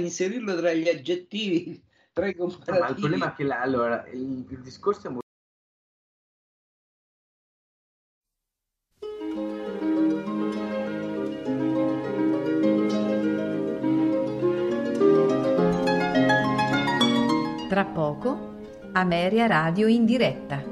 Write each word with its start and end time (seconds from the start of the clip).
inserirlo 0.00 0.56
tra 0.56 0.72
gli 0.72 0.88
aggettivi, 0.88 1.82
tra 2.12 2.26
i 2.26 2.34
comparativi. 2.34 2.78
ma 2.80 2.88
il 2.88 2.94
problema 2.94 3.32
è 3.32 3.36
che 3.36 3.44
la, 3.44 3.60
allora, 3.60 4.06
il, 4.08 4.46
il 4.48 4.60
discorso 4.62 5.06
è 5.06 5.10
molto 5.10 5.20
Tra 17.68 17.86
poco, 17.86 18.58
Ameria 18.92 19.46
Radio 19.46 19.86
in 19.86 20.04
diretta. 20.04 20.71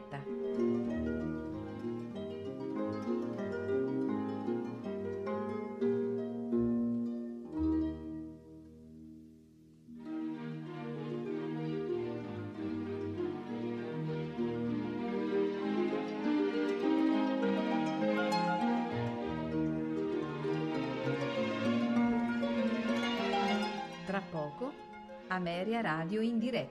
Radio 25.91 26.21
in 26.21 26.39
diretta. 26.39 26.70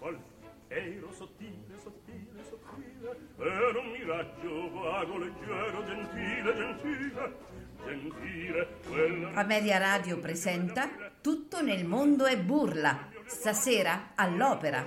Norfolk 0.00 0.20
ero 0.68 1.10
sottile, 1.12 1.76
sottile, 1.82 2.44
sottile 2.48 3.16
ero 3.38 3.80
un 3.80 3.90
miraggio 3.90 4.70
vago, 4.70 5.18
leggero, 5.18 5.84
gentile, 5.86 6.54
gentile 6.54 7.36
gentile 7.84 8.68
quella 8.86 9.32
Ameria 9.32 9.78
Radio 9.78 10.18
presenta 10.18 10.88
Tutto 11.20 11.62
nel 11.62 11.84
mondo 11.84 12.26
è 12.26 12.38
burla, 12.38 13.08
stasera 13.26 14.12
all'opera, 14.14 14.86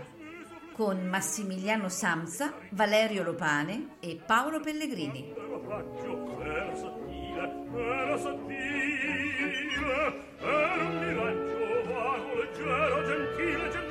con 0.71 1.05
Massimiliano 1.07 1.89
Samsa, 1.89 2.53
Valerio 2.69 3.23
Lopane 3.23 3.97
e 3.99 4.17
Paolo 4.25 4.61
Pellegrini. 4.61 5.33
ero 5.33 6.75
sottile 6.77 7.53
ero 7.75 8.17
sottile 8.17 9.49
ero 10.39 10.85
un 10.85 10.97
miraggio 10.99 11.91
vago, 11.91 12.35
leggero, 12.35 13.05
gentile, 13.05 13.69
gentile 13.69 13.90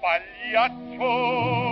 Pagliaccio 0.00 1.67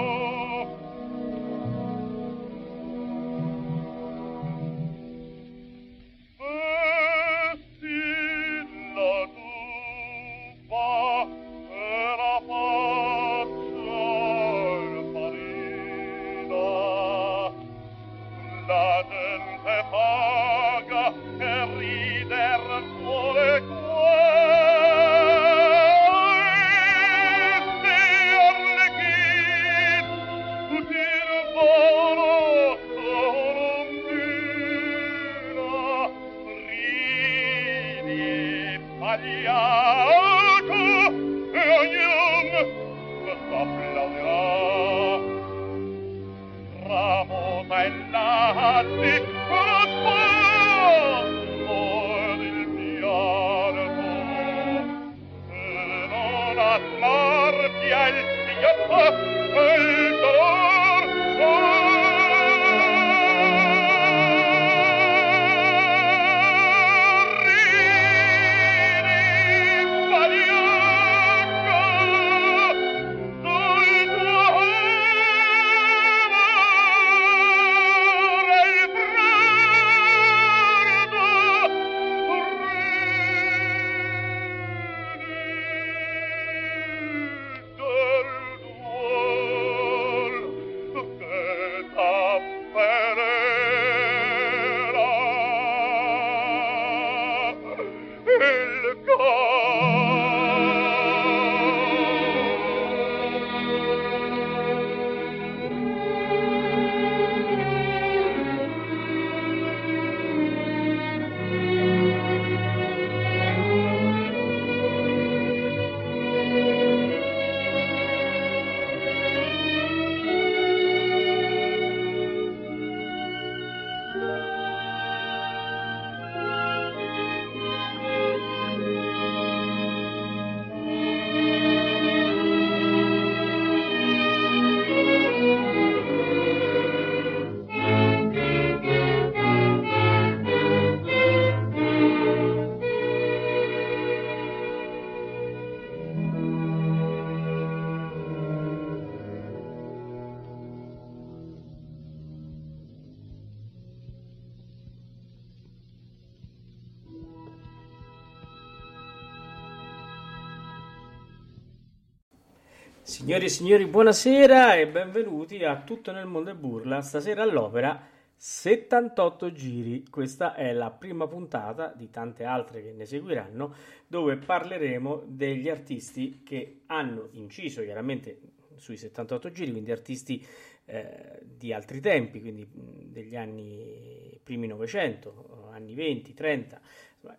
Signori 163.26 163.44
e 163.46 163.48
signori, 163.48 163.86
buonasera 163.86 164.76
e 164.76 164.86
benvenuti 164.86 165.64
a 165.64 165.82
Tutto 165.82 166.12
nel 166.12 166.26
mondo 166.26 166.50
e 166.50 166.54
burla. 166.54 167.00
Stasera 167.00 167.42
all'opera 167.42 168.00
78 168.36 169.50
giri. 169.50 170.04
Questa 170.08 170.54
è 170.54 170.72
la 170.72 170.92
prima 170.92 171.26
puntata 171.26 171.92
di 171.92 172.08
tante 172.08 172.44
altre 172.44 172.84
che 172.84 172.92
ne 172.92 173.04
seguiranno, 173.04 173.74
dove 174.06 174.36
parleremo 174.36 175.24
degli 175.26 175.68
artisti 175.68 176.44
che 176.44 176.82
hanno 176.86 177.30
inciso 177.32 177.82
chiaramente 177.82 178.38
sui 178.76 178.96
78 178.96 179.50
giri, 179.50 179.72
quindi 179.72 179.90
artisti 179.90 180.46
eh, 180.84 181.40
di 181.42 181.72
altri 181.72 181.98
tempi, 181.98 182.40
quindi 182.40 182.64
degli 182.72 183.34
anni 183.34 184.38
primi 184.40 184.68
900, 184.68 185.70
anni 185.72 185.94
20, 185.94 186.32
30, 186.32 186.80
insomma, 187.14 187.36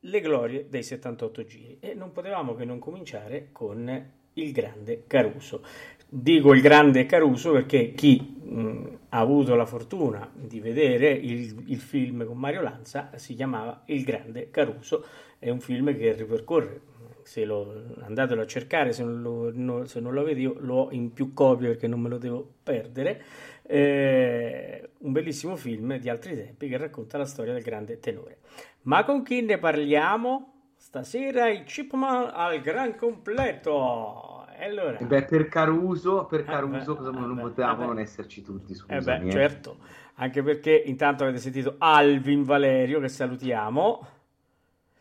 le 0.00 0.20
glorie 0.20 0.68
dei 0.68 0.82
78 0.82 1.44
giri. 1.44 1.76
E 1.78 1.94
non 1.94 2.10
potevamo 2.10 2.56
che 2.56 2.64
non 2.64 2.80
cominciare 2.80 3.50
con 3.52 4.15
il 4.36 4.52
grande 4.52 5.04
Caruso. 5.06 5.62
Dico 6.08 6.54
il 6.54 6.60
grande 6.60 7.04
Caruso 7.04 7.52
perché 7.52 7.92
chi 7.92 8.20
mh, 8.20 8.98
ha 9.10 9.18
avuto 9.18 9.54
la 9.54 9.66
fortuna 9.66 10.30
di 10.34 10.60
vedere 10.60 11.10
il, 11.10 11.64
il, 11.66 11.78
film 11.78 12.24
con 12.24 12.38
Mario 12.38 12.62
Lanza 12.62 13.10
si 13.16 13.34
chiamava 13.34 13.82
Il 13.86 14.04
grande 14.04 14.50
Caruso, 14.50 15.04
è 15.38 15.50
un 15.50 15.60
film 15.60 15.94
che 15.96 16.12
ripercorre, 16.12 16.80
se 17.22 17.44
lo 17.44 17.96
andatelo 18.00 18.42
a 18.42 18.46
cercare, 18.46 18.92
se 18.92 19.02
non 19.02 19.20
lo, 19.20 19.50
no, 19.52 19.84
se 19.86 19.98
non 20.00 20.12
lo 20.12 20.20
avete 20.20 20.40
io 20.40 20.56
lo 20.60 20.74
ho 20.74 20.92
in 20.92 21.12
più 21.12 21.32
copie 21.32 21.68
perché 21.68 21.88
non 21.88 22.00
me 22.00 22.08
lo 22.08 22.18
devo 22.18 22.48
perdere, 22.62 23.22
eh, 23.62 24.90
un 24.98 25.12
bellissimo 25.12 25.56
film 25.56 25.98
di 25.98 26.08
altri 26.08 26.36
tempi 26.36 26.68
che 26.68 26.76
racconta 26.76 27.18
la 27.18 27.26
storia 27.26 27.52
del 27.52 27.62
grande 27.62 27.98
tenore. 27.98 28.38
Ma 28.82 29.04
con 29.04 29.24
chi 29.24 29.42
ne 29.42 29.58
parliamo? 29.58 30.55
Stasera 30.86 31.48
i 31.48 31.64
Chipman 31.64 32.30
al 32.32 32.60
gran 32.60 32.94
completo. 32.94 34.46
Allora... 34.56 34.96
Beh, 34.98 35.24
per 35.24 35.48
Caruso, 35.48 36.26
per 36.26 36.44
Caruso 36.44 36.92
Eh 36.92 36.94
beh, 36.94 37.02
cosa 37.02 37.08
eh 37.08 37.20
non 37.26 37.34
beh, 37.34 37.40
potevamo 37.42 37.82
eh 37.82 37.86
non 37.86 37.98
esserci 37.98 38.40
tutti, 38.40 38.70
Eh 38.70 38.76
scusami. 38.76 39.04
beh, 39.04 39.26
eh. 39.26 39.30
certo, 39.32 39.78
anche 40.14 40.44
perché 40.44 40.80
intanto 40.86 41.24
avete 41.24 41.38
sentito 41.40 41.74
Alvin 41.78 42.44
Valerio 42.44 43.00
che 43.00 43.08
salutiamo 43.08 44.06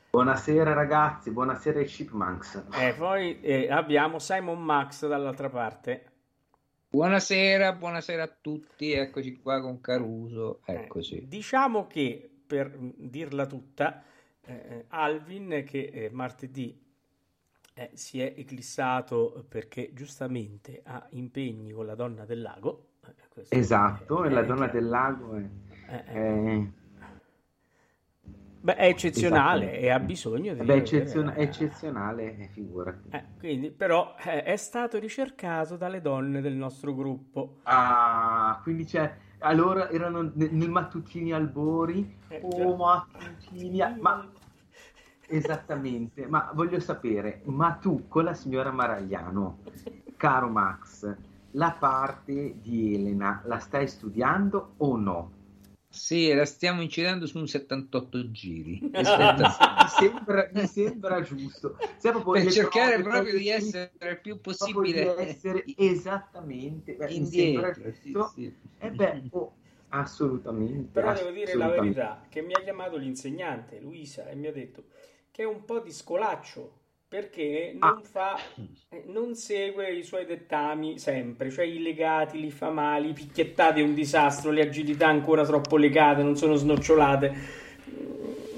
Buonasera 0.09 0.73
ragazzi, 0.73 1.29
buonasera 1.29 1.77
ai 1.77 1.85
Chipmunks. 1.85 2.65
e 2.71 2.95
poi 2.97 3.39
eh, 3.41 3.69
abbiamo 3.69 4.17
Simon 4.17 4.63
Max 4.63 5.05
dall'altra 5.07 5.49
parte. 5.49 6.11
Buonasera, 6.89 7.73
buonasera 7.73 8.23
a 8.23 8.35
tutti, 8.41 8.91
eccoci 8.91 9.33
qua 9.39 9.61
con 9.61 9.79
Caruso, 9.81 10.61
Eh, 10.65 10.73
eccoci. 10.73 11.27
diciamo 11.27 11.85
che 11.85 12.27
per 12.47 12.75
dirla 12.79 13.45
tutta, 13.45 14.01
eh, 14.45 14.85
Alvin 14.89 15.63
che 15.65 15.89
eh, 15.93 16.09
martedì 16.11 16.79
eh, 17.73 17.89
si 17.93 18.21
è 18.21 18.33
eclissato 18.37 19.45
perché 19.49 19.91
giustamente 19.93 20.81
ha 20.83 21.05
impegni 21.11 21.71
con 21.71 21.85
la 21.85 21.95
donna 21.95 22.25
del 22.25 22.41
lago. 22.41 22.87
eh, 23.05 23.45
Esatto, 23.49 24.23
è- 24.23 24.27
e 24.27 24.29
la 24.33 24.43
donna 24.43 24.67
del 24.67 24.87
lago 24.87 25.35
è, 25.35 25.43
Eh, 25.89 26.03
eh. 26.07 26.57
è- 26.59 26.67
Beh, 28.65 28.75
è 28.77 28.85
eccezionale 28.87 29.65
Esatto. 29.73 29.85
e 29.85 29.89
ha 29.91 29.99
bisogno 29.99 30.53
di 30.55 30.61
beh, 30.65 30.73
eccezion- 30.77 31.29
è 31.35 31.41
eccezionale, 31.41 32.35
eh, 32.35 32.47
figurati. 32.47 33.09
Eh, 33.11 33.23
quindi, 33.37 33.69
però 33.69 34.15
eh, 34.25 34.41
è 34.41 34.55
stato 34.55 34.97
ricercato 34.97 35.77
dalle 35.77 36.01
donne 36.01 36.41
del 36.41 36.53
nostro 36.55 36.95
gruppo. 36.95 37.57
Ah, 37.63 38.59
quindi 38.63 38.85
c'è... 38.85 39.17
Allora 39.39 39.91
erano 39.91 40.31
ne- 40.33 40.49
nei 40.49 40.67
mattutini 40.69 41.31
albori, 41.31 42.17
Eh, 42.29 42.39
oh 42.41 42.75
mattutini, 42.75 43.77
ma 43.99 44.27
esattamente, 45.27 46.27
ma 46.27 46.51
voglio 46.53 46.79
sapere, 46.79 47.41
ma 47.45 47.73
tu 47.73 48.07
con 48.07 48.23
la 48.23 48.33
signora 48.33 48.71
Maragliano, 48.71 49.59
caro 50.17 50.47
Max, 50.47 51.15
la 51.51 51.71
parte 51.71 52.55
di 52.61 52.95
Elena 52.95 53.41
la 53.45 53.59
stai 53.59 53.87
studiando 53.87 54.73
o 54.77 54.97
no? 54.97 55.31
Sì, 55.95 56.33
la 56.33 56.45
stiamo 56.45 56.81
incidendo 56.81 57.25
su 57.25 57.37
un 57.37 57.47
78 57.47 58.31
giri. 58.31 58.79
mi, 58.91 59.03
sembra, 59.87 60.49
mi 60.51 60.67
sembra 60.67 61.21
giusto. 61.21 61.77
Proprio 62.01 62.31
per 62.33 62.51
cercare 62.51 62.95
prove, 62.95 63.09
proprio 63.09 63.37
di 63.37 63.47
essere 63.47 63.91
il 64.01 64.19
più 64.19 64.41
proprio 64.41 64.41
possibile 64.41 65.15
di 65.15 65.23
essere 65.23 65.63
esattamente 65.77 66.95
beh, 66.95 67.11
indietro. 67.11 67.73
sì, 67.93 68.11
giusto. 68.11 68.31
sì. 68.35 68.53
E 68.77 68.91
beh, 68.91 69.23
oh, 69.31 69.53
assolutamente. 69.87 70.89
Però 70.91 71.13
devo 71.13 71.29
dire 71.29 71.55
la 71.55 71.65
assolutamente. 71.65 71.99
verità, 71.99 72.25
che 72.27 72.41
mi 72.41 72.53
ha 72.53 72.59
chiamato 72.59 72.97
l'insegnante 72.97 73.79
Luisa 73.79 74.27
e 74.27 74.35
mi 74.35 74.47
ha 74.47 74.51
detto 74.51 74.83
che 75.35 75.41
è 75.43 75.45
un 75.45 75.65
po' 75.65 75.79
di 75.79 75.91
scolaccio 75.91 76.71
perché 77.09 77.75
non 77.77 77.89
Ah. 77.97 78.01
fa, 78.01 78.37
eh, 78.87 79.03
non 79.07 79.35
segue 79.35 79.91
i 79.93 80.01
suoi 80.01 80.25
dettami 80.25 80.97
sempre, 80.97 81.49
cioè 81.49 81.65
i 81.65 81.81
legati 81.81 82.39
li 82.39 82.49
fa 82.51 82.69
male, 82.69 83.09
i 83.09 83.13
picchiettati 83.13 83.81
è 83.81 83.83
un 83.83 83.93
disastro, 83.93 84.49
le 84.51 84.61
agilità 84.61 85.07
ancora 85.07 85.43
troppo 85.43 85.75
legate, 85.75 86.23
non 86.23 86.37
sono 86.37 86.55
snocciolate. 86.55 87.33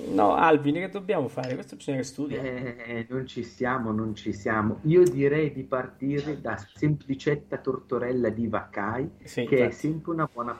No, 0.09 0.35
Alvin, 0.35 0.75
che 0.75 0.89
dobbiamo 0.89 1.27
fare? 1.27 1.55
Questo 1.55 1.75
bisogna 1.77 1.97
che 1.97 2.03
studi. 2.03 2.35
Eh, 2.35 3.07
non 3.09 3.25
ci 3.25 3.43
siamo, 3.43 3.91
non 3.91 4.13
ci 4.15 4.31
siamo. 4.31 4.79
Io 4.83 5.03
direi 5.03 5.51
di 5.51 5.63
partire 5.63 6.39
da 6.39 6.57
Semplicetta 6.57 7.57
Tortorella 7.57 8.29
di 8.29 8.47
Vaccai, 8.47 9.09
Sì, 9.23 9.45
che 9.45 9.57
è 9.57 9.59
infatti. 9.63 9.75
sempre 9.75 10.11
una 10.11 10.29
buona 10.31 10.53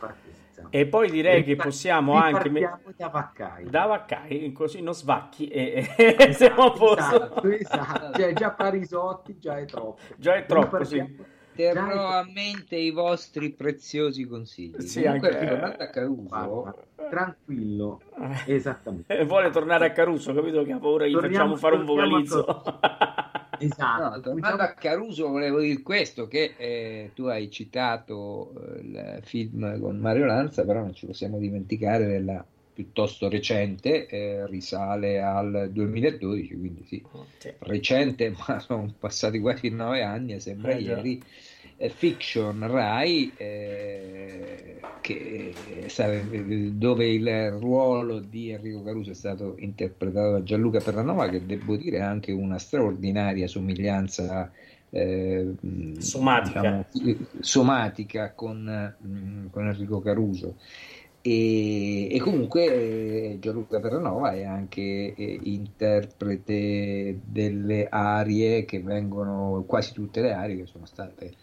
partenza. 0.58 0.62
Vicenza. 0.62 0.68
E 0.70 0.86
poi 0.88 1.10
direi 1.10 1.44
che 1.44 1.56
possiamo 1.56 2.14
anche... 2.14 2.50
Da 2.96 3.08
Vaccai. 3.10 3.66
Da 3.70 3.86
Vaccai, 3.86 4.52
così 4.52 4.82
non 4.82 4.94
svacchi 4.94 5.48
e, 5.48 5.88
e 5.96 6.34
siamo 6.34 6.64
a 6.66 6.72
posto. 6.72 7.16
Esatto, 7.16 7.48
esatto. 7.48 8.20
Cioè, 8.20 8.34
già 8.34 8.52
Parisotti 8.52 9.38
già 9.40 9.58
è 9.58 9.66
troppo. 9.66 10.00
Già 10.18 10.36
è 10.36 10.46
troppo, 10.46 10.84
sì. 10.84 11.36
Terrò 11.54 12.10
a 12.10 12.24
mente 12.32 12.76
i 12.76 12.92
vostri 12.92 13.52
preziosi 13.52 14.26
consigli. 14.28 14.80
Sì, 14.82 15.02
Comunque, 15.02 15.30
anche- 15.30 15.40
ritornando 15.40 15.84
a 15.84 15.88
Caruso, 15.88 16.28
Guarda, 16.28 16.76
tranquillo, 17.10 18.02
Eh, 18.46 18.54
esattamente. 18.54 19.24
Vuole 19.26 19.50
tornare 19.50 19.88
a 19.88 19.92
Caruso, 19.92 20.34
capito 20.36 20.64
che 20.64 20.74
ha 20.74 20.78
paura 20.78 21.08
gli 21.08 21.14
Torniamo- 21.14 21.34
facciamo 21.34 21.56
fare 21.56 21.76
un 21.78 21.86
vocalizzo. 21.86 22.46
Esatto. 23.60 24.04
No, 24.10 24.20
tornando 24.22 24.62
a 24.64 24.74
Caruso, 24.74 25.30
volevo 25.30 25.60
dire 25.60 25.82
questo: 25.82 26.28
che 26.28 26.56
eh, 26.58 27.12
tu 27.14 27.24
hai 27.26 27.50
citato 27.50 28.54
eh, 28.76 28.80
il 28.82 29.20
film 29.24 29.80
con 29.80 29.98
Mario 29.98 30.26
Lanza, 30.26 30.64
però 30.66 30.82
non 30.82 30.94
ci 30.94 31.06
possiamo 31.06 31.38
dimenticare 31.40 32.06
della 32.06 32.48
piuttosto 32.72 33.28
recente, 33.30 34.06
eh, 34.08 34.46
risale 34.48 35.20
al 35.22 35.70
2012, 35.72 36.56
quindi 36.56 36.86
sì, 36.86 37.04
Sì. 37.40 37.52
recente, 37.60 38.30
ma 38.48 38.60
sono 38.60 38.94
passati 39.00 39.40
quasi 39.40 39.70
nove 39.70 40.04
anni, 40.04 40.40
sembra 40.40 40.74
Eh, 40.74 40.82
ieri. 40.82 41.24
Eh, 41.78 41.90
Fiction 41.90 42.68
Rai, 42.68 43.34
eh, 43.38 44.82
che 45.02 45.86
sarebbe- 45.88 46.78
dove 46.78 47.08
il 47.08 47.52
ruolo 47.52 48.20
di 48.20 48.50
Enrico 48.50 48.84
Caruso 48.84 49.12
è 49.12 49.16
stato 49.16 49.56
interpretato 49.60 50.32
da 50.32 50.44
Gianluca 50.44 50.82
Terranova, 50.82 51.30
che 51.30 51.46
devo 51.46 51.78
dire 51.78 52.02
ha 52.02 52.10
anche 52.10 52.32
una 52.32 52.58
straordinaria 52.58 53.48
somiglianza 53.48 54.52
eh, 54.90 55.54
Somatica. 56.00 56.62
diciamo, 56.62 56.86
somatica 57.42 58.34
con, 58.34 58.96
mh, 59.00 59.50
con 59.50 59.68
Enrico 59.68 60.00
Caruso. 60.00 60.56
E, 61.28 62.08
e 62.10 62.20
comunque 62.22 63.34
eh, 63.34 63.38
Gianluca 63.42 63.82
Terranova 63.82 64.32
è 64.32 64.46
anche 64.46 65.14
eh, 65.14 65.40
interprete 65.44 67.20
delle 67.26 67.90
arie 67.90 68.64
che 68.64 68.80
vengono, 68.82 69.66
quasi 69.68 69.92
tutte 69.92 70.22
le 70.22 70.32
arie 70.32 70.56
che 70.56 70.68
sono 70.68 70.86
state 70.86 71.34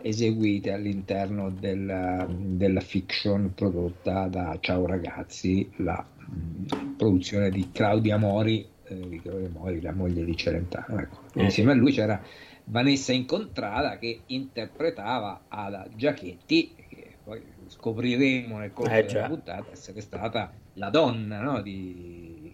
eseguite 0.00 0.70
all'interno 0.70 1.50
della, 1.50 2.24
della 2.30 2.78
fiction 2.78 3.52
prodotta 3.52 4.28
da 4.28 4.56
Ciao 4.60 4.86
ragazzi, 4.86 5.68
la 5.78 6.06
mh, 6.06 6.94
produzione 6.96 7.50
di 7.50 7.70
Claudia 7.72 8.18
Mori, 8.18 8.64
eh, 8.84 9.08
di 9.08 9.20
Claudia 9.20 9.50
Mori, 9.52 9.80
la 9.80 9.92
moglie 9.92 10.24
di 10.24 10.36
Celentano. 10.36 11.00
Ecco. 11.00 11.22
Eh. 11.34 11.42
Insieme 11.42 11.72
a 11.72 11.74
lui 11.74 11.90
c'era 11.90 12.22
Vanessa 12.66 13.12
Incontrada 13.12 13.98
che 13.98 14.20
interpretava 14.26 15.46
Ada 15.48 15.88
Giachetti, 15.96 16.74
che 16.88 17.14
poi 17.24 17.42
scopriremo 17.68 18.58
nel 18.58 18.72
corso 18.72 18.92
Eh, 18.92 19.02
della 19.04 19.08
già. 19.08 19.26
puntata 19.28 19.66
essere 19.72 20.00
stata 20.00 20.52
la 20.74 20.90
donna 20.90 21.40
no, 21.40 21.60
di, 21.62 22.52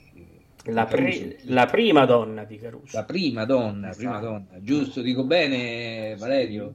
La, 0.66 0.85
di 0.85 0.90
pri- 0.95 1.19
Caruso. 1.28 1.37
la 1.54 1.66
prima 1.66 2.04
donna 2.04 2.45
di 2.45 2.59
Caruso. 2.59 2.97
La 2.97 3.04
prima 3.04 3.45
donna, 3.45 3.88
Esatto. 3.90 3.97
prima 4.04 4.19
donna, 4.21 4.47
giusto? 4.61 5.00
Dico 5.02 5.25
bene, 5.25 6.14
Valerio? 6.16 6.75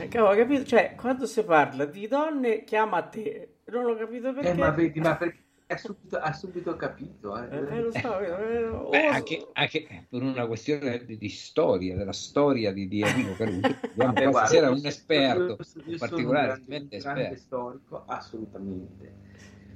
Eh, 0.00 0.08
cavolo, 0.08 0.34
capito? 0.36 0.64
Cioè, 0.64 0.94
quando 0.96 1.26
si 1.26 1.42
parla 1.44 1.84
di 1.84 2.08
donne, 2.08 2.64
chiama 2.64 2.96
a 2.98 3.02
te. 3.02 3.48
Non 3.66 3.84
l'ho 3.84 3.96
capito 3.96 4.32
perché. 4.32 4.50
Eh, 4.50 4.54
ma 4.54 4.70
vedi, 4.70 4.98
ma 4.98 5.16
perché 5.16 5.38
ha 5.68 5.76
subito, 5.76 6.16
ha 6.18 6.32
subito 6.32 6.76
capito. 6.76 7.36
Eh. 7.36 7.48
Eh, 7.56 7.76
eh, 7.76 7.82
lo 7.82 7.90
so, 7.92 8.18
eh, 8.20 8.64
oh, 8.68 8.88
Beh, 8.90 9.06
anche, 9.06 9.46
anche 9.52 10.06
per 10.08 10.22
una 10.22 10.46
questione 10.46 11.04
di, 11.04 11.18
di 11.18 11.28
storia, 11.28 11.96
della 11.96 12.12
storia 12.12 12.72
di, 12.72 12.88
di 12.88 13.00
Enrico 13.02 13.34
Caruso. 13.34 13.60
Vabbè, 13.94 14.28
guarda, 14.30 14.56
io- 14.56 14.72
un 14.72 14.86
esperto, 14.86 15.42
io- 15.42 15.48
io 15.48 15.56
un 15.56 15.56
sono 15.64 15.96
particolare 15.98 16.52
un 16.52 16.64
grande, 16.66 16.76
un 16.96 17.00
grande 17.02 17.20
esperto. 17.22 17.36
storico, 17.38 18.02
assolutamente. 18.06 19.12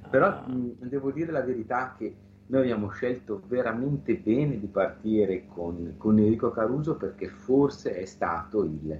Però 0.09 0.27
Ah. 0.27 0.47
mh, 0.47 0.75
devo 0.87 1.11
dire 1.11 1.31
la 1.31 1.41
verità 1.41 1.95
che 1.97 2.15
noi 2.47 2.61
abbiamo 2.61 2.89
scelto 2.89 3.41
veramente 3.47 4.15
bene 4.15 4.59
di 4.59 4.67
partire 4.67 5.45
con, 5.47 5.95
con 5.97 6.19
Enrico 6.19 6.51
Caruso 6.51 6.97
perché 6.97 7.29
forse 7.29 7.95
è 7.95 8.05
stato 8.05 8.63
il, 8.63 8.99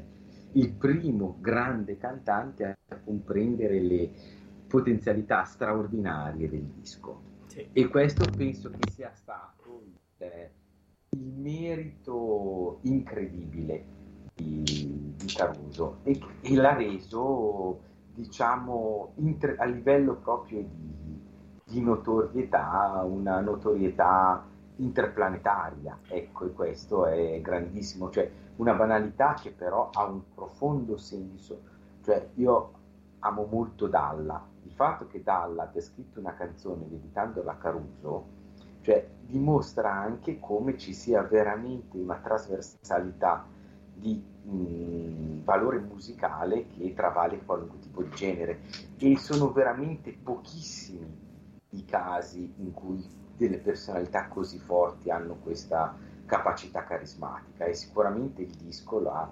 il 0.54 0.72
primo 0.74 1.38
grande 1.42 1.98
cantante 1.98 2.78
a 2.88 2.98
comprendere 3.04 3.80
le 3.82 4.12
potenzialità 4.74 5.44
straordinarie 5.44 6.50
del 6.50 6.64
disco. 6.64 7.22
Sì. 7.46 7.70
E 7.72 7.88
questo 7.90 8.26
penso 8.36 8.72
che 8.72 8.90
sia 8.90 9.12
stato 9.14 9.84
il, 9.86 10.50
il 11.10 11.32
merito 11.36 12.80
incredibile 12.82 13.86
di, 14.34 15.14
di 15.16 15.26
Caruso 15.28 16.00
e, 16.02 16.20
e 16.42 16.56
l'ha 16.56 16.74
reso, 16.74 17.82
diciamo, 18.16 19.12
inter- 19.18 19.60
a 19.60 19.66
livello 19.66 20.16
proprio 20.16 20.64
di, 20.64 21.22
di 21.66 21.80
notorietà, 21.80 23.04
una 23.06 23.42
notorietà 23.42 24.44
interplanetaria. 24.78 26.00
Ecco, 26.08 26.46
e 26.46 26.52
questo 26.52 27.06
è 27.06 27.40
grandissimo, 27.42 28.10
cioè 28.10 28.28
una 28.56 28.74
banalità 28.74 29.36
che 29.36 29.52
però 29.52 29.92
ha 29.94 30.06
un 30.06 30.34
profondo 30.34 30.98
senso. 30.98 31.62
Cioè, 32.02 32.30
io 32.34 32.72
amo 33.20 33.46
molto 33.46 33.86
Dalla, 33.88 34.50
fatto 34.74 35.08
che 35.08 35.24
Dalla 35.24 35.64
abbia 35.64 35.82
scritto 35.82 36.20
una 36.20 36.34
canzone 36.34 36.88
dedicandola 36.88 37.52
a 37.54 37.58
Caruso, 37.58 38.28
cioè 38.82 39.08
dimostra 39.20 39.92
anche 39.92 40.40
come 40.40 40.78
ci 40.78 40.94
sia 40.94 41.22
veramente 41.24 41.98
una 41.98 42.18
trasversalità 42.20 43.48
di 43.92 44.16
mh, 44.42 45.44
valore 45.44 45.80
musicale 45.80 46.68
che 46.68 46.94
travale 46.94 47.44
qualunque 47.46 47.80
tipo 47.80 48.02
di 48.04 48.12
genere. 48.14 48.62
E 48.98 49.18
sono 49.18 49.52
veramente 49.52 50.12
pochissimi 50.22 51.22
i 51.70 51.86
casi 51.86 52.54
in 52.58 52.72
cui 52.72 53.08
delle 53.36 53.58
personalità 53.60 54.28
così 54.28 54.60
forti 54.60 55.10
hanno 55.10 55.36
questa 55.36 55.96
capacità 56.26 56.84
carismatica. 56.84 57.66
E 57.66 57.74
sicuramente 57.74 58.42
il 58.42 58.52
disco 58.56 59.00
l'ha- 59.00 59.32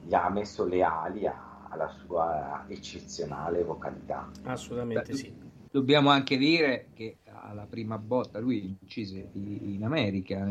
gli 0.00 0.14
ha 0.14 0.28
messo 0.30 0.64
le 0.64 0.82
ali 0.82 1.26
a- 1.26 1.45
alla 1.70 1.88
sua 2.04 2.64
eccezionale 2.68 3.62
vocalità. 3.62 4.30
Assolutamente 4.44 5.12
Beh, 5.12 5.16
sì. 5.16 5.34
Dobbiamo 5.70 6.08
anche 6.10 6.38
dire 6.38 6.88
che 6.94 7.18
alla 7.24 7.66
prima 7.68 7.98
botta 7.98 8.38
lui 8.38 8.76
incise 8.80 9.28
in 9.34 9.80
America. 9.84 10.48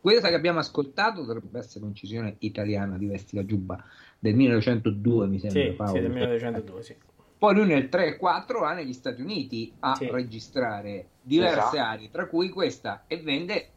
Questa 0.00 0.28
che 0.28 0.34
abbiamo 0.34 0.60
ascoltato 0.60 1.24
dovrebbe 1.24 1.58
essere 1.58 1.82
un'incisione 1.84 2.36
italiana 2.40 2.96
di 2.96 3.06
Vesti 3.06 3.34
la 3.34 3.44
Giubba 3.44 3.82
del 4.20 4.34
1902, 4.36 5.26
mi 5.26 5.38
sembra. 5.40 5.62
Sì, 5.62 5.70
Paolo. 5.70 5.94
sì, 5.94 6.00
del 6.00 6.10
1902, 6.12 6.82
sì. 6.82 6.96
Poi 7.38 7.54
lui 7.56 7.66
nel 7.66 7.88
3 7.88 8.06
e 8.06 8.16
4 8.16 8.60
va 8.60 8.72
negli 8.72 8.92
Stati 8.92 9.20
Uniti 9.20 9.72
a 9.80 9.96
Sì. 9.96 10.08
registrare 10.08 11.08
diverse 11.20 11.54
Esatto. 11.58 11.78
aree, 11.78 12.10
tra 12.10 12.26
cui 12.28 12.48
questa, 12.50 13.02
e 13.08 13.16
vende 13.16 13.70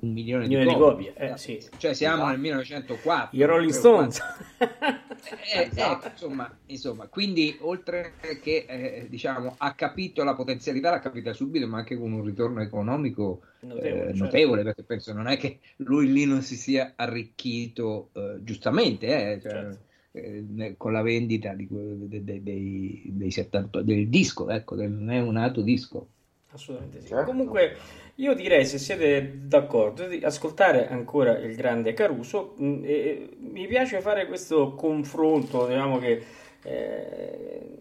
un 0.00 0.12
milione, 0.12 0.46
Milione 0.46 0.66
di 0.66 0.74
copie, 0.74 1.12
eh, 1.16 1.36
sì. 1.36 1.58
Cioè 1.76 1.92
siamo 1.94 2.16
Esatto. 2.16 2.30
nel 2.30 2.40
1904. 2.40 3.36
I 3.38 3.42
Rolling. 3.44 3.72
Stones. 3.72 4.20
Eh, 4.58 5.68
Esatto. 5.70 6.06
ecco, 6.06 6.08
insomma, 6.12 6.58
insomma, 6.66 7.06
quindi 7.08 7.56
oltre 7.60 8.12
che 8.42 8.64
eh, 8.68 9.06
diciamo 9.08 9.54
ha 9.58 9.74
capito 9.74 10.22
la 10.24 10.34
potenzialità, 10.34 10.90
l'ha 10.90 11.00
capita 11.00 11.32
subito, 11.32 11.66
ma 11.66 11.78
anche 11.78 11.96
con 11.98 12.12
un 12.12 12.24
ritorno 12.24 12.60
economico 12.62 13.40
Notevole, 13.60 13.90
eh, 14.02 14.06
certo. 14.08 14.24
notevole, 14.24 14.62
perché 14.62 14.82
penso 14.84 15.12
non 15.12 15.26
è 15.26 15.36
che 15.36 15.58
lui 15.78 16.12
lì 16.12 16.24
non 16.24 16.42
si 16.42 16.54
sia 16.56 16.92
arricchito 16.96 18.10
eh, 18.12 18.36
giustamente, 18.42 19.06
eh, 19.32 19.40
cioè, 19.40 19.50
Certo. 19.50 19.78
eh, 20.12 20.74
con 20.76 20.92
la 20.92 21.02
vendita 21.02 21.52
di 21.54 21.66
que- 21.66 22.08
de- 22.08 22.24
de- 22.24 22.42
dei, 22.42 23.02
dei 23.06 23.30
70 23.30 23.82
del 23.82 24.08
disco, 24.08 24.48
ecco, 24.50 24.76
del 24.76 24.90
neonato 24.92 25.60
disco. 25.60 26.08
Assolutamente 26.50 27.00
sì. 27.00 27.08
Certo. 27.08 27.24
Comunque, 27.24 27.76
io 28.16 28.34
direi, 28.34 28.64
se 28.64 28.78
siete 28.78 29.46
d'accordo, 29.46 30.06
di 30.06 30.22
ascoltare 30.24 30.88
ancora 30.88 31.36
il 31.38 31.54
grande 31.54 31.92
Caruso. 31.92 32.54
mh, 32.56 32.80
e 32.84 33.28
mi 33.38 33.66
piace 33.66 34.00
fare 34.00 34.26
questo 34.26 34.74
confronto, 34.74 35.66
diciamo 35.66 35.98
che 35.98 36.24
eh, 36.62 37.78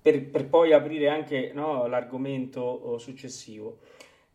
per, 0.00 0.28
per 0.28 0.48
poi 0.48 0.72
aprire 0.72 1.08
anche 1.08 1.52
no, 1.54 1.86
l'argomento 1.86 2.60
oh, 2.60 2.98
successivo. 2.98 3.78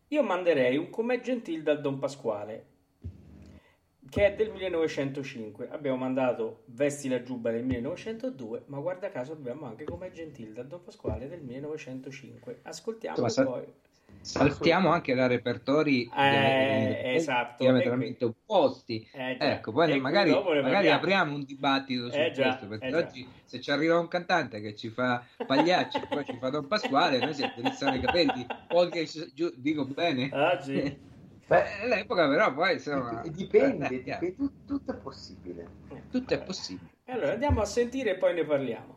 Io 0.08 0.22
manderei 0.22 0.78
un 0.78 0.88
Com'è 0.88 1.20
Gentil 1.20 1.62
dal 1.62 1.82
Don 1.82 1.98
Pasquale, 1.98 2.64
che 4.10 4.26
è 4.26 4.34
del 4.34 4.50
1905. 4.50 5.68
Abbiamo 5.70 5.96
mandato 5.96 6.62
Vesti 6.66 7.08
la 7.08 7.22
giubba 7.22 7.50
del 7.50 7.64
1902, 7.64 8.62
ma 8.66 8.78
guarda 8.78 9.10
caso 9.10 9.32
abbiamo 9.32 9.66
anche 9.66 9.84
Com'è 9.84 10.10
Gentil 10.10 10.52
dal 10.52 10.66
Don 10.66 10.82
Pasquale 10.82 11.28
del 11.28 11.40
1905. 11.40 12.60
Ascoltiamo 12.62 13.20
Insomma, 13.22 13.50
poi. 13.50 13.64
Saltiamo 14.20 14.90
anche 14.90 15.14
da 15.14 15.26
repertori 15.26 16.02
Eh, 16.04 16.08
dia- 16.30 17.12
esatto, 17.12 17.62
diametralmente 17.62 18.24
opposti. 18.24 19.06
Eh, 19.12 19.36
già. 19.38 19.52
Ecco, 19.52 19.70
poi 19.72 19.90
qui 19.90 20.00
magari, 20.00 20.30
magari 20.32 20.88
apriamo 20.90 21.34
un 21.34 21.44
dibattito 21.44 22.10
su 22.10 22.18
Eh, 22.18 22.32
già, 22.32 22.48
questo, 22.48 22.66
perché 22.66 22.86
eh, 22.86 22.90
già. 22.90 22.96
oggi 22.98 23.28
se 23.44 23.60
ci 23.60 23.70
arriva 23.70 23.98
un 23.98 24.08
cantante 24.08 24.60
che 24.60 24.74
ci 24.74 24.88
fa 24.88 25.24
Pagliacci 25.46 25.98
e 25.98 26.06
poi 26.08 26.24
ci 26.24 26.36
fa 26.38 26.48
Don 26.50 26.66
Pasquale, 26.66 27.18
noi 27.18 27.32
si 27.34 27.48
drizzano 27.56 27.96
i 27.96 28.00
capelli, 28.00 28.46
poi 28.66 28.90
che 28.90 29.06
dico 29.56 29.84
bene. 29.84 30.30
Ah, 30.32 30.60
sì. 30.60 31.06
Beh, 31.48 31.80
all'epoca 31.80 32.28
però 32.28 32.52
poi 32.52 32.74
insomma, 32.74 33.22
E 33.22 33.30
dipende, 33.30 33.86
eh, 33.86 33.90
dipende, 34.02 34.34
tu- 34.34 34.52
tutto 34.66 34.92
è 34.92 34.96
possibile. 34.96 35.66
tutto 36.10 36.34
è 36.34 36.42
possibile. 36.42 36.90
Allora 37.06 37.32
andiamo 37.32 37.62
a 37.62 37.64
sentire 37.64 38.10
e 38.10 38.18
poi 38.18 38.34
ne 38.34 38.44
parliamo. 38.44 38.96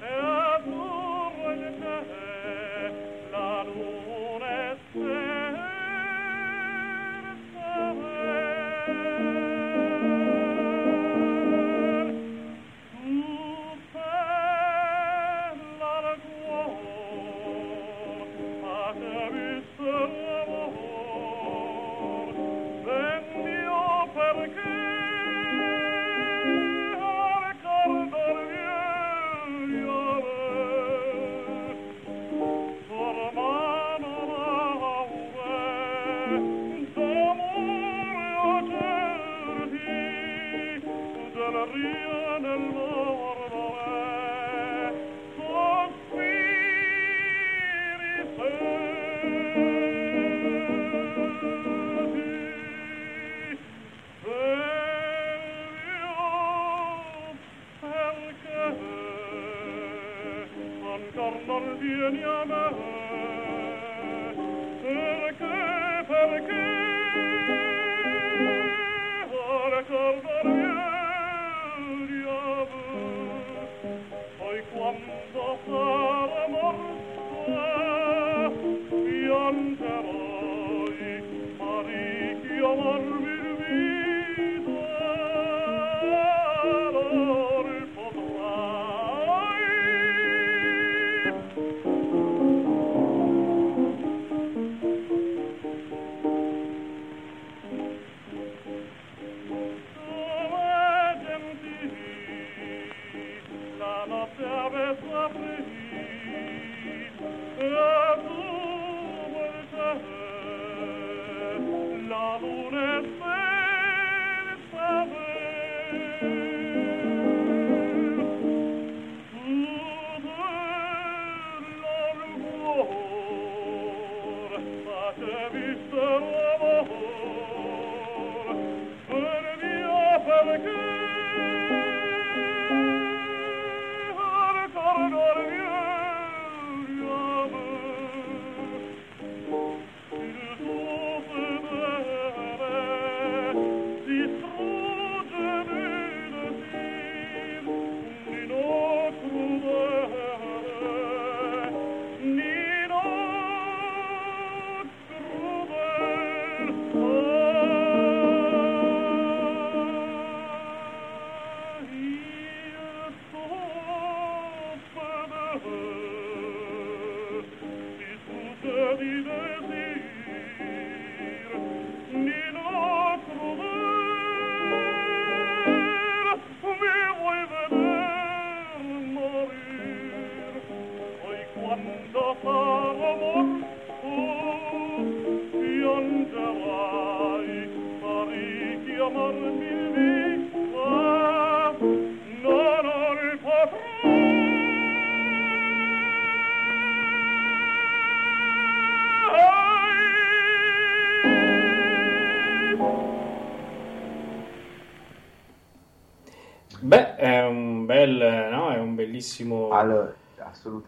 Beh, 0.00 0.99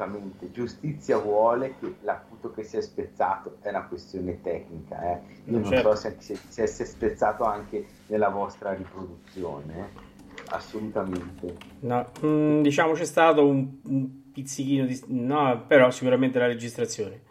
assolutamente. 0.03 0.51
Giustizia 0.51 1.19
vuole 1.19 1.75
che 1.79 1.95
l'appunto 2.03 2.51
che 2.51 2.63
si 2.65 2.77
è 2.77 2.81
spezzato 2.81 3.57
è 3.61 3.69
una 3.69 3.87
questione 3.87 4.41
tecnica. 4.43 5.01
Eh. 5.13 5.21
Io 5.47 5.59
non 5.59 5.65
Certo. 5.65 5.95
so 5.95 6.15
se, 6.19 6.37
se, 6.49 6.67
si 6.67 6.83
è 6.83 6.85
spezzato 6.85 7.45
anche 7.45 7.87
nella 8.07 8.29
vostra 8.29 8.73
riproduzione. 8.75 9.79
eh. 9.79 10.11
Assolutamente. 10.51 11.57
No, 11.81 12.11
mm, 12.25 12.63
diciamo 12.63 12.93
c'è 12.93 13.05
stato 13.05 13.47
un, 13.47 13.79
un 13.85 14.33
pizzichino 14.33 14.85
di... 14.87 15.01
No, 15.09 15.65
però 15.67 15.91
sicuramente 15.91 16.39
la 16.39 16.47
registrazione. 16.47 17.23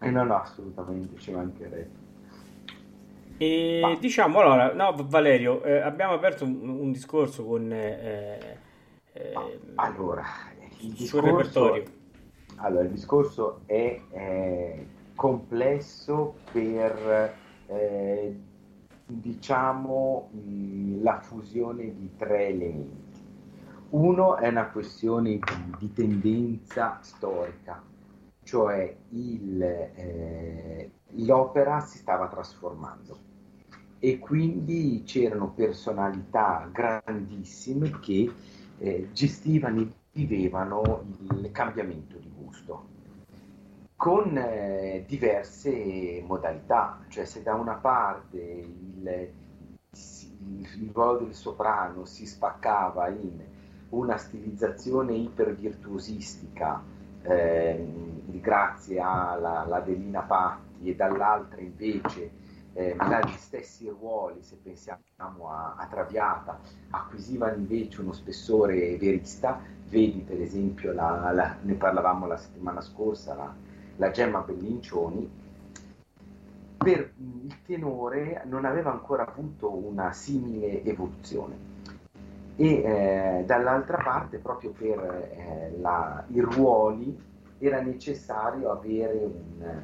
Eh, 0.00 0.10
no, 0.10 0.24
no, 0.24 0.40
assolutamente, 0.40 1.18
ci 1.18 1.30
mancherebbe. 1.30 2.02
E 3.36 3.80
Ma- 3.82 3.96
diciamo 3.96 4.40
allora, 4.40 4.72
no, 4.72 4.94
Valerio, 5.08 5.62
eh, 5.64 5.78
abbiamo 5.78 6.12
aperto 6.14 6.44
un, 6.44 6.68
un 6.68 6.92
discorso 6.92 7.44
con... 7.44 7.70
eh, 7.72 8.58
eh, 9.12 9.32
Ma, 9.32 9.44
allora, 9.76 10.24
il 10.80 10.94
sul 10.94 11.22
discorso, 11.22 11.28
repertorio. 11.38 11.84
Allora, 12.56 12.84
il 12.84 12.90
discorso 12.90 13.60
è 13.66 14.00
eh, 14.10 14.86
complesso 15.14 16.36
per, 16.50 17.34
eh, 17.66 18.40
diciamo, 19.06 20.30
mh, 20.32 21.02
la 21.02 21.20
fusione 21.20 21.94
di 21.94 22.10
tre 22.16 22.48
elementi. 22.48 23.22
Uno 23.90 24.36
è 24.36 24.48
una 24.48 24.70
questione 24.70 25.38
di, 25.38 25.74
di 25.78 25.92
tendenza 25.92 26.98
storica, 27.02 27.82
cioè 28.42 28.96
il, 29.10 29.62
eh, 29.62 30.90
l'opera 31.16 31.80
si 31.80 31.98
stava 31.98 32.26
trasformando 32.28 33.32
e 34.00 34.18
quindi 34.18 35.02
c'erano 35.06 35.52
personalità 35.52 36.68
grandissime 36.70 38.00
che 38.00 38.30
eh, 38.78 39.08
gestivano 39.12 39.80
e 39.80 39.88
vivevano 40.12 41.04
il 41.30 41.50
cambiamento 41.52 42.18
di 42.18 42.33
gusto 42.54 42.92
con 43.96 44.36
eh, 44.36 45.04
diverse 45.06 46.22
modalità, 46.26 46.98
cioè 47.08 47.24
se 47.24 47.42
da 47.42 47.54
una 47.54 47.74
parte 47.74 48.36
il, 48.38 49.28
il- 49.90 50.90
ruolo 50.92 51.20
del 51.20 51.34
soprano 51.34 52.04
si 52.04 52.26
spaccava 52.26 53.08
in 53.08 53.40
una 53.90 54.16
stilizzazione 54.16 55.14
ipervirtuosistica 55.14 56.82
eh, 57.22 57.86
grazie 58.40 59.00
alla, 59.00 59.60
all'Adelina 59.60 60.22
Patti 60.22 60.90
e 60.90 60.94
dall'altra 60.94 61.60
invece 61.60 62.42
eh, 62.74 62.96
gli 62.96 63.36
stessi 63.36 63.88
ruoli, 63.88 64.42
se 64.42 64.56
pensiamo 64.62 65.48
a, 65.48 65.76
a, 65.78 65.86
Traviata, 65.86 66.58
acquisivano 66.90 67.54
invece 67.56 68.00
uno 68.00 68.12
spessore 68.12 68.96
verista, 68.98 69.60
vedi 69.94 70.20
per 70.20 70.40
esempio, 70.40 70.92
la, 70.92 71.30
la, 71.32 71.56
ne 71.62 71.74
parlavamo 71.74 72.26
la 72.26 72.36
settimana 72.36 72.80
scorsa, 72.80 73.34
la, 73.34 73.54
la 73.96 74.10
Gemma 74.10 74.40
Bellincioni, 74.40 75.30
per 76.76 77.12
il 77.16 77.62
tenore 77.64 78.42
non 78.46 78.64
aveva 78.64 78.90
ancora 78.90 79.24
avuto 79.24 79.72
una 79.72 80.12
simile 80.12 80.82
evoluzione. 80.82 81.72
E 82.56 82.66
eh, 82.66 83.44
dall'altra 83.46 83.98
parte 83.98 84.38
proprio 84.38 84.70
per 84.70 84.98
eh, 84.98 85.76
la, 85.80 86.24
i 86.28 86.40
ruoli 86.40 87.16
era 87.58 87.80
necessario 87.80 88.70
avere 88.70 89.24
un, 89.24 89.82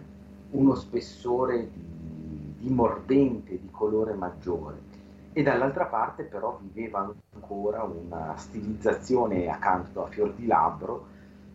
uno 0.50 0.74
spessore 0.74 1.70
di, 1.70 2.54
di, 2.58 2.68
mordente, 2.68 3.60
di 3.60 3.68
colore 3.70 4.12
maggiore 4.14 4.89
e 5.32 5.42
dall'altra 5.42 5.86
parte 5.86 6.24
però 6.24 6.58
viveva 6.60 7.12
ancora 7.34 7.82
una 7.84 8.36
stilizzazione 8.36 9.48
accanto 9.48 10.04
a 10.04 10.08
fior 10.08 10.32
di 10.32 10.46
labbro 10.46 11.06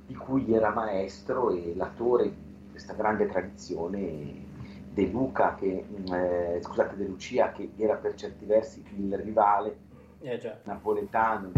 di 0.06 0.16
cui 0.16 0.54
era 0.54 0.70
maestro 0.72 1.52
e 1.52 1.74
l'attore 1.76 2.24
di 2.24 2.70
questa 2.72 2.94
grande 2.94 3.28
tradizione 3.28 4.44
De 4.94 5.08
Luca, 5.08 5.56
che, 5.56 5.86
eh, 6.12 6.60
scusate, 6.62 6.96
De 6.96 7.06
Lucia, 7.06 7.52
che 7.52 7.72
era 7.76 7.96
per 7.96 8.14
certi 8.16 8.46
versi 8.46 8.84
il 8.96 9.18
rivale 9.18 9.78
eh, 10.20 10.60
napoletano 10.64 11.52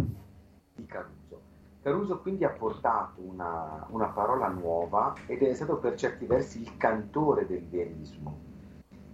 di 0.73 0.85
Caruso. 0.85 1.41
Caruso 1.81 2.19
quindi 2.19 2.43
ha 2.43 2.49
portato 2.49 3.21
una, 3.21 3.85
una, 3.89 4.07
parola 4.07 4.47
nuova 4.47 5.13
ed 5.27 5.41
è 5.43 5.53
stato 5.53 5.77
per 5.77 5.95
certi 5.95 6.25
versi 6.25 6.61
il 6.61 6.75
cantore 6.77 7.45
del 7.45 7.65
verismo. 7.67 8.45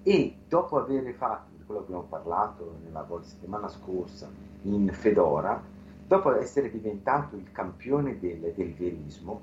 E 0.01 0.37
dopo 0.47 0.77
aver 0.77 1.13
fatto, 1.13 1.52
di 1.63 1.65
quello 1.65 1.81
che 1.81 1.85
abbiamo 1.87 2.07
parlato 2.07 2.75
nella 2.83 3.07
settimana 3.21 3.67
scorsa 3.69 4.29
in 4.63 4.89
Fedora, 4.91 5.61
dopo 6.05 6.35
essere 6.35 6.69
diventato 6.69 7.35
il 7.35 7.51
campione 7.51 8.19
del, 8.19 8.51
del 8.53 8.73
verismo, 8.73 9.41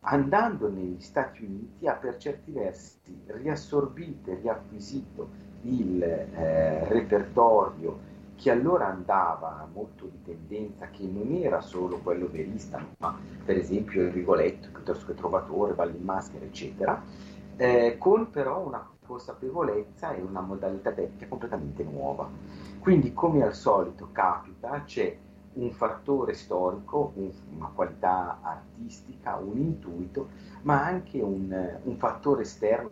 andando 0.00 0.70
negli 0.70 1.00
Stati 1.00 1.44
Uniti 1.44 1.86
ha 1.86 1.92
per 1.92 2.16
certi 2.16 2.50
versi 2.50 3.22
riassorbito 3.26 4.30
e 4.30 4.38
riacquisito 4.40 5.28
il 5.62 6.02
eh, 6.02 6.88
repertorio 6.88 8.08
che 8.34 8.50
allora 8.50 8.86
andava 8.86 9.68
molto 9.70 10.06
di 10.06 10.22
tendenza, 10.24 10.88
che 10.88 11.06
non 11.06 11.30
era 11.34 11.60
solo 11.60 11.98
quello 11.98 12.26
verista, 12.30 12.82
ma 12.96 13.14
per 13.44 13.58
esempio 13.58 14.00
il 14.00 14.12
Rigoletto, 14.12 14.68
piuttosto 14.72 15.04
che 15.04 15.14
Trovatore, 15.14 15.74
Valle 15.74 15.98
in 15.98 16.04
Maschera, 16.04 16.46
eccetera, 16.46 17.02
eh, 17.56 17.96
con 17.98 18.30
però 18.30 18.66
una 18.66 18.88
consapevolezza 19.10 20.14
e 20.14 20.22
una 20.22 20.40
modalità 20.40 20.92
tecnica 20.92 21.26
completamente 21.26 21.82
nuova. 21.82 22.28
Quindi, 22.78 23.12
come 23.12 23.42
al 23.42 23.54
solito 23.54 24.10
capita, 24.12 24.84
c'è 24.84 25.16
un 25.54 25.72
fattore 25.72 26.34
storico, 26.34 27.12
un, 27.16 27.28
una 27.56 27.70
qualità 27.74 28.38
artistica, 28.40 29.36
un 29.36 29.58
intuito, 29.58 30.28
ma 30.62 30.84
anche 30.84 31.20
un, 31.20 31.78
un 31.82 31.96
fattore 31.96 32.42
esterno, 32.42 32.90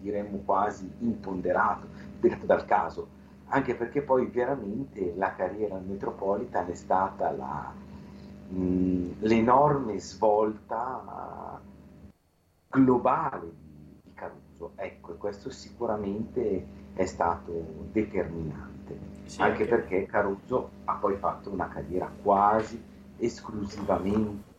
diremmo 0.00 0.38
quasi 0.44 0.90
imponderato, 0.98 1.86
detto 2.18 2.44
dal 2.44 2.64
caso 2.64 3.20
anche 3.54 3.74
perché 3.74 4.00
poi 4.00 4.26
veramente 4.26 5.12
la 5.14 5.34
carriera 5.34 5.78
Metropolitan 5.78 6.68
è 6.70 6.74
stata 6.74 7.30
la, 7.32 7.70
mh, 8.48 9.16
l'enorme 9.20 9.98
svolta 10.00 11.60
globale 12.70 13.71
Caruso. 14.62 14.72
Ecco, 14.76 15.14
questo 15.14 15.50
sicuramente 15.50 16.64
è 16.94 17.04
stato 17.06 17.52
determinante, 17.90 18.98
sì, 19.24 19.40
anche, 19.40 19.62
anche 19.62 19.64
perché 19.66 20.06
Caruso 20.06 20.70
ha 20.84 20.94
poi 20.94 21.16
fatto 21.16 21.50
una 21.50 21.68
carriera 21.68 22.10
quasi 22.22 22.80
esclusivamente 23.18 24.50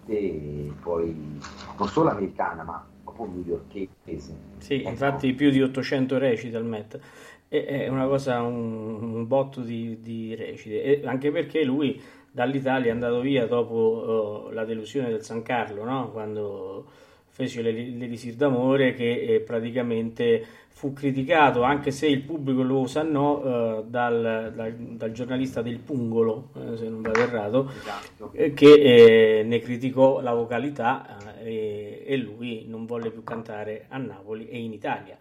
poi 0.82 1.40
non 1.78 1.88
solo 1.88 2.10
americana, 2.10 2.64
ma 2.64 2.86
proprio 3.04 3.28
newyorkese. 3.28 4.36
Sì, 4.58 4.76
ecco. 4.76 4.90
infatti 4.90 5.34
più 5.34 5.50
di 5.50 5.62
800 5.62 6.18
reciti 6.18 6.56
al 6.56 6.66
Met 6.66 7.00
è 7.48 7.88
una 7.88 8.08
cosa, 8.08 8.42
un, 8.42 9.14
un 9.14 9.28
botto 9.28 9.62
di, 9.62 10.00
di 10.02 10.34
recite, 10.34 10.82
e 10.82 11.08
anche 11.08 11.30
perché 11.30 11.64
lui 11.64 12.02
dall'Italia 12.32 12.90
è 12.90 12.92
andato 12.92 13.20
via 13.20 13.46
dopo 13.46 14.48
uh, 14.48 14.52
la 14.52 14.66
delusione 14.66 15.10
del 15.10 15.22
San 15.22 15.44
Carlo, 15.44 15.84
no? 15.84 16.10
quando 16.10 16.88
fece 17.34 17.64
l'Elisir 17.64 18.36
d'amore 18.36 18.94
che 18.94 19.22
eh, 19.22 19.40
praticamente 19.40 20.46
fu 20.70 20.94
criticato, 20.94 21.64
anche 21.64 21.90
se 21.90 22.06
il 22.06 22.22
pubblico 22.22 22.62
lo 22.62 22.82
osannò, 22.82 23.80
uh, 23.80 23.84
dal, 23.88 24.52
dal, 24.56 24.74
dal, 24.74 25.12
giornalista 25.12 25.64
del 25.64 25.80
Pungolo, 25.80 26.50
eh, 26.56 26.78
se 26.78 26.90
non 26.90 27.02
vado 27.02 27.22
errato, 27.22 27.70
esatto. 27.70 28.32
eh, 28.34 28.54
che 28.54 29.40
eh, 29.40 29.44
ne 29.44 29.60
criticò 29.60 30.22
la 30.22 30.34
vocalità 30.34 31.40
e, 31.42 32.04
e 32.06 32.18
lui 32.18 32.66
non 32.68 32.86
volle 32.86 33.10
più 33.10 33.24
cantare 33.24 33.86
a 33.90 33.98
Napoli 33.98 34.48
e 34.48 34.60
in 34.60 34.74
Italia 34.74 35.18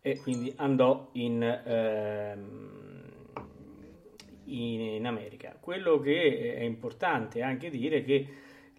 e 0.00 0.18
quindi 0.18 0.52
andò 0.58 1.08
in, 1.12 1.42
ehm, 1.42 2.60
in, 4.44 4.80
in, 4.80 5.06
America. 5.06 5.56
Quello 5.58 5.98
che 5.98 6.54
è 6.56 6.62
importante 6.62 7.42
anche 7.42 7.70
dire 7.70 8.04
che 8.04 8.26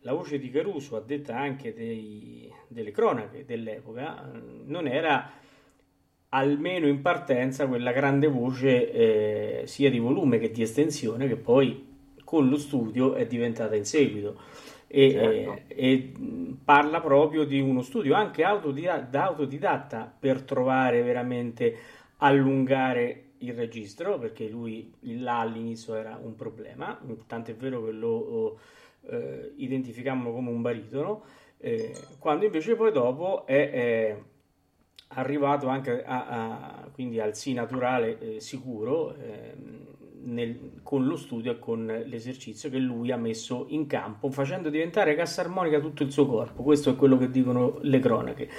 la 0.01 0.13
voce 0.13 0.39
di 0.39 0.49
Caruso, 0.49 0.95
a 0.95 1.01
detta 1.01 1.37
anche 1.37 1.73
dei, 1.73 2.49
delle 2.67 2.91
cronache 2.91 3.45
dell'epoca, 3.45 4.29
non 4.65 4.87
era 4.87 5.31
almeno 6.29 6.87
in 6.87 7.01
partenza 7.01 7.67
quella 7.67 7.91
grande 7.91 8.27
voce 8.27 8.91
eh, 8.91 9.67
sia 9.67 9.89
di 9.89 9.99
volume 9.99 10.39
che 10.39 10.51
di 10.51 10.61
estensione 10.61 11.27
che 11.27 11.37
poi 11.37 11.85
con 12.23 12.49
lo 12.49 12.57
studio 12.57 13.13
è 13.13 13.25
diventata 13.25 13.75
in 13.75 13.85
seguito 13.85 14.41
e, 14.87 15.11
certo. 15.11 15.61
e, 15.67 15.75
e, 15.75 16.13
parla 16.63 16.99
proprio 16.99 17.45
di 17.45 17.59
uno 17.61 17.81
studio 17.81 18.13
anche 18.13 18.43
autodidatta, 18.43 19.23
autodidatta 19.23 20.13
per 20.19 20.41
trovare 20.41 21.01
veramente 21.01 21.75
allungare 22.17 23.23
il 23.39 23.53
registro 23.53 24.17
perché 24.17 24.47
lui 24.49 24.91
là 25.01 25.39
all'inizio 25.39 25.95
era 25.95 26.19
un 26.21 26.35
problema 26.35 26.99
tanto 27.27 27.51
è 27.51 27.55
vero 27.55 27.85
che 27.85 27.91
lo 27.91 28.59
eh, 29.09 29.53
identificammo 29.55 30.31
come 30.31 30.49
un 30.49 30.61
baritono 30.61 31.23
eh, 31.59 31.93
quando 32.19 32.45
invece 32.45 32.75
poi 32.75 32.91
dopo 32.91 33.45
è, 33.45 33.69
è 33.71 34.17
arrivato 35.09 35.67
anche 35.67 36.03
a, 36.03 36.25
a, 36.27 36.89
quindi 36.91 37.19
al 37.19 37.35
sì 37.35 37.53
naturale 37.53 38.19
eh, 38.19 38.39
sicuro 38.39 39.15
ehm, 39.15 39.85
nel, 40.27 40.79
con 40.83 41.05
lo 41.05 41.15
studio 41.15 41.51
e 41.53 41.59
con 41.59 41.85
l'esercizio 42.05 42.69
che 42.69 42.77
lui 42.77 43.11
ha 43.11 43.17
messo 43.17 43.65
in 43.69 43.87
campo, 43.87 44.29
facendo 44.29 44.69
diventare 44.69 45.15
cassa 45.15 45.41
armonica 45.41 45.79
tutto 45.79 46.03
il 46.03 46.11
suo 46.11 46.25
corpo. 46.25 46.63
Questo 46.63 46.91
è 46.91 46.95
quello 46.95 47.17
che 47.17 47.29
dicono 47.29 47.77
le 47.81 47.99
cronache, 47.99 48.49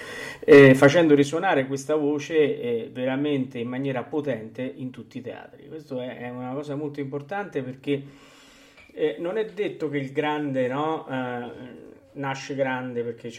eh, 0.40 0.74
facendo 0.74 1.14
risuonare 1.14 1.66
questa 1.66 1.94
voce 1.94 2.60
eh, 2.60 2.90
veramente 2.92 3.58
in 3.58 3.68
maniera 3.68 4.02
potente 4.02 4.62
in 4.62 4.90
tutti 4.90 5.18
i 5.18 5.20
teatri. 5.20 5.68
Questo 5.68 6.00
è, 6.00 6.18
è 6.18 6.30
una 6.30 6.52
cosa 6.52 6.74
molto 6.74 7.00
importante 7.00 7.62
perché 7.62 8.02
eh, 8.92 9.16
non 9.18 9.36
è 9.36 9.44
detto 9.44 9.88
che 9.90 9.98
il 9.98 10.12
grande 10.12 10.68
no, 10.68 11.06
eh, 11.08 11.96
nasce 12.18 12.54
grande 12.54 13.02
perché 13.02 13.30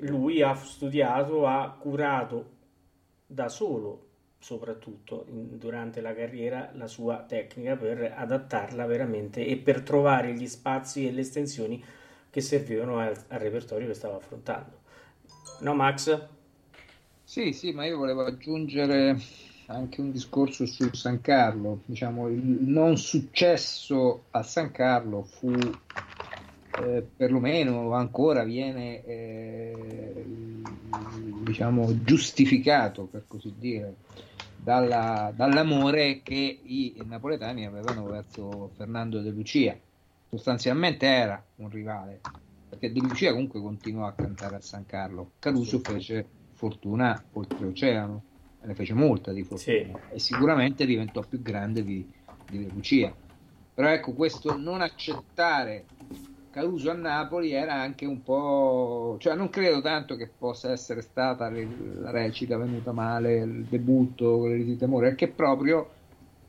lui 0.00 0.42
ha 0.42 0.54
studiato, 0.54 1.46
ha 1.46 1.76
curato 1.78 2.56
da 3.26 3.48
solo 3.48 4.06
soprattutto 4.40 5.24
in, 5.28 5.58
durante 5.58 6.00
la 6.00 6.14
carriera 6.14 6.70
la 6.74 6.86
sua 6.86 7.24
tecnica 7.26 7.76
per 7.76 8.14
adattarla 8.16 8.86
veramente 8.86 9.44
e 9.44 9.56
per 9.56 9.82
trovare 9.82 10.32
gli 10.32 10.46
spazi 10.46 11.06
e 11.06 11.12
le 11.12 11.20
estensioni 11.20 11.84
che 12.30 12.40
servivano 12.40 12.98
al, 12.98 13.16
al 13.28 13.38
repertorio 13.38 13.88
che 13.88 13.94
stava 13.94 14.16
affrontando. 14.16 14.80
No 15.60 15.74
Max? 15.74 16.26
Sì, 17.24 17.52
sì, 17.52 17.72
ma 17.72 17.84
io 17.84 17.98
volevo 17.98 18.24
aggiungere 18.24 19.18
anche 19.66 20.00
un 20.00 20.12
discorso 20.12 20.66
su 20.66 20.88
San 20.94 21.20
Carlo. 21.20 21.80
Diciamo, 21.84 22.28
il 22.28 22.40
non 22.40 22.96
successo 22.96 24.24
a 24.30 24.42
San 24.42 24.70
Carlo 24.70 25.24
fu 25.24 25.50
eh, 26.80 27.06
perlomeno 27.16 27.92
ancora 27.92 28.44
viene 28.44 29.04
eh, 29.04 30.24
diciamo 31.42 32.02
giustificato 32.02 33.04
per 33.04 33.24
così 33.26 33.54
dire 33.58 33.94
dalla, 34.56 35.32
dall'amore 35.34 36.20
che 36.22 36.60
i 36.62 37.02
napoletani 37.06 37.64
avevano 37.64 38.04
verso 38.04 38.70
Fernando 38.76 39.20
De 39.20 39.30
Lucia. 39.30 39.76
Sostanzialmente 40.28 41.06
era 41.06 41.42
un 41.56 41.70
rivale, 41.70 42.20
perché 42.68 42.92
De 42.92 43.00
Lucia 43.00 43.30
comunque 43.30 43.60
continuò 43.60 44.06
a 44.06 44.12
cantare 44.12 44.56
a 44.56 44.60
San 44.60 44.84
Carlo. 44.84 45.32
Caruso 45.38 45.78
fece 45.78 46.26
fortuna 46.52 47.22
oltreoceano, 47.32 48.22
ne 48.62 48.74
fece 48.74 48.92
molta 48.92 49.32
di 49.32 49.42
fortuna 49.42 49.78
sì. 49.78 50.14
e 50.14 50.18
sicuramente 50.18 50.84
diventò 50.84 51.22
più 51.22 51.40
grande 51.40 51.82
di, 51.82 52.06
di 52.50 52.58
De 52.58 52.70
Lucia. 52.72 53.14
Però 53.72 53.88
ecco, 53.88 54.12
questo 54.12 54.56
non 54.56 54.82
accettare 54.82 55.84
Caruso 56.58 56.90
a 56.90 56.94
Napoli 56.94 57.52
era 57.52 57.74
anche 57.74 58.04
un 58.04 58.20
po'... 58.24 59.16
cioè 59.20 59.36
non 59.36 59.48
credo 59.48 59.80
tanto 59.80 60.16
che 60.16 60.26
possa 60.26 60.72
essere 60.72 61.02
stata 61.02 61.48
la 61.48 62.10
recita 62.10 62.58
venuta 62.58 62.90
male, 62.90 63.36
il 63.36 63.64
debutto, 63.66 64.44
le 64.46 64.54
riti 64.54 64.76
d'amore, 64.76 65.10
perché 65.10 65.28
proprio 65.28 65.88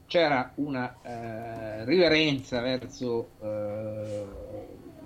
c'era 0.08 0.52
una 0.56 0.96
eh, 1.04 1.86
riverenza 1.86 2.60
verso, 2.60 3.30
eh, 3.40 4.26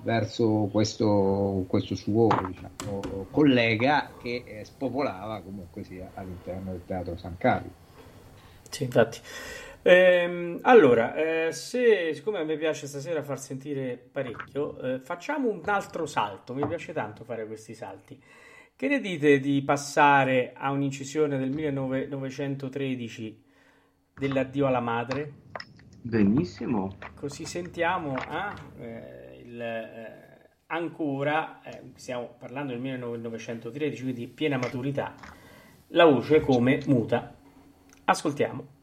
verso 0.04 0.70
questo, 0.72 1.66
questo, 1.68 1.96
suo 1.96 2.30
diciamo, 2.48 3.28
collega 3.30 4.10
che 4.22 4.44
eh, 4.46 4.64
spopolava 4.64 5.42
comunque 5.42 5.84
sia 5.84 6.12
all'interno 6.14 6.72
del 6.72 6.86
teatro 6.86 7.18
San 7.18 7.36
Carlo. 7.38 7.70
Sì, 8.70 8.84
infatti. 8.84 9.20
Ehm, 9.86 10.60
allora, 10.62 11.14
eh, 11.14 11.52
se, 11.52 12.14
siccome 12.14 12.40
a 12.40 12.44
me 12.46 12.56
piace 12.56 12.88
stasera 12.88 13.22
far 13.22 13.38
sentire 13.38 13.98
parecchio, 13.98 14.80
eh, 14.80 15.00
facciamo 15.00 15.50
un 15.50 15.62
altro 15.66 16.06
salto. 16.06 16.54
Mi 16.54 16.66
piace 16.66 16.94
tanto 16.94 17.26
fare 17.26 17.46
questi 17.46 17.76
salti. 17.76 18.18
Che 18.76 18.88
ne 18.88 19.00
dite 19.00 19.40
di 19.40 19.62
passare 19.62 20.54
a 20.56 20.72
un'incisione 20.72 21.38
del 21.38 21.52
1913 21.52 23.44
dell'addio 24.16 24.68
alla 24.68 24.80
madre? 24.80 25.32
Benissimo. 26.02 26.96
Così 27.14 27.46
sentiamo 27.46 28.16
eh, 28.80 29.42
il, 29.44 29.62
eh, 29.62 30.50
ancora, 30.68 31.62
eh, 31.62 31.92
stiamo 31.96 32.36
parlando 32.40 32.72
del 32.72 32.82
1913, 32.82 34.02
quindi 34.02 34.28
piena 34.28 34.58
maturità, 34.58 35.14
la 35.90 36.06
voce 36.06 36.40
come 36.40 36.82
muta. 36.88 37.36
Ascoltiamo. 38.06 38.82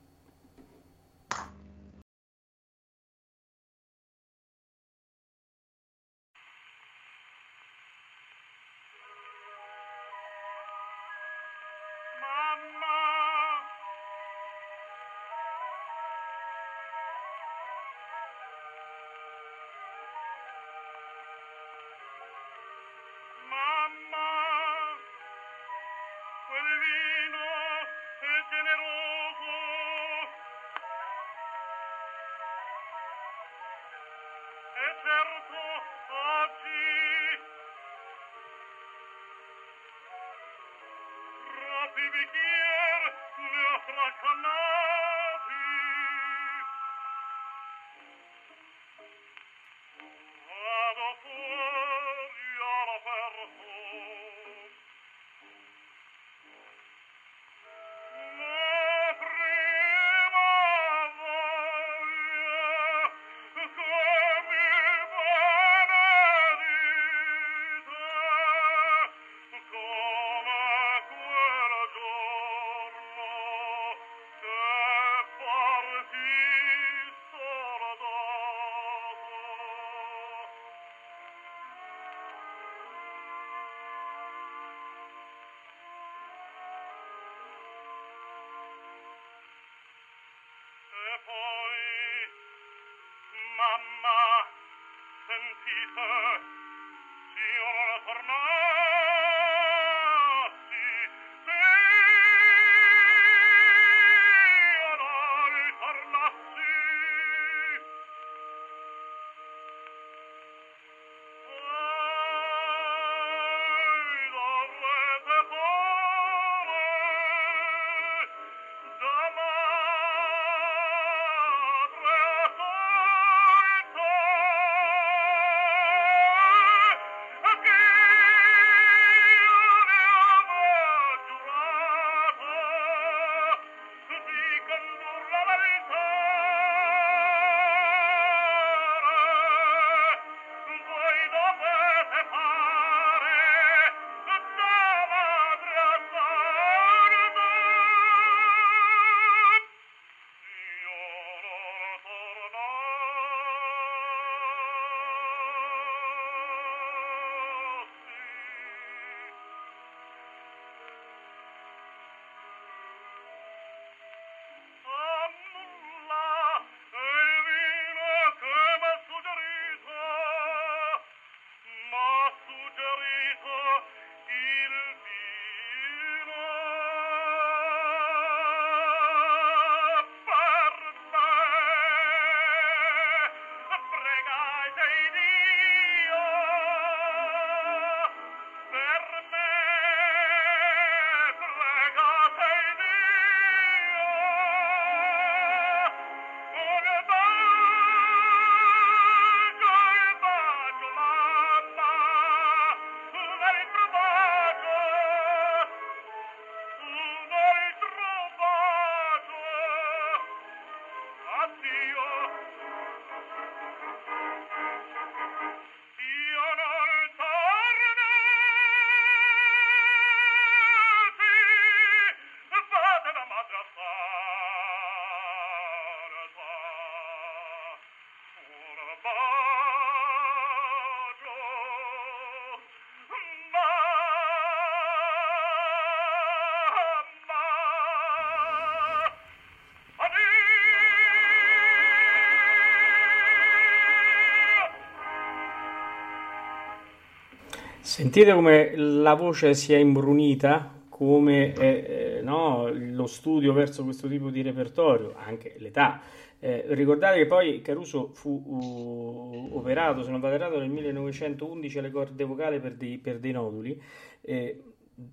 Sentite 248.01 248.33
come 248.33 248.75
la 248.77 249.13
voce 249.13 249.53
si 249.53 249.75
è 249.75 249.77
imbrunita, 249.77 250.85
come 250.89 251.53
eh, 251.53 252.21
no, 252.23 252.71
lo 252.73 253.05
studio 253.05 253.53
verso 253.53 253.85
questo 253.85 254.09
tipo 254.09 254.31
di 254.31 254.41
repertorio, 254.41 255.13
anche 255.19 255.57
l'età. 255.59 256.01
Eh, 256.39 256.65
ricordate 256.69 257.19
che 257.19 257.27
poi 257.27 257.61
Caruso 257.61 258.09
fu 258.15 258.43
uh, 258.43 259.51
operato, 259.55 260.03
se 260.03 260.11
non 260.11 260.19
vado 260.19 260.35
errato, 260.37 260.59
nel 260.59 260.71
1911 260.71 261.79
alle 261.79 261.91
corde 261.91 262.25
vocali 262.25 262.59
per 262.59 262.75
dei, 262.77 262.97
per 262.97 263.19
dei 263.19 263.33
noduli, 263.33 263.79
eh, 264.23 264.63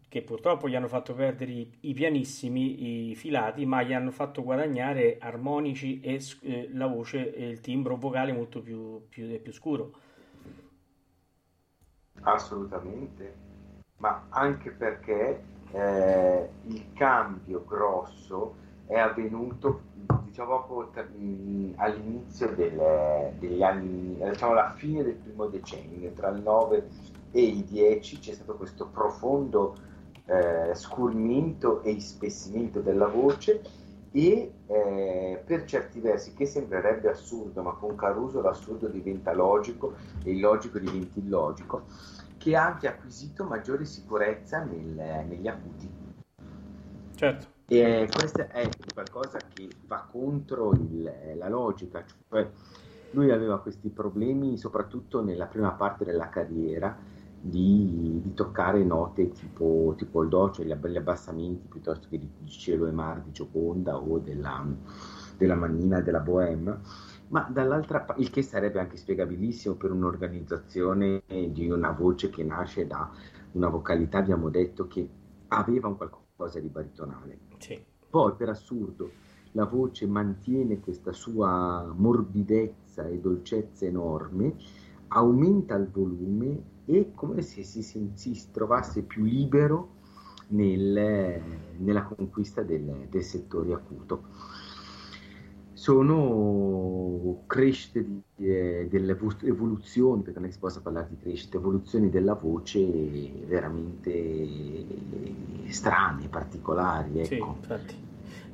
che 0.08 0.21
purtroppo 0.21 0.69
gli 0.69 0.76
hanno 0.76 0.88
fatto 0.88 1.13
perdere 1.13 1.52
i, 1.52 1.69
i, 1.82 1.93
pianissimi, 1.93 3.10
i 3.10 3.15
filati, 3.15 3.65
ma 3.65 3.84
gli 3.84 3.91
hanno 3.91 4.12
fatto 4.12 4.43
guadagnare 4.43 5.17
armonici 5.19 6.00
e 6.00 6.21
eh, 6.43 6.69
la 6.71 6.88
voce 6.88 7.36
e 7.36 7.50
il 7.50 7.60
timbro 7.60 7.97
vocale 7.97 8.32
molto 8.32 8.62
più, 8.62 9.02
più, 9.10 9.41
più 9.41 9.52
scuro. 9.52 9.91
Assolutamente, 12.21 13.36
ma 13.97 14.25
anche 14.30 14.71
perché 14.71 15.43
eh, 15.71 16.49
il 16.65 16.86
cambio 16.93 17.63
grosso 17.65 18.56
è 18.86 18.97
avvenuto 18.97 19.82
diciamo 20.23 20.63
proprio 20.63 21.06
all'inizio 21.77 22.53
del, 22.53 23.34
degli 23.39 23.63
anni, 23.63 24.17
diciamo 24.17 24.51
alla 24.51 24.73
fine 24.75 25.03
del 25.03 25.15
primo 25.15 25.47
decennio, 25.47 26.12
tra 26.12 26.30
il 26.30 26.41
9 26.41 26.89
e 27.32 27.41
i 27.41 27.65
10 27.65 28.19
c'è 28.19 28.34
stato 28.34 28.56
questo 28.56 28.88
profondo 28.88 29.75
eh, 30.25 30.73
scurrimento 30.75 31.82
e 31.84 31.91
ispessimento 31.91 32.82
della 32.82 33.08
voce 33.08 33.62
e 34.12 34.54
eh, 34.67 35.43
per 35.46 35.65
certi 35.65 36.00
versi 36.00 36.34
che 36.34 36.46
sembrerebbe 36.46 37.10
assurdo, 37.10 37.62
ma 37.62 37.72
con 37.74 37.96
Caruso 37.96 38.41
l'assurdo 38.41 38.88
diventa 38.88 39.34
logico 39.34 39.96
e 40.24 40.32
il 40.32 40.39
logico 40.39 40.80
diventa 40.80 41.20
illogico, 41.20 41.86
che 42.38 42.56
ha 42.56 42.65
anche 42.65 42.88
acquisito 42.88 43.43
maggiore 43.43 43.86
sicurezza 43.86 44.63
nel, 44.63 45.26
negli 45.28 45.48
acuti. 45.48 45.89
Certo. 47.15 47.56
E 47.67 48.08
questo 48.13 48.48
è 48.48 48.70
qualcosa 48.93 49.39
che 49.54 49.67
va 49.88 50.08
contro 50.10 50.72
il, 50.72 51.12
la 51.36 51.50
logica, 51.50 52.04
cioè 52.30 52.50
lui 53.12 53.32
aveva 53.32 53.60
questi 53.60 53.89
problemi 53.89 54.58
soprattutto 54.58 55.24
nella 55.24 55.46
prima 55.46 55.72
parte 55.72 56.06
della 56.06 56.30
carriera 56.30 56.96
di, 57.39 58.19
di 58.21 58.34
toccare 58.34 58.84
note 58.84 59.32
tipo, 59.32 59.93
tipo 59.97 60.23
il 60.23 60.30
do, 60.30 60.52
cioè 60.52 60.65
gli, 60.65 60.97
abbassamenti 60.97 61.67
piuttosto 61.67 62.08
che 62.10 62.19
di, 62.19 62.30
di 62.39 62.50
cielo 62.50 62.88
e 62.88 62.91
mar 62.91 63.21
di 63.21 63.32
Gioconda 63.32 63.97
o 63.97 64.19
della, 64.19 64.65
della 65.38 65.56
manina 65.56 66.02
della 66.02 66.19
bohème 66.19 66.80
ma 67.30 67.41
dall'altra 67.52 68.02
parte, 68.02 68.21
il 68.21 68.30
che 68.30 68.41
sarebbe 68.41 68.80
anche 68.80 68.97
spiegabilissimo 68.97 69.76
per 69.76 69.91
un'organizzazione 69.91 71.23
di 71.28 71.69
una 71.69 71.91
voce 71.91 72.30
che 72.30 72.43
nasce 72.43 72.88
da 72.88 73.12
una 73.52 73.67
vocalità, 73.67 74.19
abbiamo 74.19 74.50
detto, 74.50 74.88
che 74.88 75.10
aveva 75.50 75.88
un 75.88 75.97
qualcosa 75.97 76.60
di 76.60 76.69
baritonale. 76.69 77.39
Sì. 77.58 77.84
Poi, 78.10 78.34
per 78.36 78.50
assurdo, 78.50 79.12
la 79.52 79.65
voce 79.65 80.08
mantiene 80.08 80.80
questa 80.80 81.12
sua 81.12 81.91
morbidezza 81.93 83.06
e 83.08 83.19
dolcezza 83.19 83.86
enorme, 83.86 84.56
aumenta 85.10 85.76
il 85.76 85.89
volume 85.89 86.76
e 86.88 87.12
come 87.13 87.41
se 87.41 87.63
si, 87.63 87.84
si, 87.84 88.12
si 88.15 88.52
trovasse 88.52 89.04
più 89.04 89.23
libero 89.23 89.95
nel, 90.47 91.41
nella 91.78 92.04
conquista 92.04 92.63
del, 92.63 93.08
del 93.10 93.23
settore 93.23 93.73
acuto 93.73 94.23
sono 95.78 97.43
crescite 97.45 98.04
di, 98.04 98.21
eh, 98.38 98.88
delle 98.89 99.15
evoluzioni, 99.43 100.23
perché 100.23 100.39
non 100.39 100.52
si 100.52 100.58
possa 100.58 100.82
parlare 100.82 101.08
di 101.10 101.17
crescita, 101.17 101.58
evoluzioni 101.58 102.10
della 102.10 102.34
voce 102.34 102.84
veramente 103.45 104.86
strane, 105.67 106.28
particolari. 106.30 107.19
Ecco. 107.19 107.26
Sì, 107.26 107.38
infatti. 107.38 107.95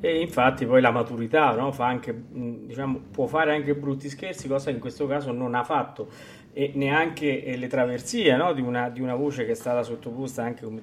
E 0.02 0.19
infatti 0.19 0.65
poi 0.65 0.82
la 0.82 0.91
maturità 0.91 1.56
no? 1.56 1.72
Fa 1.72 1.86
anche, 1.86 2.13
diciamo, 2.30 3.00
può 3.10 3.26
fare 3.26 3.56
anche 3.56 3.74
brutti 3.74 4.10
scherzi, 4.10 4.50
cosa 4.50 4.65
che 4.65 4.76
in 4.76 4.80
questo 4.80 5.08
caso 5.08 5.32
non 5.32 5.56
ha 5.56 5.63
fatto. 5.63 6.10
E 6.54 6.72
neanche 6.76 7.44
eh, 7.44 7.58
le 7.58 7.68
traversie 7.68 8.36
no? 8.36 8.54
di, 8.54 8.62
una, 8.62 8.89
di, 8.89 9.02
una, 9.02 9.16
voce 9.16 9.44
che 9.44 9.52
è 9.52 9.56
stata 9.56 9.82
sottoposta 9.82 10.44
anche, 10.44 10.63
come 10.63 10.82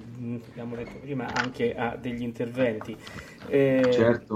abbiamo 0.49 0.75
detto 0.75 0.97
prima, 0.99 1.27
anche 1.33 1.73
a 1.73 1.95
degli 1.95 2.23
interventi. 2.23 2.95
Eh, 3.47 3.89
certo 3.91 4.35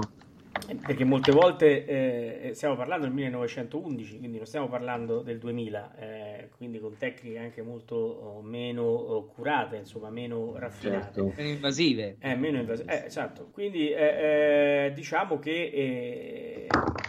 perché 0.84 1.04
molte 1.04 1.32
volte 1.32 1.84
eh, 1.84 2.54
stiamo 2.54 2.74
parlando 2.76 3.04
del 3.04 3.14
1911, 3.14 4.18
quindi 4.18 4.36
non 4.36 4.46
stiamo 4.46 4.68
parlando 4.68 5.20
del 5.20 5.38
2000, 5.38 5.94
eh, 5.98 6.48
quindi 6.56 6.80
con 6.80 6.96
tecniche 6.96 7.38
anche 7.38 7.62
molto 7.62 7.94
oh, 7.94 8.42
meno 8.42 8.82
oh, 8.82 9.26
curate, 9.26 9.76
insomma, 9.76 10.10
meno 10.10 10.54
raffinate. 10.56 11.04
Certo. 11.04 11.32
Meno 11.36 11.48
invasive. 11.50 12.16
Eh, 12.18 12.34
meno 12.34 12.58
invasive, 12.58 13.02
eh, 13.02 13.06
esatto. 13.06 13.48
Quindi 13.52 13.94
diciamo 14.94 15.38
che 15.38 16.66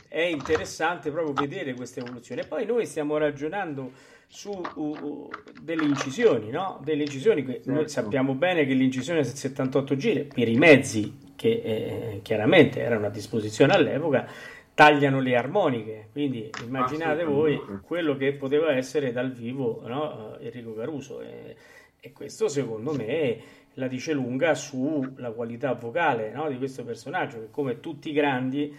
è 0.08 0.22
interessante 0.22 1.12
proprio 1.12 1.34
vedere 1.34 1.74
questa 1.74 2.00
evoluzione. 2.00 2.44
Poi 2.44 2.66
noi 2.66 2.86
stiamo 2.86 3.18
ragionando 3.18 3.92
su 4.28 4.52
uh, 4.76 5.30
delle 5.62 5.84
incisioni, 5.84 6.50
no? 6.50 6.80
Delle 6.84 7.04
incisioni 7.04 7.44
che 7.44 7.54
certo. 7.54 7.72
noi 7.72 7.90
sappiamo 7.90 8.34
bene 8.34 8.66
che 8.66 8.74
l'incisione 8.74 9.22
è 9.22 9.24
78 9.24 9.96
giri 9.96 10.24
per 10.26 10.48
i 10.48 10.58
mezzi 10.58 11.26
che 11.36 11.62
eh, 11.64 12.20
chiaramente 12.24 12.82
erano 12.82 13.06
a 13.06 13.10
disposizione 13.10 13.74
all'epoca, 13.74 14.28
tagliano 14.74 15.22
le 15.22 15.36
armoniche. 15.36 16.10
Quindi 16.12 16.50
immaginate 16.66 17.24
voi 17.24 17.60
quello 17.84 18.18
che 18.18 18.34
poteva 18.34 18.76
essere 18.76 19.12
dal 19.12 19.32
vivo 19.32 19.84
no? 19.86 20.38
Eh, 20.38 20.48
Enrico 20.48 20.74
Caruso. 20.74 21.22
E, 21.22 21.56
e, 22.00 22.12
questo 22.12 22.48
secondo 22.48 22.94
me 22.94 23.40
la 23.74 23.88
dice 23.88 24.14
lunga 24.14 24.56
sulla 24.56 25.32
qualità 25.32 25.74
vocale 25.74 26.32
no? 26.32 26.50
di 26.50 26.58
questo 26.58 26.84
personaggio, 26.84 27.40
che 27.40 27.50
come 27.52 27.80
tutti 27.80 28.10
i 28.10 28.14
grandi 28.14 28.76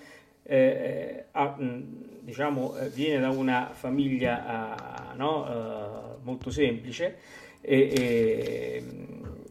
eh, 0.50 1.26
ha, 1.32 1.56
diciamo, 2.20 2.74
eh, 2.78 2.88
viene 2.88 3.20
da 3.20 3.28
una 3.28 3.68
famiglia 3.72 5.12
no? 5.14 5.42
uh, 5.42 6.24
molto 6.24 6.50
semplice 6.50 7.16
e, 7.61 7.92
e, 7.92 8.84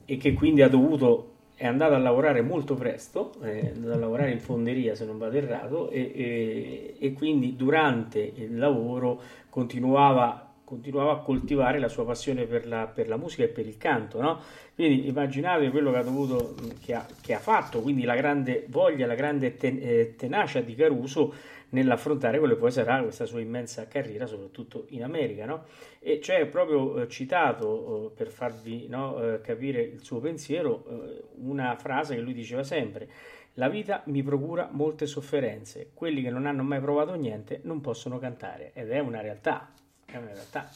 e 0.05 0.17
che 0.17 0.33
quindi 0.33 0.63
ha 0.63 0.69
dovuto 0.69 1.33
è 1.53 1.67
andato 1.67 1.93
a 1.93 1.97
lavorare 1.97 2.41
molto 2.41 2.75
presto, 2.75 3.33
è 3.41 3.71
andato 3.73 3.93
a 3.93 3.99
lavorare 3.99 4.31
in 4.31 4.39
fonderia 4.39 4.93
se 4.93 5.05
non 5.05 5.17
vado 5.17 5.38
errato, 5.38 5.89
e, 5.89 6.95
e 6.99 7.13
quindi 7.13 7.55
durante 7.55 8.19
il 8.19 8.57
lavoro 8.57 9.19
continuava, 9.49 10.46
continuava, 10.67 11.13
a 11.13 11.17
coltivare 11.19 11.80
la 11.80 11.88
sua 11.88 12.03
passione 12.03 12.43
per 12.43 12.67
la, 12.67 12.88
per 12.88 13.08
la 13.08 13.15
musica 13.15 13.43
e 13.43 13.47
per 13.47 13.65
il 13.65 13.77
canto. 13.77 14.19
No? 14.19 14.41
Quindi 14.75 15.08
immaginate 15.08 15.69
quello 15.69 15.91
che 15.91 15.97
ha, 15.97 16.03
dovuto, 16.03 16.56
che 16.84 16.93
ha, 16.93 17.06
che 17.21 17.34
ha 17.34 17.39
fatto, 17.39 17.80
quindi 17.80 18.03
la 18.03 18.15
grande 18.15 18.65
voglia, 18.67 19.08
la 19.08 19.15
grande 19.15 19.56
ten, 19.56 19.80
eh, 19.82 20.15
tenacia 20.17 20.60
di 20.60 20.75
Caruso 20.75 21.34
nell'affrontare 21.69 22.38
quello 22.38 22.56
che 22.56 22.60
poi 22.60 22.71
sarà 22.71 23.01
questa 23.01 23.25
sua 23.25 23.39
immensa 23.39 23.88
carriera, 23.88 24.25
soprattutto 24.25 24.88
in 24.89 25.03
America. 25.03 25.45
No? 25.45 25.63
E 25.99 26.19
c'è 26.19 26.45
proprio 26.47 27.01
eh, 27.01 27.08
citato, 27.08 28.12
eh, 28.12 28.15
per 28.15 28.27
farvi 28.27 28.88
no, 28.89 29.23
eh, 29.23 29.39
capire 29.39 29.82
il 29.82 30.03
suo 30.03 30.19
pensiero, 30.19 30.84
eh, 30.89 31.23
una 31.38 31.77
frase 31.77 32.15
che 32.15 32.21
lui 32.21 32.34
diceva 32.34 32.63
sempre. 32.63 33.08
La 33.53 33.69
vita 33.69 34.03
mi 34.08 34.21
procura 34.21 34.67
molte 34.69 35.06
sofferenze, 35.06 35.91
quelli 35.93 36.21
che 36.21 36.30
non 36.30 36.45
hanno 36.45 36.62
mai 36.62 36.82
provato 36.82 37.15
niente 37.15 37.62
non 37.63 37.80
possono 37.82 38.19
cantare 38.19 38.71
ed 38.73 38.91
è 38.91 38.99
una 38.99 39.21
realtà, 39.21 39.71
è 40.11 40.17
una 40.17 40.33
realtà. 40.33 40.69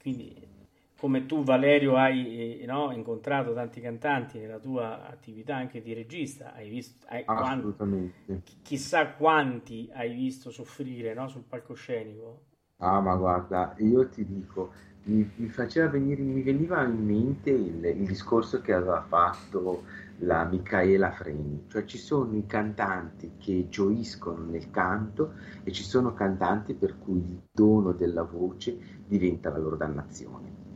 Quindi 0.00 0.56
come 0.98 1.26
tu 1.26 1.44
Valerio 1.44 1.96
hai 1.96 2.60
eh, 2.60 2.66
no, 2.66 2.92
incontrato 2.92 3.54
tanti 3.54 3.80
cantanti 3.80 4.38
nella 4.38 4.58
tua 4.58 5.08
attività 5.08 5.54
anche 5.54 5.80
di 5.80 5.92
regista, 5.92 6.52
hai 6.54 6.68
visto 6.68 7.06
hai, 7.08 7.22
Assolutamente. 7.24 8.24
Quanti, 8.24 8.52
chissà 8.62 9.06
quanti 9.12 9.88
hai 9.92 10.12
visto 10.12 10.50
soffrire 10.50 11.14
no, 11.14 11.28
sul 11.28 11.44
palcoscenico. 11.48 12.46
Ah, 12.78 13.00
ma 13.00 13.14
guarda, 13.14 13.74
io 13.78 14.08
ti 14.08 14.24
dico, 14.24 14.72
mi, 15.04 15.28
mi 15.36 15.48
faceva 15.48 15.88
venire, 15.88 16.22
mi 16.22 16.42
veniva 16.42 16.82
in 16.84 17.04
mente 17.04 17.50
il, 17.50 17.84
il, 17.84 18.06
discorso 18.06 18.60
che 18.60 18.72
aveva 18.72 19.02
fatto 19.02 19.84
la 20.18 20.44
Micaela 20.44 21.12
Freni, 21.12 21.64
cioè 21.68 21.84
ci 21.84 21.98
sono 21.98 22.34
i 22.36 22.46
cantanti 22.46 23.32
che 23.38 23.66
gioiscono 23.68 24.44
nel 24.44 24.70
canto 24.70 25.34
e 25.62 25.70
ci 25.72 25.82
sono 25.82 26.14
cantanti 26.14 26.74
per 26.74 26.98
cui 26.98 27.18
il 27.18 27.40
dono 27.52 27.92
della 27.92 28.22
voce 28.22 28.76
diventa 29.06 29.50
la 29.50 29.58
loro 29.58 29.76
dannazione. 29.76 30.66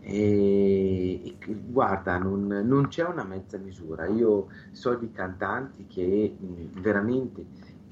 E, 0.00 1.36
guarda, 1.68 2.18
non, 2.18 2.46
non, 2.46 2.88
c'è 2.88 3.04
una 3.04 3.22
mezza 3.22 3.56
misura. 3.56 4.06
Io 4.06 4.48
so 4.72 4.94
di 4.96 5.12
cantanti 5.12 5.86
che 5.86 6.36
veramente 6.80 7.44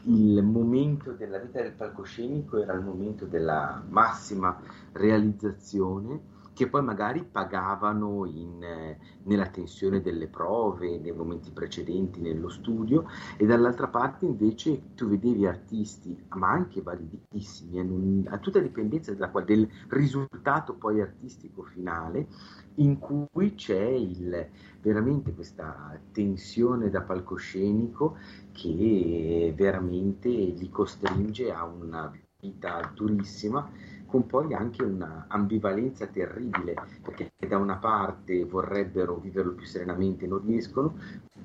il 0.05 0.43
momento 0.43 1.13
della 1.13 1.39
vita 1.39 1.63
del 1.63 1.73
palcoscenico 1.73 2.61
era 2.61 2.73
il 2.73 2.83
momento 2.83 3.27
della 3.27 3.81
massima 3.89 4.59
realizzazione 4.93 6.39
che 6.61 6.69
poi 6.69 6.83
magari 6.83 7.25
pagavano 7.25 8.27
in, 8.27 8.63
eh, 8.63 8.99
nella 9.23 9.47
tensione 9.47 10.03
delle 10.03 10.27
prove, 10.27 10.99
nei 10.99 11.13
momenti 11.13 11.51
precedenti 11.53 12.21
nello 12.21 12.51
studio, 12.51 13.07
e 13.39 13.47
dall'altra 13.47 13.89
parte 13.89 14.27
invece 14.27 14.93
tu 14.95 15.09
vedevi 15.09 15.47
artisti, 15.47 16.23
ma 16.35 16.51
anche 16.51 16.83
validissimi, 16.83 17.83
non, 17.83 18.27
a 18.29 18.37
tutta 18.37 18.59
dipendenza 18.59 19.15
della, 19.15 19.31
del 19.43 19.67
risultato 19.89 20.75
poi 20.75 21.01
artistico 21.01 21.63
finale, 21.63 22.27
in 22.75 22.99
cui 22.99 23.55
c'è 23.55 23.81
il, 23.81 24.47
veramente 24.83 25.33
questa 25.33 25.99
tensione 26.13 26.91
da 26.91 27.01
palcoscenico 27.01 28.19
che 28.53 29.55
veramente 29.57 30.29
li 30.29 30.69
costringe 30.69 31.51
a 31.51 31.65
una 31.65 32.13
vita 32.39 32.93
durissima 32.95 33.67
con 34.11 34.27
poi 34.27 34.53
anche 34.55 34.83
una 34.83 35.27
ambivalenza 35.29 36.07
terribile, 36.07 36.75
perché 37.01 37.31
da 37.47 37.59
una 37.59 37.77
parte 37.77 38.45
vorrebbero 38.45 39.15
viverlo 39.15 39.53
più 39.53 39.65
serenamente 39.67 40.25
e 40.25 40.29
non 40.29 40.45
riescono, 40.45 40.97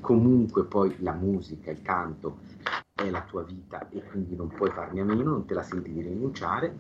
comunque 0.02 0.66
poi 0.66 0.96
la 1.00 1.14
musica, 1.14 1.70
il 1.70 1.84
canto 1.84 2.40
è 2.92 3.08
la 3.12 3.22
tua 3.22 3.44
vita 3.44 3.88
e 3.90 4.04
quindi 4.04 4.36
non 4.36 4.48
puoi 4.48 4.72
farne 4.72 5.02
a 5.02 5.04
meno, 5.04 5.22
non 5.22 5.46
te 5.46 5.54
la 5.54 5.62
senti 5.62 5.92
di 5.92 6.02
rinunciare 6.02 6.76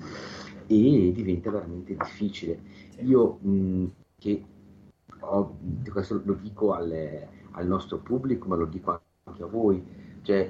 e 0.65 1.11
diventa 1.13 1.51
veramente 1.51 1.95
difficile. 1.95 2.59
Io 3.01 3.38
mh, 3.41 3.86
che 4.17 4.43
ho, 5.19 5.57
questo 5.91 6.19
lo 6.23 6.33
dico 6.33 6.73
al, 6.73 7.27
al 7.51 7.67
nostro 7.67 7.99
pubblico, 7.99 8.47
ma 8.47 8.55
lo 8.55 8.65
dico 8.65 8.99
anche 9.23 9.43
a 9.43 9.47
voi, 9.47 9.83
cioè, 10.26 10.49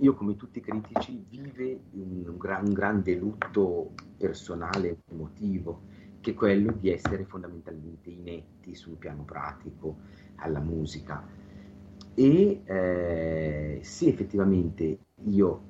io 0.00 0.14
come 0.14 0.34
tutti 0.34 0.58
i 0.58 0.62
critici 0.62 1.24
vive 1.28 1.78
un, 1.92 2.36
gran, 2.36 2.66
un 2.66 2.72
grande 2.72 3.14
lutto 3.14 3.92
personale 4.16 5.02
emotivo, 5.08 5.82
che 6.18 6.32
è 6.32 6.34
quello 6.34 6.72
di 6.72 6.90
essere 6.90 7.24
fondamentalmente 7.24 8.10
inetti 8.10 8.74
sul 8.74 8.96
piano 8.96 9.22
pratico 9.22 9.98
alla 10.36 10.58
musica. 10.58 11.24
E 12.14 12.62
eh, 12.64 13.78
se 13.80 14.06
effettivamente 14.08 14.98
io 15.26 15.62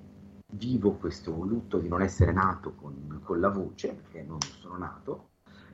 vivo 0.53 0.93
questo 0.95 1.33
lutto 1.43 1.77
di 1.77 1.89
non 1.89 2.01
essere 2.01 2.33
nato 2.33 2.73
con, 2.75 3.21
con 3.23 3.39
la 3.39 3.51
voce, 3.51 3.89
perché 3.89 4.23
non 4.23 4.41
sono 4.41 4.79
nato, 4.79 5.29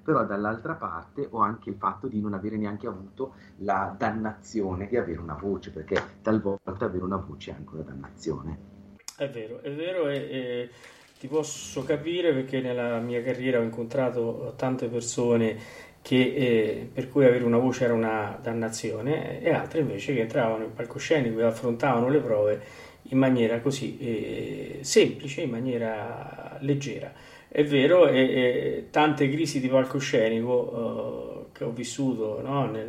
però 0.09 0.25
dall'altra 0.25 0.73
parte 0.73 1.29
ho 1.33 1.41
anche 1.41 1.69
il 1.69 1.77
fatto 1.77 2.07
di 2.07 2.19
non 2.19 2.33
avere 2.33 2.57
neanche 2.57 2.87
avuto 2.87 3.35
la 3.57 3.95
dannazione 3.95 4.87
di 4.87 4.97
avere 4.97 5.19
una 5.21 5.37
voce, 5.39 5.71
perché 5.71 6.03
talvolta 6.23 6.87
avere 6.87 7.05
una 7.05 7.19
voce 7.19 7.51
è 7.51 7.55
anche 7.55 7.75
una 7.75 7.83
dannazione. 7.83 8.59
È 9.15 9.29
vero, 9.29 9.61
è 9.61 9.71
vero 9.71 10.09
e, 10.09 10.17
e 10.17 10.71
ti 11.19 11.29
posso 11.29 11.85
capire 11.85 12.33
perché 12.33 12.63
nella 12.63 12.99
mia 13.01 13.23
carriera 13.23 13.59
ho 13.59 13.63
incontrato 13.63 14.55
tante 14.57 14.89
persone 14.89 15.59
che, 16.01 16.17
eh, 16.17 16.91
per 16.91 17.11
cui 17.11 17.27
avere 17.27 17.45
una 17.45 17.59
voce 17.59 17.85
era 17.85 17.93
una 17.93 18.39
dannazione 18.41 19.43
e 19.43 19.53
altre 19.53 19.81
invece 19.81 20.15
che 20.15 20.23
entravano 20.23 20.65
in 20.65 20.73
palcoscenico 20.73 21.39
e 21.41 21.45
affrontavano 21.45 22.09
le 22.09 22.21
prove 22.21 22.63
in 23.11 23.19
maniera 23.19 23.61
così 23.61 23.99
eh, 23.99 24.79
semplice, 24.81 25.43
in 25.43 25.51
maniera 25.51 26.57
leggera. 26.61 27.13
È 27.49 27.65
vero, 27.65 28.07
e, 28.07 28.21
e 28.21 28.87
tante 28.91 29.29
crisi 29.31 29.59
di 29.59 29.69
palcoscenico 29.69 30.53
uh, 30.53 31.53
che 31.53 31.65
ho 31.65 31.71
vissuto 31.71 32.41
no, 32.43 32.71
nel, 32.71 32.89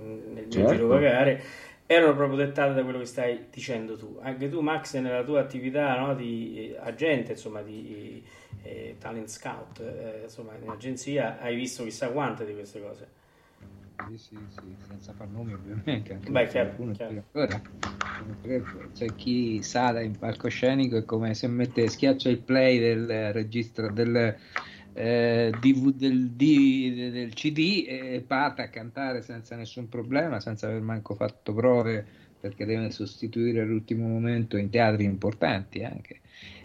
nel 0.00 0.32
mio 0.32 0.50
certo. 0.50 0.74
girovagare 0.74 1.42
erano 1.90 2.14
proprio 2.14 2.36
dettate 2.36 2.74
da 2.74 2.82
quello 2.82 2.98
che 2.98 3.06
stai 3.06 3.46
dicendo 3.50 3.96
tu. 3.96 4.18
Anche 4.20 4.48
tu, 4.50 4.60
Max, 4.60 4.96
nella 4.98 5.24
tua 5.24 5.40
attività 5.40 5.98
no, 5.98 6.14
di 6.14 6.72
eh, 6.72 6.76
agente, 6.78 7.32
insomma, 7.32 7.62
di 7.62 8.22
eh, 8.62 8.96
talent 8.98 9.28
scout, 9.28 9.80
eh, 9.80 10.20
insomma, 10.24 10.52
in 10.60 10.68
agenzia, 10.68 11.38
hai 11.40 11.56
visto 11.56 11.84
chissà 11.84 12.10
quante 12.10 12.44
di 12.44 12.52
queste 12.52 12.82
cose. 12.82 13.08
Sì, 14.06 14.16
sì, 14.16 14.36
sì, 14.48 14.76
senza 14.86 15.12
far 15.12 15.28
nomi 15.28 15.52
ovviamente. 15.52 16.14
Anche 16.14 16.30
Beh, 16.30 16.46
chiaro, 16.46 16.90
chiaro. 16.92 17.24
Ora, 17.32 17.60
c'è 18.94 19.14
chi 19.16 19.62
sale 19.62 20.04
in 20.04 20.16
palcoscenico 20.16 20.96
e 20.96 21.04
come 21.04 21.34
se 21.34 21.48
mette 21.48 21.88
schiaccia 21.88 22.28
il 22.28 22.42
play 22.42 22.78
del 22.78 23.32
registro 23.32 23.90
del, 23.90 24.36
eh, 24.92 25.52
DV, 25.60 25.90
del, 25.94 26.30
D, 26.30 27.10
del 27.10 27.34
CD 27.34 27.84
e 27.86 28.24
parte 28.26 28.62
a 28.62 28.68
cantare 28.68 29.22
senza 29.22 29.56
nessun 29.56 29.88
problema, 29.88 30.40
senza 30.40 30.68
aver 30.68 30.80
manco 30.80 31.14
fatto 31.14 31.52
prove 31.52 32.06
perché 32.40 32.64
deve 32.64 32.90
sostituire 32.90 33.62
all'ultimo 33.62 34.06
momento 34.06 34.56
in 34.56 34.70
teatri 34.70 35.04
importanti 35.04 35.82
anche. 35.82 36.20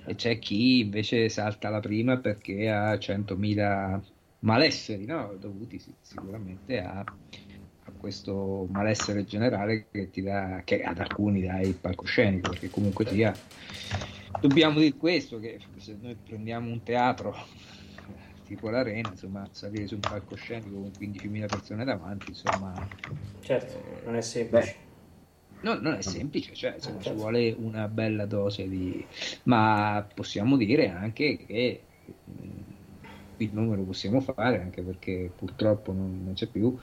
E 0.06 0.16
c'è 0.16 0.38
chi 0.38 0.82
invece 0.82 1.30
salta 1.30 1.70
la 1.70 1.80
prima 1.80 2.20
perché 2.20 2.70
ha 2.70 2.98
100.000 2.98 4.04
malesseri, 4.44 5.06
no? 5.06 5.36
dovuti 5.40 5.82
sicuramente 6.02 6.80
a, 6.82 7.00
a, 7.00 7.92
questo 7.98 8.68
malessere 8.70 9.26
generale 9.26 9.88
che, 9.90 10.10
ti 10.10 10.22
dà, 10.22 10.62
che 10.64 10.84
ad 10.84 11.00
alcuni 11.00 11.42
dà 11.42 11.60
il 11.60 11.76
palcoscenico, 11.76 12.50
perché 12.50 12.70
comunque 12.70 13.06
sia, 13.06 13.34
dobbiamo 14.40 14.80
dire 14.80 14.96
questo, 14.96 15.40
che 15.40 15.60
se 15.78 15.98
noi 16.00 16.16
prendiamo 16.16 16.70
un 16.70 16.84
teatro 16.84 17.36
tipo 18.46 18.70
l'arena, 18.70 19.10
insomma, 19.10 19.48
salire 19.52 19.88
su 19.88 19.96
un 19.96 20.02
palcoscenico 20.02 20.76
con 20.76 20.92
15.000 20.98 21.46
persone 21.46 21.86
davanti, 21.86 22.30
insomma... 22.30 22.88
Certo, 23.40 23.78
eh, 23.78 24.06
non 24.06 24.16
è 24.16 24.22
semplice. 24.22 24.66
Beh, 24.66 24.92
No, 25.64 25.76
non 25.80 25.94
è 25.94 26.02
semplice, 26.02 26.54
cioè 26.54 26.74
insomma, 26.74 26.98
ci 26.98 27.04
certo. 27.04 27.20
vuole 27.20 27.56
una 27.58 27.88
bella 27.88 28.26
dose 28.26 28.68
di... 28.68 29.06
ma 29.44 30.06
possiamo 30.14 30.58
dire 30.58 30.90
anche 30.90 31.38
che 31.38 31.84
qui 33.48 33.50
non 33.54 33.76
lo 33.76 33.84
possiamo 33.84 34.20
fare 34.22 34.62
anche 34.62 34.82
perché 34.82 35.32
purtroppo 35.36 35.92
non, 35.92 36.22
non 36.24 36.34
c'è 36.34 36.48
più 36.48 36.78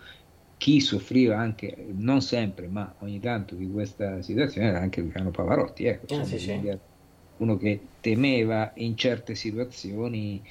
chi 0.60 0.80
soffriva 0.80 1.38
anche, 1.38 1.74
non 1.92 2.20
sempre, 2.20 2.66
ma 2.68 2.94
ogni 2.98 3.18
tanto 3.18 3.54
di 3.54 3.70
questa 3.70 4.20
situazione 4.20 4.68
era 4.68 4.78
anche 4.78 5.00
Luciano 5.00 5.30
Pavarotti, 5.30 5.86
ecco, 5.86 6.16
ah, 6.16 6.24
sì, 6.24 6.38
sì. 6.38 6.78
uno 7.38 7.56
che 7.56 7.80
temeva 8.00 8.70
in 8.74 8.94
certe 8.94 9.34
situazioni, 9.34 10.42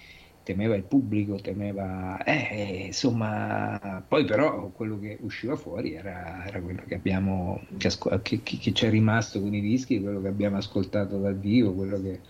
temeva 0.42 0.74
il 0.74 0.82
pubblico, 0.82 1.36
temeva, 1.36 2.24
eh, 2.24 2.86
insomma, 2.88 4.04
poi 4.08 4.26
però 4.26 4.70
quello 4.70 4.98
che 4.98 5.20
usciva 5.22 5.56
fuori 5.56 5.94
era, 5.94 6.44
era 6.44 6.60
quello 6.60 6.82
che 6.88 6.96
abbiamo, 6.96 7.62
che, 7.78 8.42
che, 8.42 8.42
che, 8.42 8.72
c'è 8.72 8.90
rimasto 8.90 9.40
con 9.40 9.54
i 9.54 9.62
dischi, 9.62 10.02
quello 10.02 10.22
che 10.22 10.28
abbiamo 10.28 10.58
ascoltato 10.58 11.20
dal 11.20 11.38
vivo, 11.38 11.72
quello 11.74 12.02
che 12.02 12.22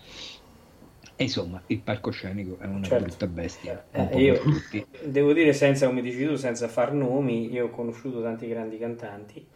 e 1.20 1.24
insomma, 1.24 1.60
il 1.66 1.80
palcoscenico 1.80 2.56
è 2.60 2.64
una 2.64 2.82
certo. 2.82 3.04
brutta 3.04 3.26
bestia. 3.26 3.84
Eh, 3.90 4.22
io 4.22 4.40
devo 5.04 5.34
dire, 5.34 5.52
senza, 5.52 5.86
come 5.86 6.00
dici 6.00 6.24
tu, 6.24 6.36
senza 6.36 6.66
far 6.66 6.94
nomi, 6.94 7.52
io 7.52 7.66
ho 7.66 7.68
conosciuto 7.68 8.22
tanti 8.22 8.48
grandi 8.48 8.78
cantanti. 8.78 9.46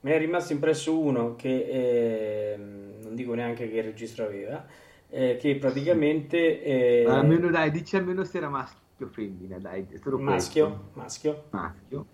Me 0.00 0.10
ne 0.10 0.16
è 0.16 0.18
rimasto 0.18 0.52
impresso 0.52 0.98
uno 0.98 1.34
che 1.34 1.48
eh, 1.48 2.56
non 2.58 3.14
dico 3.14 3.32
neanche 3.32 3.70
che 3.70 3.80
registro 3.80 4.26
aveva, 4.26 4.66
eh, 5.08 5.38
che 5.40 5.56
praticamente. 5.56 6.62
Eh, 6.62 7.06
almeno 7.06 7.48
dai, 7.48 7.70
dici 7.70 7.96
almeno 7.96 8.22
se 8.24 8.36
era 8.36 8.50
maschio 8.50 9.06
o 9.06 9.08
femmina, 9.08 9.56
dai. 9.58 9.86
Maschio, 10.18 10.90
maschio. 10.92 11.44
Maschio. 11.48 12.06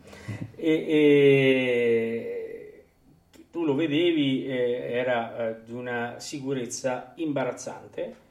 E, 0.55 0.70
e, 0.88 2.84
tu 3.51 3.64
lo 3.64 3.74
vedevi, 3.74 4.47
eh, 4.47 4.92
era 4.92 5.49
eh, 5.49 5.64
di 5.64 5.72
una 5.72 6.20
sicurezza 6.20 7.12
imbarazzante 7.16 8.22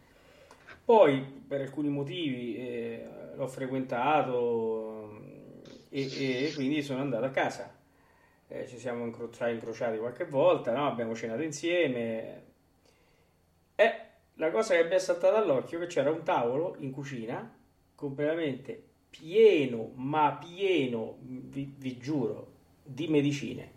poi 0.85 1.21
per 1.21 1.61
alcuni 1.61 1.89
motivi 1.89 2.55
eh, 2.57 3.07
l'ho 3.35 3.47
frequentato 3.47 5.21
e, 5.89 6.47
e, 6.47 6.51
quindi 6.53 6.81
sono 6.81 7.01
andato 7.01 7.25
a 7.25 7.29
casa. 7.29 7.73
Eh, 8.47 8.67
ci 8.67 8.77
siamo 8.77 9.05
incro- 9.05 9.29
incrociati 9.47 9.97
qualche 9.97 10.25
volta, 10.25 10.73
no? 10.73 10.87
abbiamo 10.87 11.15
cenato 11.15 11.41
insieme. 11.41 12.43
E 13.75 13.95
la 14.35 14.51
cosa 14.51 14.75
che 14.75 14.83
mi 14.83 14.95
è 14.95 14.99
saltata 14.99 15.37
all'occhio 15.37 15.77
è 15.77 15.81
che 15.81 15.87
c'era 15.87 16.09
un 16.11 16.23
tavolo 16.23 16.75
in 16.79 16.91
cucina 16.91 17.59
completamente 17.95 18.91
pieno, 19.09 19.91
ma 19.95 20.37
pieno, 20.43 21.17
vi, 21.21 21.71
vi 21.77 21.97
giuro, 21.97 22.51
di 22.83 23.07
medicine. 23.07 23.71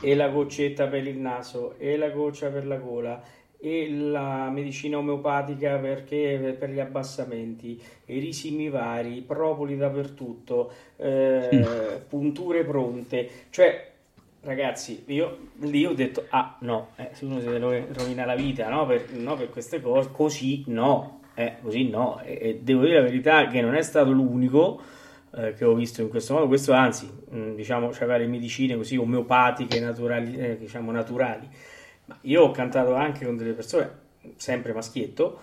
E 0.00 0.14
la 0.14 0.28
goccetta 0.28 0.86
per 0.86 1.06
il 1.06 1.18
naso, 1.18 1.76
e 1.78 1.96
la 1.96 2.10
goccia 2.10 2.50
per 2.50 2.66
la 2.66 2.76
gola, 2.76 3.22
e 3.64 3.90
la 3.90 4.50
medicina 4.50 4.98
omeopatica 4.98 5.78
perché 5.78 6.54
per 6.58 6.68
gli 6.68 6.80
abbassamenti, 6.80 7.80
i 8.06 8.18
risimi 8.18 8.68
vari, 8.68 9.22
propoli 9.22 9.74
dappertutto, 9.78 10.70
eh, 10.96 12.02
punture 12.06 12.62
pronte, 12.62 13.30
cioè 13.48 13.92
ragazzi, 14.42 15.04
io 15.06 15.48
lì 15.60 15.86
ho 15.86 15.94
detto, 15.94 16.26
ah 16.28 16.58
no, 16.60 16.88
eh, 16.96 17.08
se 17.12 17.24
uno 17.24 17.40
si 17.40 17.46
rovina 17.46 18.26
la 18.26 18.34
vita 18.34 18.68
no? 18.68 18.84
Per, 18.84 19.10
no, 19.12 19.34
per 19.34 19.48
queste 19.48 19.80
cose, 19.80 20.10
così 20.12 20.64
no, 20.66 21.20
eh, 21.32 21.54
così 21.62 21.88
no, 21.88 22.20
e, 22.22 22.38
e, 22.38 22.60
devo 22.62 22.82
dire 22.82 22.96
la 22.96 23.04
verità 23.04 23.46
che 23.46 23.62
non 23.62 23.74
è 23.74 23.82
stato 23.82 24.10
l'unico 24.10 24.78
eh, 25.36 25.54
che 25.54 25.64
ho 25.64 25.72
visto 25.72 26.02
in 26.02 26.10
questo 26.10 26.34
modo, 26.34 26.48
questo 26.48 26.74
anzi, 26.74 27.10
mh, 27.30 27.54
diciamo, 27.54 27.88
c'aveva 27.88 28.18
le 28.18 28.26
medicine 28.26 28.76
così 28.76 28.98
omeopatiche, 28.98 29.80
naturali, 29.80 30.36
eh, 30.36 30.58
diciamo 30.58 30.92
naturali, 30.92 31.48
io 32.22 32.42
ho 32.42 32.50
cantato 32.50 32.94
anche 32.94 33.24
con 33.24 33.36
delle 33.36 33.52
persone, 33.52 34.02
sempre 34.36 34.72
maschietto, 34.72 35.40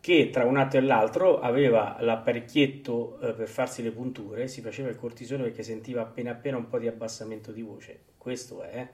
che 0.00 0.30
tra 0.30 0.44
un 0.44 0.56
atto 0.56 0.76
e 0.76 0.80
l'altro 0.80 1.40
aveva 1.40 1.96
l'apparecchietto 2.00 3.20
eh, 3.20 3.32
per 3.32 3.48
farsi 3.48 3.82
le 3.82 3.90
punture, 3.90 4.48
si 4.48 4.60
faceva 4.60 4.88
il 4.88 4.96
cortisone 4.96 5.42
perché 5.42 5.62
sentiva 5.62 6.02
appena 6.02 6.30
appena 6.30 6.56
un 6.56 6.68
po' 6.68 6.78
di 6.78 6.86
abbassamento 6.86 7.52
di 7.52 7.62
voce. 7.62 8.00
Questo 8.16 8.62
è. 8.62 8.88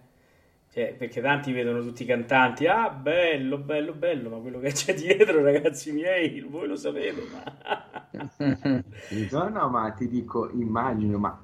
Cioè, 0.70 0.94
perché 0.98 1.20
tanti 1.20 1.52
vedono 1.52 1.82
tutti 1.82 2.02
i 2.02 2.06
cantanti, 2.06 2.66
ah 2.66 2.90
bello, 2.90 3.58
bello, 3.58 3.92
bello, 3.92 4.28
ma 4.28 4.38
quello 4.38 4.58
che 4.58 4.72
c'è 4.72 4.92
dietro, 4.94 5.40
ragazzi 5.40 5.92
miei, 5.92 6.40
voi 6.40 6.66
lo 6.66 6.74
sapete, 6.74 7.22
ma... 7.30 8.08
no, 9.30 9.48
no, 9.50 9.68
ma 9.68 9.92
ti 9.92 10.08
dico, 10.08 10.50
immagino, 10.50 11.18
ma 11.18 11.40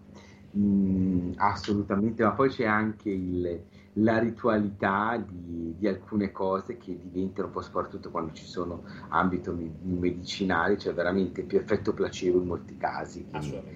mh, 0.50 0.60
mm, 0.60 1.32
assolutamente, 1.36 2.24
ma 2.24 2.32
poi 2.32 2.48
c'è 2.48 2.64
anche 2.64 3.10
il, 3.10 3.62
la 4.02 4.18
ritualità 4.18 5.16
di, 5.16 5.74
di, 5.76 5.86
alcune 5.86 6.32
cose 6.32 6.76
che 6.76 6.98
diventano 7.10 7.48
un 7.48 7.52
po' 7.52 7.60
soprattutto 7.60 8.10
quando 8.10 8.32
ci 8.32 8.44
sono 8.44 8.84
ambito 9.08 9.56
medicinali, 9.82 10.78
cioè 10.78 10.94
veramente 10.94 11.42
più 11.42 11.58
effetto 11.58 11.92
placebo 11.92 12.38
in 12.38 12.46
molti 12.46 12.76
casi. 12.76 13.26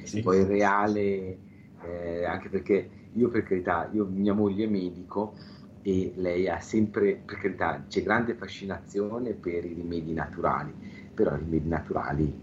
Sì. 0.03 0.23
Poi 0.23 0.39
il 0.39 0.47
reale, 0.47 1.39
eh, 1.83 2.25
anche 2.25 2.49
perché 2.49 2.91
io 3.13 3.29
per 3.29 3.43
carità, 3.45 3.89
io, 3.93 4.07
mia 4.07 4.35
moglie 4.35 4.65
è 4.65 4.69
medico 4.69 5.35
e 5.83 6.13
lei 6.17 6.49
ha 6.49 6.61
sempre, 6.61 7.21
per 7.25 7.39
carità, 7.39 7.85
c'è 7.89 8.03
grande 8.03 8.35
fascinazione 8.35 9.33
per 9.33 9.65
i 9.65 9.75
rimedi 9.75 10.13
naturali, 10.13 10.73
però 11.13 11.35
i 11.35 11.39
rimedi 11.39 11.69
naturali 11.69 12.35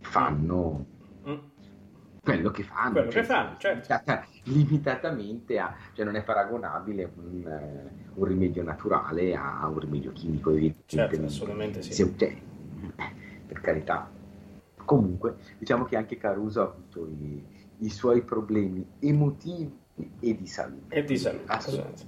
fanno. 0.00 0.98
Quello 2.22 2.50
che 2.50 2.62
fanno. 2.62 2.92
Quello 2.92 3.10
cioè, 3.10 3.20
che 3.22 3.26
fanno, 3.26 3.56
certo. 3.58 4.20
Limitatamente 4.44 5.58
a, 5.58 5.74
cioè 5.92 6.04
non 6.04 6.16
è 6.16 6.22
paragonabile 6.22 7.12
un, 7.16 7.46
eh, 7.46 7.90
un 8.14 8.24
rimedio 8.24 8.62
naturale 8.62 9.34
a 9.34 9.66
un 9.66 9.78
rimedio 9.78 10.12
chimico. 10.12 10.52
Certo, 10.86 11.24
assolutamente 11.24 11.82
sì. 11.82 11.92
Se, 11.92 12.12
cioè, 12.16 12.36
per 13.46 13.60
carità. 13.60 14.08
Comunque, 14.84 15.36
diciamo 15.58 15.84
che 15.84 15.96
anche 15.96 16.16
Caruso 16.16 16.62
ha 16.62 16.64
avuto 16.64 17.06
i, 17.06 17.44
i 17.78 17.90
suoi 17.90 18.22
problemi 18.22 18.84
emotivi 18.98 19.78
e 20.18 20.36
di 20.36 20.46
salute. 20.46 20.94
E 20.94 21.04
di 21.04 21.16
salute, 21.16 21.44
assolutamente. 21.46 22.06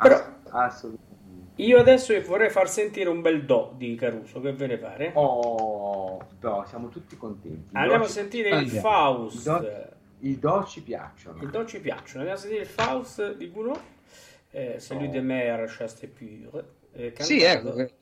Però, 0.00 0.24
assolutamente. 0.50 1.13
Io 1.56 1.78
adesso 1.78 2.20
vorrei 2.22 2.50
far 2.50 2.68
sentire 2.68 3.08
un 3.08 3.20
bel 3.20 3.44
do 3.44 3.74
di 3.76 3.94
Caruso, 3.94 4.40
che 4.40 4.52
ve 4.52 4.66
ne 4.66 4.76
pare? 4.76 5.12
Oh, 5.14 6.20
no, 6.40 6.64
siamo 6.66 6.88
tutti 6.88 7.16
contenti. 7.16 7.68
Andiamo 7.72 8.04
a 8.04 8.08
sentire 8.08 8.58
il 8.58 8.68
Faust. 8.68 9.46
I 9.46 9.50
do, 9.50 9.88
I 10.20 10.38
do, 10.38 10.64
ci 10.66 10.82
piacciono. 10.82 11.40
I 11.42 11.46
do 11.46 11.64
ci 11.64 11.80
piacciono. 11.80 12.24
Andiamo 12.24 12.32
a 12.32 12.40
sentire 12.40 12.62
il 12.62 12.68
Faust 12.68 13.36
di 13.36 13.50
Gounod. 13.50 13.80
Eh, 14.50 14.80
Celui 14.80 15.06
oh. 15.06 15.10
de 15.10 15.20
mer, 15.20 15.66
chaste 15.68 16.08
pure. 16.08 16.64
Eh, 16.92 17.12
sì, 17.18 17.40
ecco. 17.40 17.76
Eh, 17.76 17.92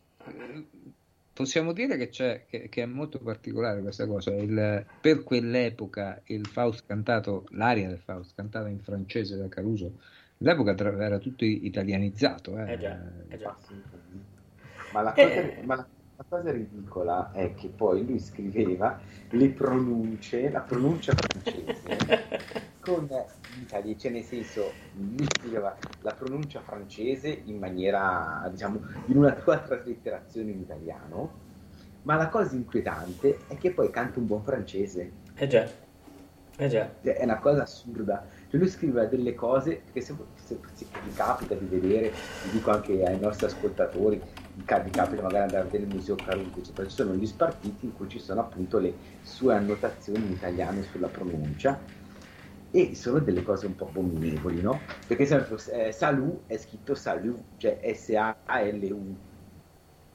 possiamo 1.33 1.73
dire 1.73 1.97
che, 1.97 2.09
c'è, 2.09 2.45
che, 2.47 2.69
che, 2.69 2.83
è 2.83 2.87
molto 2.87 3.19
particolare 3.19 3.83
questa 3.83 4.07
cosa. 4.07 4.35
Il, 4.35 4.85
per 5.01 5.25
quell'epoca 5.25 6.23
il 6.27 6.47
Faust 6.47 6.85
cantato, 6.87 7.47
l'aria 7.51 7.89
del 7.89 7.99
Faust 7.99 8.35
cantata 8.35 8.69
in 8.69 8.81
francese 8.81 9.37
da 9.37 9.49
Caruso, 9.49 9.99
all'epoca 10.43 10.77
era 10.77 11.19
tutto 11.19 11.45
italianizzato. 11.45 12.59
Eh. 12.59 12.73
Eh 12.73 12.79
già, 12.79 13.01
eh 13.29 13.39
già. 13.39 13.57
Ma, 14.93 15.01
la 15.01 15.13
cosa, 15.13 15.29
eh. 15.29 15.63
ma 15.65 15.77
la, 15.77 15.87
la 16.17 16.25
cosa 16.29 16.53
ridicola 16.53 17.33
è 17.33 17.55
che 17.55 17.69
poi 17.69 18.05
lui 18.05 18.19
scriveva 18.19 19.01
le 19.31 19.49
pronunce, 19.49 20.51
la 20.51 20.61
pronuncia 20.61 21.15
francese 21.15 22.41
con 22.81 23.09
l'Italia, 23.59 23.97
cioè 23.97 24.11
nel 24.11 24.25
senso 24.25 24.71
lui 24.95 25.25
scriveva 25.25 25.75
la 26.01 26.13
pronuncia 26.13 26.61
francese 26.61 27.43
in 27.45 27.59
maniera, 27.59 28.47
diciamo, 28.51 28.81
in 29.07 29.17
una 29.17 29.33
tua 29.33 29.59
traslitterazione 29.59 30.51
in 30.51 30.61
italiano, 30.61 31.41
ma 32.03 32.17
la 32.17 32.29
cosa 32.29 32.55
inquietante 32.55 33.39
è 33.49 33.57
che 33.57 33.71
poi 33.73 33.91
canta 33.91 34.19
un 34.19 34.27
buon 34.27 34.43
francese. 34.43 35.11
Eh 35.35 35.47
già, 35.47 35.67
eh 36.57 36.69
già. 36.69 36.91
Cioè, 37.03 37.15
è 37.15 37.25
una 37.25 37.39
cosa 37.39 37.63
assurda. 37.63 38.25
Cioè 38.53 38.61
lui 38.61 38.69
scriveva 38.69 39.07
delle 39.07 39.35
cose 39.35 39.81
che 39.95 40.03
se, 40.03 40.15
se, 40.35 40.59
se 40.75 40.87
vi 41.03 41.15
capita 41.15 41.55
di 41.55 41.65
vedere, 41.65 42.11
vi 42.45 42.51
dico 42.51 42.71
anche 42.71 43.03
ai 43.03 43.19
nostri 43.19 43.47
ascoltatori, 43.47 44.21
vi 44.57 44.65
capita 44.67 45.07
magari 45.07 45.37
andare 45.39 45.57
a 45.57 45.63
vedere 45.63 45.85
il 45.85 45.95
museo 45.95 46.17
Caruso, 46.17 46.59
eccetera, 46.59 46.87
ci 46.87 46.95
sono 46.95 47.15
gli 47.15 47.25
spartiti 47.25 47.87
in 47.87 47.97
cui 47.97 48.11
ci 48.11 48.19
sono 48.19 48.41
appunto 48.41 48.79
le 48.79 48.93
sue 49.23 49.55
annotazioni 49.55 50.27
in 50.27 50.33
italiano 50.33 50.83
sulla 50.83 51.09
pronuncia 51.09 51.81
e 52.71 52.95
sono 52.95 53.21
delle 53.21 53.43
cose 53.43 53.65
un 53.65 53.75
po' 53.75 53.87
abominevoli, 53.87 54.61
no? 54.61 54.81
Perché 55.07 55.23
esempio, 55.23 55.57
eh, 55.71 55.91
Salù 55.91 56.43
è 56.47 56.59
scritto 56.59 56.95
Salù, 56.95 57.43
cioè 57.57 57.81
S-A-L-U. 57.95 59.17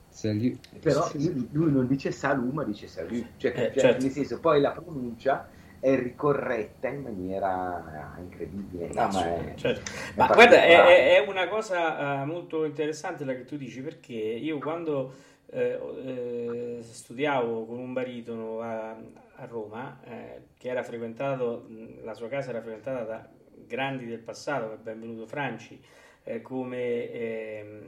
Salut. 0.10 0.60
Però 0.80 1.10
lui, 1.16 1.50
lui, 1.54 1.72
non 1.72 1.88
dice 1.88 2.12
Salù, 2.12 2.52
ma 2.52 2.64
dice 2.64 2.86
Salù, 2.86 3.16
cioè, 3.38 3.50
eh, 3.50 3.72
cioè 3.72 3.80
certo. 3.80 4.04
nel 4.04 4.12
senso, 4.12 4.40
poi 4.40 4.62
la 4.62 4.74
pronuncia 4.74 5.56
è 5.80 5.96
ricorretta 5.96 6.88
in 6.88 7.02
maniera 7.02 8.16
incredibile. 8.20 8.88
No, 8.88 9.08
ma, 9.08 9.26
è, 9.26 9.54
certo. 9.56 9.92
ma 10.16 10.28
guarda, 10.28 10.62
è, 10.64 11.16
è, 11.16 11.28
una 11.28 11.48
cosa 11.48 12.22
uh, 12.22 12.26
molto 12.26 12.66
interessante 12.66 13.26
la 13.26 13.34
che 13.34 13.46
tu 13.46 13.58
dici, 13.58 13.82
perché 13.82 14.14
io 14.14 14.58
quando 14.58 15.14
eh, 15.50 15.80
eh, 16.04 16.80
studiavo 16.82 17.66
con 17.66 17.80
un 17.80 17.94
baritono 17.94 18.60
a, 18.62 18.90
a 19.36 19.46
Roma, 19.46 20.00
eh, 20.04 20.42
che 20.58 20.70
era 20.70 20.84
frequentato, 20.84 21.68
la 22.04 22.14
sua 22.14 22.28
casa 22.28 22.50
era 22.50 22.62
frequentata 22.62 23.04
da 23.04 23.30
grandi 23.66 24.06
del 24.06 24.20
passato, 24.20 24.66
come 24.66 24.78
Benvenuto 24.78 25.26
Franci, 25.26 25.80
eh, 26.24 26.42
come 26.42 27.12
ehm, 27.12 27.82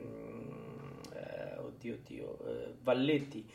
eh, 1.13 1.57
oddio, 1.57 1.93
oddio, 1.95 2.37
eh, 2.45 2.73
Valletti, 2.81 3.49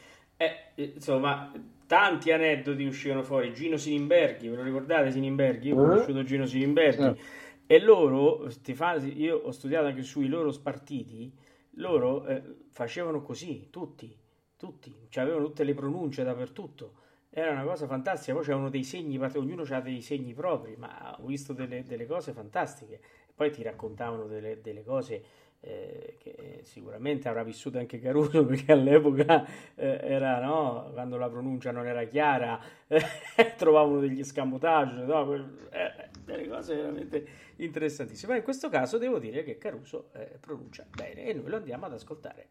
insomma, 0.75 1.51
tanti 1.87 2.31
aneddoti 2.31 2.85
uscivano 2.85 3.23
fuori. 3.23 3.53
Gino 3.53 3.77
Sinimberghi, 3.77 4.49
ve 4.49 4.57
lo 4.57 4.63
ricordate 4.63 5.11
Sinimberghi? 5.11 5.69
Io 5.69 5.75
ho 5.75 5.87
conosciuto 5.87 6.23
Gino 6.23 6.47
Sinimberghi. 6.47 7.21
E 7.67 7.81
loro, 7.81 8.51
Stefano, 8.51 9.05
io 9.07 9.39
ho 9.39 9.51
studiato 9.51 9.87
anche 9.87 10.03
sui 10.03 10.29
loro 10.29 10.51
spartiti, 10.51 11.33
loro 11.77 12.27
eh, 12.27 12.43
facevano 12.69 13.23
così, 13.23 13.69
tutti, 13.71 14.15
tutti, 14.57 14.95
cioè 15.09 15.25
avevano 15.25 15.47
tutte 15.47 15.65
le 15.65 15.75
pronunce 15.75 16.23
dappertutto. 16.25 17.03
Era 17.31 17.51
una 17.51 17.65
cosa 17.65 17.87
fantastica, 17.87 18.35
poi 18.35 18.45
c'erano 18.45 18.69
dei 18.69 18.85
segni, 18.85 19.19
ognuno 19.19 19.63
aveva 19.63 19.81
dei 19.81 20.03
segni 20.03 20.35
propri, 20.35 20.77
ma 20.77 21.17
ho 21.19 21.27
visto 21.27 21.53
delle, 21.53 21.83
delle 21.83 22.07
cose 22.07 22.33
fantastiche. 22.33 23.01
Poi 23.35 23.51
ti 23.51 23.63
raccontavano 23.63 24.27
delle, 24.27 24.61
delle 24.61 24.85
cose 24.85 25.25
eh, 25.65 26.17
che 26.19 26.61
sicuramente 26.63 27.29
avrà 27.29 27.43
vissuto 27.43 27.79
anche 27.79 27.99
Caruso 27.99 28.45
perché 28.47 28.73
all'epoca 28.73 29.47
eh, 29.75 29.99
era 30.03 30.39
no, 30.41 30.91
quando 30.93 31.17
la 31.17 31.29
pronuncia 31.29 31.71
non 31.71 31.87
era 31.87 32.05
chiara 32.05 32.61
eh, 32.87 33.03
trovavano 33.57 34.01
degli 34.01 34.23
scamotage 34.23 35.03
no? 35.05 35.35
Eh, 35.71 36.11
delle 36.23 36.49
cose 36.49 36.75
veramente 36.77 37.27
interessantissime 37.57 38.33
ma 38.33 38.39
in 38.39 38.45
questo 38.45 38.69
caso 38.69 38.99
devo 38.99 39.19
dire 39.19 39.43
che 39.43 39.57
Caruso 39.57 40.11
eh, 40.13 40.37
pronuncia 40.39 40.85
bene 40.91 41.25
e 41.25 41.33
noi 41.33 41.49
lo 41.49 41.57
andiamo 41.57 41.87
ad 41.87 41.93
ascoltare 41.95 42.49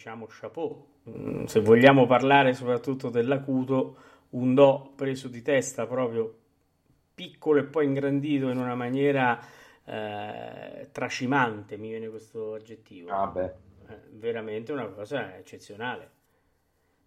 diciamo 0.00 0.26
chapeau. 0.26 0.86
Mm, 1.10 1.44
se 1.44 1.60
vogliamo 1.60 2.06
parlare 2.06 2.54
soprattutto 2.54 3.10
dell'acuto, 3.10 3.96
un 4.30 4.54
do 4.54 4.92
preso 4.96 5.28
di 5.28 5.42
testa 5.42 5.86
proprio 5.86 6.38
piccolo 7.14 7.60
e 7.60 7.64
poi 7.64 7.84
ingrandito 7.84 8.48
in 8.48 8.56
una 8.56 8.74
maniera 8.74 9.38
eh, 9.84 10.88
tracimante, 10.90 11.76
mi 11.76 11.90
viene 11.90 12.08
questo 12.08 12.54
aggettivo. 12.54 13.10
Ah 13.10 13.26
beh. 13.26 13.44
Eh, 13.88 13.98
veramente 14.12 14.72
una 14.72 14.86
cosa 14.86 15.36
eccezionale. 15.36 16.10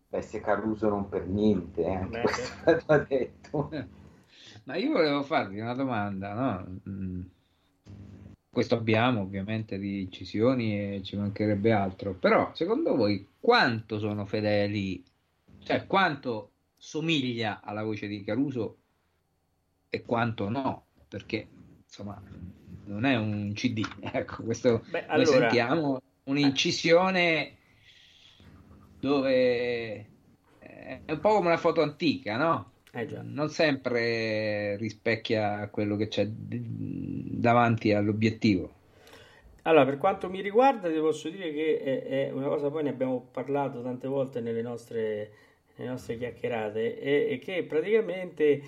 Beh, 0.09 0.21
se 0.21 0.39
Caruso 0.39 0.87
non 0.87 1.09
per 1.09 1.25
niente, 1.25 1.81
eh, 1.81 2.05
Beh, 2.05 2.21
questo 2.21 2.43
certo. 2.63 3.05
detto. 3.09 3.69
Ma 4.65 4.75
io 4.75 4.91
volevo 4.91 5.23
farvi 5.23 5.59
una 5.59 5.73
domanda, 5.73 6.33
no? 6.33 6.79
Questo 8.53 8.75
abbiamo 8.75 9.21
ovviamente 9.21 9.79
di 9.79 10.01
incisioni 10.01 10.97
e 10.97 11.01
ci 11.03 11.15
mancherebbe 11.15 11.71
altro, 11.71 12.13
però 12.13 12.51
secondo 12.53 12.95
voi 12.95 13.29
quanto 13.39 13.97
sono 13.97 14.27
fedeli, 14.27 15.03
cioè 15.63 15.87
quanto 15.87 16.51
somiglia 16.77 17.61
alla 17.63 17.81
voce 17.81 18.05
di 18.05 18.23
Caruso 18.23 18.77
e 19.89 20.03
quanto 20.03 20.49
no? 20.49 20.85
Perché 21.07 21.47
insomma 21.83 22.21
non 22.85 23.05
è 23.05 23.15
un 23.15 23.53
CD, 23.55 23.83
ecco, 23.99 24.43
questo 24.43 24.83
Beh, 24.87 25.07
allora, 25.07 25.25
sentiamo 25.25 26.01
un'incisione 26.25 27.57
dove 28.99 30.11
è 30.59 31.01
un 31.07 31.19
po' 31.19 31.33
come 31.33 31.47
una 31.47 31.57
foto 31.57 31.81
antica, 31.81 32.37
no? 32.37 32.72
Eh 32.95 33.07
non 33.23 33.49
sempre 33.49 34.77
rispecchia 34.77 35.67
quello 35.69 35.95
che 35.95 36.07
c'è 36.07 36.27
davanti 36.29 37.91
all'obiettivo. 37.91 38.81
Allora, 39.63 39.85
per 39.85 39.97
quanto 39.97 40.29
mi 40.29 40.41
riguarda, 40.41 40.89
ti 40.89 40.99
posso 40.99 41.29
dire 41.29 41.51
che 41.51 41.79
è, 41.79 42.27
è 42.27 42.31
una 42.31 42.47
cosa, 42.47 42.69
poi 42.69 42.83
ne 42.83 42.89
abbiamo 42.89 43.27
parlato 43.31 43.81
tante 43.81 44.07
volte 44.07 44.41
nelle 44.41 44.61
nostre, 44.61 45.31
nelle 45.75 45.89
nostre 45.89 46.17
chiacchierate, 46.17 46.99
e, 46.99 47.27
e 47.31 47.39
che 47.39 47.63
praticamente 47.63 48.61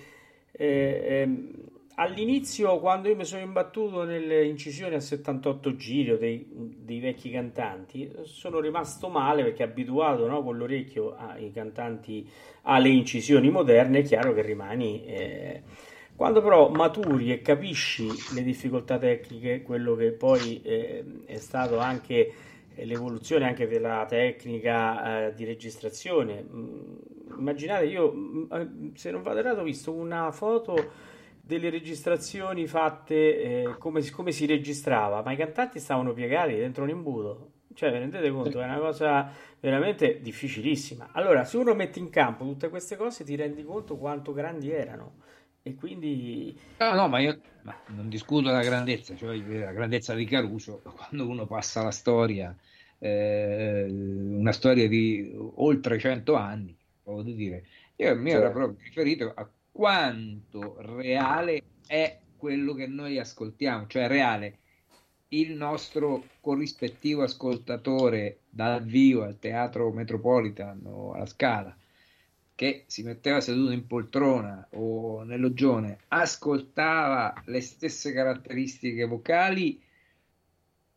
eh, 0.50 1.04
ehm, 1.06 1.52
all'inizio, 1.96 2.78
quando 2.78 3.08
io 3.08 3.16
mi 3.16 3.24
sono 3.24 3.42
imbattuto 3.42 4.04
nelle 4.04 4.46
incisioni 4.46 4.94
a 4.94 5.00
78 5.00 5.76
giri 5.76 6.16
dei, 6.16 6.46
dei 6.50 7.00
vecchi 7.00 7.30
cantanti, 7.30 8.10
sono 8.22 8.60
rimasto 8.60 9.08
male 9.08 9.42
perché 9.42 9.62
abituato, 9.62 10.26
no, 10.26 10.42
con 10.42 10.56
l'orecchio 10.56 11.14
ai 11.16 11.52
cantanti 11.52 12.26
alle 12.62 12.88
incisioni 12.88 13.50
moderne, 13.50 13.98
è 13.98 14.02
chiaro 14.02 14.32
che 14.32 14.42
rimani... 14.42 15.04
eh, 15.04 15.62
quando 16.16 16.40
però 16.40 16.70
maturi 16.70 17.30
e 17.30 17.42
capisci 17.42 18.08
le 18.34 18.42
difficoltà 18.42 18.96
tecniche, 18.96 19.60
quello 19.60 19.94
che 19.94 20.12
poi 20.12 20.62
eh, 20.62 21.04
è 21.26 21.36
stato 21.36 21.78
anche 21.78 22.32
l'evoluzione 22.76 23.44
anche 23.44 23.68
della 23.68 24.06
tecnica 24.08 25.26
eh, 25.26 25.34
di 25.34 25.44
registrazione, 25.44 26.42
mm, 26.42 26.96
immaginate 27.36 27.84
io, 27.84 28.12
mm, 28.14 28.44
eh, 28.50 28.68
se 28.94 29.10
non 29.10 29.22
vado 29.22 29.40
errato, 29.40 29.60
ho 29.60 29.64
visto 29.64 29.92
una 29.92 30.30
foto 30.32 30.74
delle 31.46 31.70
registrazioni 31.70 32.66
fatte 32.66 33.14
eh, 33.70 33.76
come, 33.78 34.00
si- 34.02 34.10
come 34.12 34.32
si 34.32 34.46
registrava, 34.46 35.22
ma 35.22 35.32
i 35.32 35.36
cantanti 35.36 35.78
stavano 35.78 36.12
piegati 36.12 36.54
dentro 36.56 36.82
un 36.82 36.90
imbuto. 36.90 37.52
Cioè, 37.74 37.92
vi 37.92 37.98
rendete 37.98 38.30
conto? 38.30 38.60
È 38.60 38.64
una 38.64 38.78
cosa 38.78 39.30
veramente 39.60 40.20
difficilissima. 40.20 41.10
Allora, 41.12 41.44
se 41.44 41.56
uno 41.58 41.74
mette 41.74 41.98
in 41.98 42.08
campo 42.10 42.44
tutte 42.44 42.68
queste 42.70 42.96
cose, 42.96 43.22
ti 43.24 43.36
rendi 43.36 43.62
conto 43.64 43.96
quanto 43.96 44.32
grandi 44.32 44.70
erano. 44.70 45.22
E 45.62 45.74
quindi 45.74 46.58
No, 46.78 46.92
no, 46.94 47.08
ma 47.08 47.18
io 47.20 47.40
ma 47.62 47.74
non 47.86 48.08
discuto 48.10 48.50
la 48.50 48.62
grandezza, 48.62 49.16
cioè 49.16 49.36
la 49.38 49.72
grandezza 49.72 50.14
di 50.14 50.26
Caruso, 50.26 50.82
quando 50.82 51.26
uno 51.26 51.46
passa 51.46 51.82
la 51.82 51.90
storia, 51.90 52.54
eh, 52.98 53.86
una 53.88 54.52
storia 54.52 54.86
di 54.86 55.32
oltre 55.54 55.98
100 55.98 56.34
anni, 56.34 56.76
voglio 57.02 57.32
dire, 57.32 57.64
io 57.96 58.14
mi 58.16 58.30
era 58.30 58.50
Certo. 58.50 58.52
proprio 58.52 58.78
riferito 58.84 59.32
a 59.34 59.48
quanto 59.76 60.76
reale 60.78 61.62
è 61.86 62.18
quello 62.38 62.72
che 62.72 62.86
noi 62.86 63.18
ascoltiamo, 63.18 63.86
cioè 63.88 64.08
reale. 64.08 64.60
Il 65.28 65.52
nostro 65.52 66.24
corrispettivo 66.40 67.22
ascoltatore 67.22 68.38
dal 68.48 68.82
vivo 68.82 69.24
al 69.24 69.38
Teatro 69.38 69.92
Metropolitan 69.92 70.80
o 70.86 71.12
alla 71.12 71.26
Scala 71.26 71.76
che 72.54 72.84
si 72.86 73.02
metteva 73.02 73.42
seduto 73.42 73.70
in 73.70 73.86
poltrona 73.86 74.66
o 74.70 75.22
nel 75.24 75.40
loggione, 75.40 75.98
ascoltava 76.08 77.34
le 77.44 77.60
stesse 77.60 78.14
caratteristiche 78.14 79.04
vocali, 79.04 79.78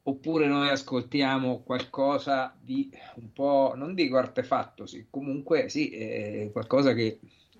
oppure 0.03 0.47
noi 0.47 0.69
ascoltiamo 0.69 1.63
qualcosa 1.63 2.55
di 2.57 2.89
un 3.15 3.33
po', 3.33 3.73
non 3.75 3.93
dico 3.93 4.15
artefatto, 4.15 4.85
sì, 4.85 5.07
comunque 5.09 5.67
sì, 5.67 5.89
eh, 5.89 6.49
qualcosa 6.53 6.93
che 6.93 7.19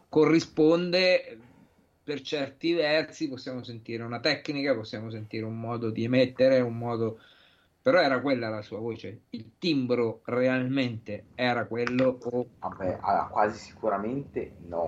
corrisponde 0.10 1.40
per 2.04 2.22
certi 2.22 2.74
versi 2.74 3.30
possiamo 3.30 3.64
sentire 3.64 4.02
una 4.02 4.20
tecnica, 4.20 4.74
possiamo 4.74 5.12
sentire 5.12 5.46
un 5.46 5.60
modo 5.60 5.92
di 5.92 6.04
emettere, 6.04 6.60
un 6.60 6.78
modo... 6.78 7.20
Però 7.82 8.02
era 8.02 8.20
quella 8.20 8.50
la 8.50 8.62
sua 8.62 8.80
voce, 8.80 9.22
il 9.30 9.52
timbro 9.58 10.22
realmente 10.26 11.26
era 11.36 11.66
quello? 11.66 12.18
O... 12.24 12.46
Vabbè, 12.60 12.98
allora, 13.00 13.28
quasi 13.32 13.60
sicuramente 13.60 14.56
no, 14.68 14.86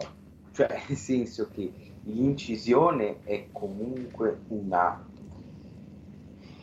cioè 0.51 0.67
nel 0.89 0.97
senso 0.97 1.47
che 1.53 1.71
l'incisione 2.03 3.19
è 3.23 3.47
comunque 3.51 4.41
una 4.47 5.07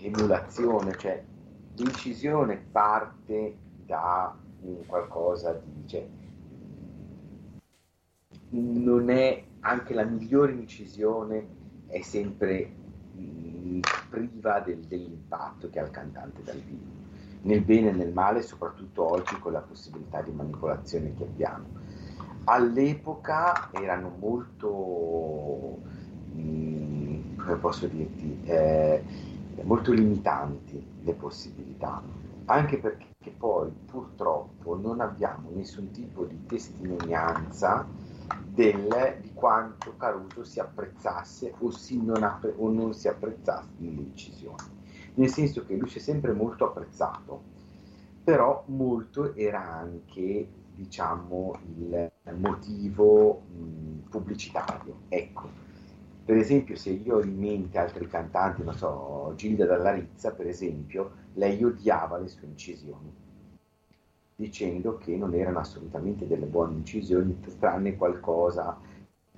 emulazione, 0.02 0.96
cioè 0.98 1.22
l'incisione 1.76 2.56
parte 2.70 3.56
da 3.86 4.36
un 4.62 4.84
qualcosa 4.86 5.52
di... 5.52 5.88
Cioè, 5.88 6.06
non 8.51 9.11
è 9.11 9.44
anche 9.61 9.94
la 9.94 10.05
migliore 10.05 10.53
incisione 10.53 11.46
è 11.86 12.01
sempre 12.03 12.70
mh, 13.14 13.80
priva 14.09 14.61
del, 14.61 14.78
dell'impatto 14.80 15.68
che 15.70 15.80
ha 15.80 15.84
il 15.84 15.90
cantante 15.90 16.42
dal 16.42 16.59
vivo. 16.59 16.96
Nel 17.42 17.62
bene 17.62 17.90
e 17.90 17.92
nel 17.92 18.12
male 18.12 18.42
soprattutto 18.42 19.09
oggi 19.09 19.38
con 19.38 19.53
la 19.53 19.61
possibilità 19.61 20.22
di 20.22 20.32
manipolazione 20.32 21.14
che 21.14 21.24
abbiamo. 21.24 21.66
All'epoca 22.44 23.70
erano 23.72 24.11
molto 24.18 25.78
mh, 26.32 27.36
come 27.36 27.57
posso 27.57 27.86
dirti 27.86 28.40
eh, 28.44 29.03
molto 29.62 29.92
limitanti 29.92 30.84
le 31.03 31.12
possibilità. 31.12 32.03
Anche 32.46 32.78
perché 32.78 33.30
poi 33.36 33.70
purtroppo 33.84 34.76
non 34.76 35.01
abbiamo 35.01 35.51
nessun 35.53 35.90
tipo 35.90 36.24
di 36.24 36.46
testimonianza 36.46 37.86
del, 38.45 39.18
di 39.20 39.33
quanto 39.33 39.97
Caruso 39.97 40.45
si 40.45 40.61
apprezzasse 40.61 41.55
o, 41.59 41.70
si 41.70 42.03
non, 42.03 42.22
appre- 42.22 42.55
o 42.57 42.70
non 42.70 42.95
si 42.95 43.09
apprezzasse 43.09 43.68
nelle 43.76 44.01
incisioni. 44.03 44.57
Nel 45.14 45.31
senso 45.31 45.64
che 45.64 45.74
lui 45.76 45.89
si 45.89 45.99
è 45.99 46.01
sempre 46.01 46.33
molto 46.33 46.64
apprezzato, 46.66 47.43
però 48.22 48.62
molto 48.66 49.35
era 49.35 49.61
anche 49.62 50.49
diciamo 50.70 51.59
il 51.64 52.11
motivo 52.37 53.43
mh, 53.47 54.09
pubblicitario. 54.11 55.01
Ecco, 55.09 55.51
per 56.24 56.37
esempio 56.37 56.76
se 56.76 56.91
io 56.91 57.16
ho 57.16 57.22
in 57.22 57.39
mente 57.39 57.79
altri 57.79 58.07
cantanti, 58.07 58.62
non 58.62 58.74
so, 58.74 59.33
Gilda 59.35 59.64
Dalla 59.66 59.93
Rizza 59.93 60.33
per 60.33 60.47
esempio, 60.47 61.12
lei 61.33 61.64
odiava 61.64 62.18
le 62.18 62.29
sue 62.29 62.47
incisioni 62.47 63.12
dicendo 64.39 64.99
che 64.99 65.16
non 65.16 65.34
erano 65.34 65.59
assolutamente 65.59 66.24
delle 66.28 66.47
buone 66.47 66.74
incisioni, 66.74 67.41
tranne 67.59 67.97
qualcosa 67.97 68.78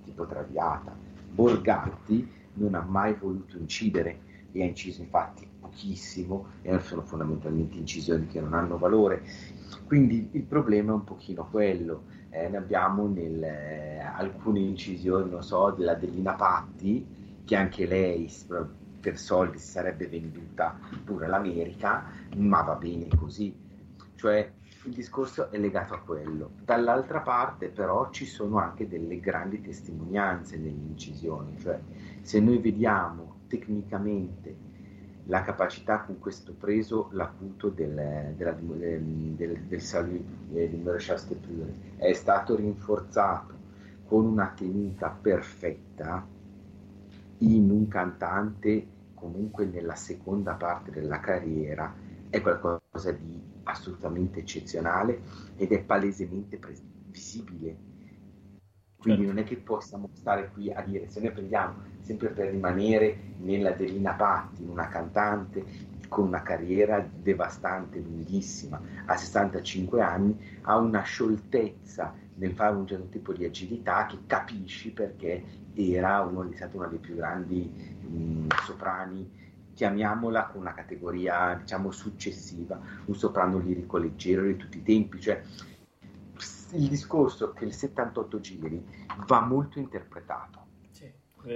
tipo 0.05 0.26
traviata. 0.26 0.94
Borgatti 1.32 2.30
non 2.55 2.74
ha 2.74 2.82
mai 2.82 3.14
voluto 3.14 3.57
incidere 3.57 4.18
e 4.53 4.61
ha 4.61 4.66
inciso 4.66 5.01
infatti 5.01 5.48
pochissimo 5.59 6.48
e 6.61 6.78
sono 6.80 7.01
fondamentalmente 7.01 7.78
incisioni 7.78 8.26
che 8.26 8.42
non 8.42 8.53
hanno 8.53 8.76
valore. 8.76 9.22
Quindi 9.86 10.28
il 10.32 10.42
problema 10.42 10.90
è 10.90 10.96
un 10.96 11.05
pochino 11.05 11.48
quello. 11.51 12.03
Eh, 12.28 12.51
ne 12.51 12.59
abbiamo 12.59 13.07
nel, 13.07 13.42
eh, 13.42 14.01
alcune 14.01 14.61
incisioni, 14.61 15.30
non 15.30 15.42
so, 15.42 15.70
della 15.70 15.94
Delina 15.94 16.34
Patti, 16.34 17.07
che 17.46 17.57
anche 17.57 17.86
lei 17.86 18.30
per 19.01 19.16
soldi 19.16 19.57
si 19.57 19.66
sarebbe 19.70 20.09
venduta 20.09 20.78
pure 21.03 21.24
all'America, 21.24 22.05
ma 22.36 22.61
va 22.61 22.74
bene 22.74 23.09
così. 23.16 23.57
Cioè 24.14 24.53
il 24.84 24.94
discorso 24.94 25.50
è 25.50 25.58
legato 25.58 25.94
a 25.94 26.00
quello. 26.00 26.52
Dall'altra 26.64 27.20
parte 27.20 27.68
però 27.68 28.10
ci 28.10 28.24
sono 28.24 28.58
anche 28.58 28.88
delle 28.88 29.20
grandi 29.20 29.60
testimonianze 29.60 30.56
nelle 30.56 30.70
incisioni, 30.70 31.58
cioè 31.58 31.78
se 32.22 32.40
noi 32.40 32.58
vediamo 32.58 33.40
tecnicamente 33.46 34.68
la 35.24 35.42
capacità 35.42 36.00
con 36.00 36.18
questo 36.18 36.54
preso 36.54 37.08
l'acuto 37.12 37.68
del, 37.68 38.34
della, 38.36 38.52
del, 38.52 39.02
del, 39.02 39.60
del 39.62 39.80
Salut 39.80 40.24
eh, 40.54 40.68
di 40.68 40.76
Maréchal 40.78 41.18
Stepure 41.18 41.72
è 41.96 42.12
stato 42.14 42.56
rinforzato 42.56 43.54
con 44.06 44.24
una 44.24 44.52
tenuta 44.56 45.08
perfetta 45.10 46.26
in 47.38 47.70
un 47.70 47.86
cantante 47.86 48.86
comunque 49.14 49.66
nella 49.66 49.94
seconda 49.94 50.54
parte 50.54 50.90
della 50.90 51.20
carriera 51.20 51.94
è 52.28 52.40
qualcosa 52.40 53.12
di 53.12 53.49
assolutamente 53.70 54.40
eccezionale 54.40 55.20
ed 55.56 55.72
è 55.72 55.82
palesemente 55.82 56.58
pres- 56.58 56.82
visibile. 57.06 57.88
Quindi 58.98 59.22
certo. 59.22 59.34
non 59.34 59.38
è 59.38 59.44
che 59.46 59.56
possiamo 59.56 60.10
stare 60.12 60.50
qui 60.52 60.70
a 60.70 60.82
dire, 60.82 61.08
se 61.08 61.20
noi 61.20 61.32
prendiamo 61.32 61.74
sempre 62.00 62.28
per 62.28 62.50
rimanere 62.50 63.34
nella 63.38 63.70
Delina 63.70 64.12
Patti, 64.12 64.62
una 64.62 64.88
cantante 64.88 65.64
con 66.08 66.26
una 66.26 66.42
carriera 66.42 67.00
devastante, 67.00 68.00
lunghissima, 68.00 68.80
a 69.06 69.16
65 69.16 70.02
anni, 70.02 70.36
ha 70.62 70.76
una 70.76 71.02
scioltezza 71.02 72.14
nel 72.34 72.52
fare 72.52 72.74
un 72.74 72.86
certo 72.86 73.06
tipo 73.08 73.32
di 73.32 73.44
agilità 73.44 74.06
che 74.06 74.18
capisci 74.26 74.92
perché 74.92 75.44
era 75.74 76.20
uno, 76.20 76.50
è 76.50 76.56
stato 76.56 76.76
uno 76.76 76.88
dei 76.88 76.98
più 76.98 77.14
grandi 77.14 77.70
mh, 78.00 78.46
soprani 78.64 79.30
chiamiamola 79.74 80.52
una 80.54 80.74
categoria 80.74 81.54
diciamo 81.54 81.90
successiva, 81.90 82.80
un 83.04 83.14
soprano 83.14 83.58
lirico 83.58 83.96
leggero 83.96 84.44
di 84.44 84.56
tutti 84.56 84.78
i 84.78 84.82
tempi, 84.82 85.20
cioè 85.20 85.42
il 86.72 86.88
discorso 86.88 87.52
che 87.52 87.64
il 87.64 87.74
78 87.74 88.40
giri 88.40 88.84
va 89.26 89.40
molto 89.40 89.78
interpretato 89.78 90.66
sì, 90.90 91.10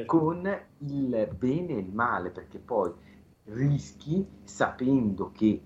con 0.07 0.49
il 0.79 1.29
bene 1.37 1.75
e 1.75 1.79
il 1.79 1.93
male, 1.93 2.31
perché 2.31 2.59
poi 2.59 2.93
rischi 3.45 4.27
sapendo 4.45 5.31
che 5.33 5.61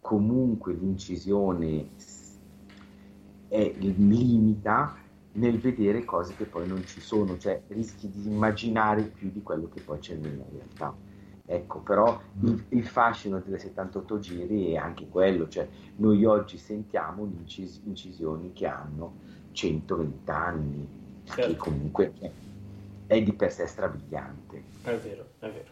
comunque 0.00 0.74
l'incisione 0.74 1.88
è 3.48 3.72
limita 3.78 4.96
nel 5.32 5.58
vedere 5.58 6.04
cose 6.04 6.34
che 6.36 6.44
poi 6.44 6.66
non 6.66 6.84
ci 6.84 7.00
sono, 7.00 7.38
cioè 7.38 7.62
rischi 7.68 8.10
di 8.10 8.26
immaginare 8.26 9.02
più 9.02 9.30
di 9.30 9.42
quello 9.42 9.68
che 9.68 9.80
poi 9.80 9.98
c'è 9.98 10.14
nella 10.14 10.44
realtà. 10.50 10.94
Ecco, 11.52 11.80
però 11.80 12.18
il, 12.44 12.64
il, 12.70 12.86
fascino 12.86 13.38
delle 13.40 13.58
78 13.58 14.18
giri 14.20 14.72
è 14.72 14.76
anche 14.76 15.06
quello, 15.10 15.46
cioè 15.48 15.68
noi 15.96 16.24
oggi 16.24 16.56
sentiamo 16.56 17.26
incis- 17.26 17.82
incisioni 17.84 18.54
che 18.54 18.66
hanno 18.66 19.16
120 19.52 20.30
anni, 20.30 20.88
certo. 21.24 21.50
che 21.50 21.56
comunque 21.56 22.12
è, 23.06 23.20
di 23.20 23.32
per 23.34 23.52
sé 23.52 23.66
strabiliante. 23.66 24.62
È 24.82 24.96
vero, 24.96 25.26
è 25.40 25.50
vero. 25.50 25.70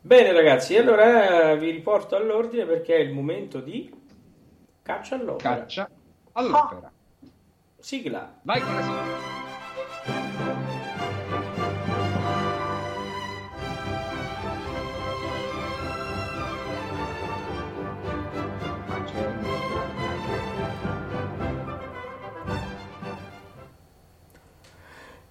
Bene 0.00 0.32
ragazzi, 0.32 0.76
allora 0.76 1.54
vi 1.54 1.70
riporto 1.70 2.16
all'ordine 2.16 2.64
perché 2.64 2.96
è 2.96 3.00
il 3.00 3.12
momento 3.12 3.60
di 3.60 3.94
caccia 4.82 5.14
all'opera. 5.14 5.54
Caccia 5.54 5.88
all'opera. 6.32 6.86
Ah. 6.86 7.28
Sigla. 7.78 8.40
Vai 8.42 8.60
con 8.60 8.74
la 8.74 8.82
sigla. 8.82 9.37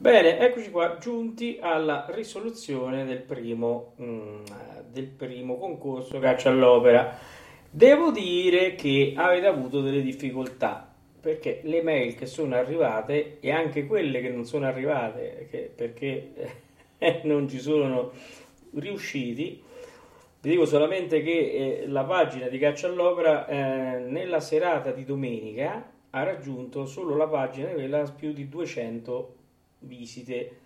Bene, 0.07 0.39
eccoci 0.39 0.71
qua, 0.71 0.95
giunti 0.97 1.57
alla 1.59 2.05
risoluzione 2.11 3.03
del 3.03 3.19
primo, 3.19 3.91
mm, 4.01 4.45
del 4.89 5.07
primo 5.07 5.57
concorso 5.57 6.17
caccia 6.19 6.49
all'opera. 6.49 7.17
Devo 7.69 8.11
dire 8.11 8.75
che 8.75 9.11
avete 9.17 9.47
avuto 9.47 9.81
delle 9.81 10.01
difficoltà 10.01 10.89
perché 11.19 11.59
le 11.63 11.81
mail 11.81 12.15
che 12.15 12.25
sono 12.25 12.55
arrivate 12.55 13.39
e 13.41 13.51
anche 13.51 13.85
quelle 13.85 14.21
che 14.21 14.29
non 14.29 14.45
sono 14.45 14.65
arrivate 14.65 15.49
che, 15.51 15.69
perché 15.75 16.55
eh, 16.99 17.19
non 17.27 17.49
ci 17.49 17.59
sono 17.59 18.13
riusciti. 18.75 19.61
Vi 20.39 20.49
dico 20.49 20.63
solamente 20.63 21.21
che 21.21 21.81
eh, 21.81 21.87
la 21.89 22.05
pagina 22.05 22.47
di 22.47 22.57
Caccia 22.57 22.87
all'Opera 22.87 23.45
eh, 23.45 23.99
nella 24.07 24.39
serata 24.39 24.91
di 24.91 25.03
domenica 25.03 25.91
ha 26.11 26.23
raggiunto 26.23 26.85
solo 26.85 27.17
la 27.17 27.27
pagina 27.27 27.71
quella 27.71 28.09
più 28.15 28.31
di 28.31 28.47
200 28.47 29.36
visite. 29.79 30.65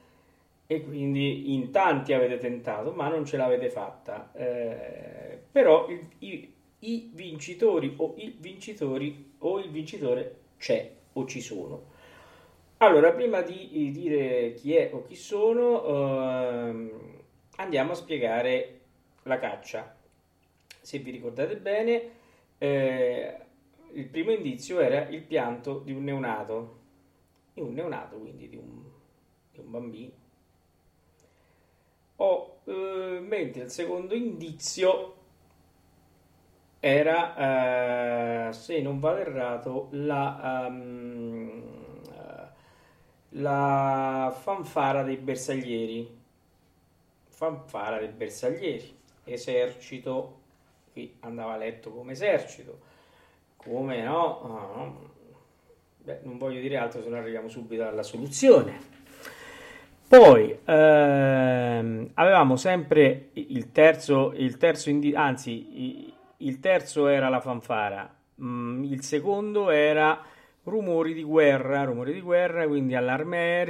E 0.67 0.83
quindi 0.83 1.53
in 1.53 1.69
tanti 1.69 2.13
avete 2.13 2.37
tentato 2.37 2.91
ma 2.93 3.09
non 3.09 3.25
ce 3.25 3.37
l'avete 3.37 3.69
fatta. 3.69 4.31
Eh, 4.33 5.39
però 5.51 5.89
i, 5.89 6.07
i, 6.19 6.53
i, 6.79 7.09
vincitori 7.13 7.93
o 7.97 8.13
il 8.17 8.35
vincitori 8.37 9.33
o 9.39 9.59
il 9.59 9.69
vincitore 9.69 10.35
c'è 10.57 10.89
o 11.13 11.25
ci 11.25 11.41
sono. 11.41 11.89
Allora 12.77 13.11
prima 13.11 13.41
di 13.41 13.91
dire 13.91 14.53
chi 14.53 14.75
è 14.75 14.89
o 14.93 15.03
chi 15.03 15.15
sono 15.15 15.83
eh, 15.85 16.91
andiamo 17.57 17.91
a 17.91 17.95
spiegare 17.95 18.79
la 19.23 19.37
caccia. 19.37 19.95
Se 20.79 20.99
vi 20.99 21.11
ricordate 21.11 21.57
bene 21.57 22.09
eh, 22.57 23.35
il 23.93 24.05
primo 24.05 24.31
indizio 24.31 24.79
era 24.79 25.07
il 25.09 25.21
pianto 25.21 25.79
di 25.79 25.91
un 25.91 26.03
neonato. 26.03 26.79
Di 27.53 27.59
un 27.59 27.73
neonato 27.73 28.17
quindi 28.17 28.47
di 28.47 28.55
un 28.55 28.83
un 29.57 29.69
bambino, 29.71 30.11
eh, 32.65 33.19
mentre 33.21 33.63
il 33.63 33.69
secondo 33.69 34.13
indizio 34.13 35.15
era, 36.79 38.49
eh, 38.49 38.53
se 38.53 38.81
non 38.81 38.99
vado 38.99 39.19
errato, 39.19 39.87
la, 39.91 40.65
ehm, 40.67 41.63
la 43.35 44.35
fanfara 44.39 45.03
dei 45.03 45.17
bersaglieri. 45.17 46.19
Fanfara 47.29 47.97
dei 47.99 48.09
bersaglieri, 48.09 48.97
esercito, 49.23 50.39
qui 50.91 51.15
andava 51.21 51.57
letto 51.57 51.91
come 51.91 52.11
esercito, 52.11 52.79
come 53.57 54.01
no, 54.03 54.39
no. 54.43 55.09
Beh, 55.97 56.19
non 56.23 56.37
voglio 56.37 56.59
dire 56.61 56.77
altro 56.77 57.01
se 57.01 57.09
non 57.09 57.19
arriviamo 57.19 57.47
subito 57.47 57.87
alla 57.87 58.03
soluzione. 58.03 58.90
Poi 60.11 60.59
ehm, 60.65 62.11
avevamo 62.15 62.57
sempre 62.57 63.29
il 63.35 63.71
terzo, 63.71 64.33
il 64.33 64.57
terzo 64.57 64.89
indi- 64.89 65.15
anzi, 65.15 66.13
il 66.39 66.59
terzo 66.59 67.07
era 67.07 67.29
la 67.29 67.39
fanfara, 67.39 68.13
mm, 68.41 68.83
il 68.83 69.03
secondo 69.03 69.69
era 69.69 70.21
rumori 70.63 71.13
di 71.13 71.23
guerra, 71.23 71.85
rumori 71.85 72.11
di 72.11 72.19
guerra, 72.19 72.67
quindi 72.67 72.93
allarme 72.93 73.65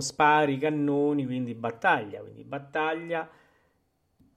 spari, 0.00 0.58
cannoni, 0.58 1.24
quindi 1.24 1.54
battaglia, 1.54 2.20
quindi 2.20 2.44
battaglia, 2.44 3.26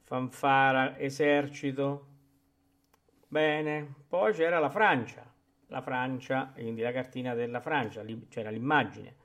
fanfara, 0.05 0.97
esercito. 0.97 2.05
Bene, 3.27 3.93
poi 4.07 4.31
c'era 4.31 4.57
la 4.59 4.69
Francia, 4.69 5.29
la 5.67 5.81
Francia, 5.81 6.51
quindi 6.53 6.81
la 6.81 6.93
cartina 6.93 7.33
della 7.33 7.59
Francia, 7.59 8.05
c'era 8.29 8.49
l'immagine 8.49 9.15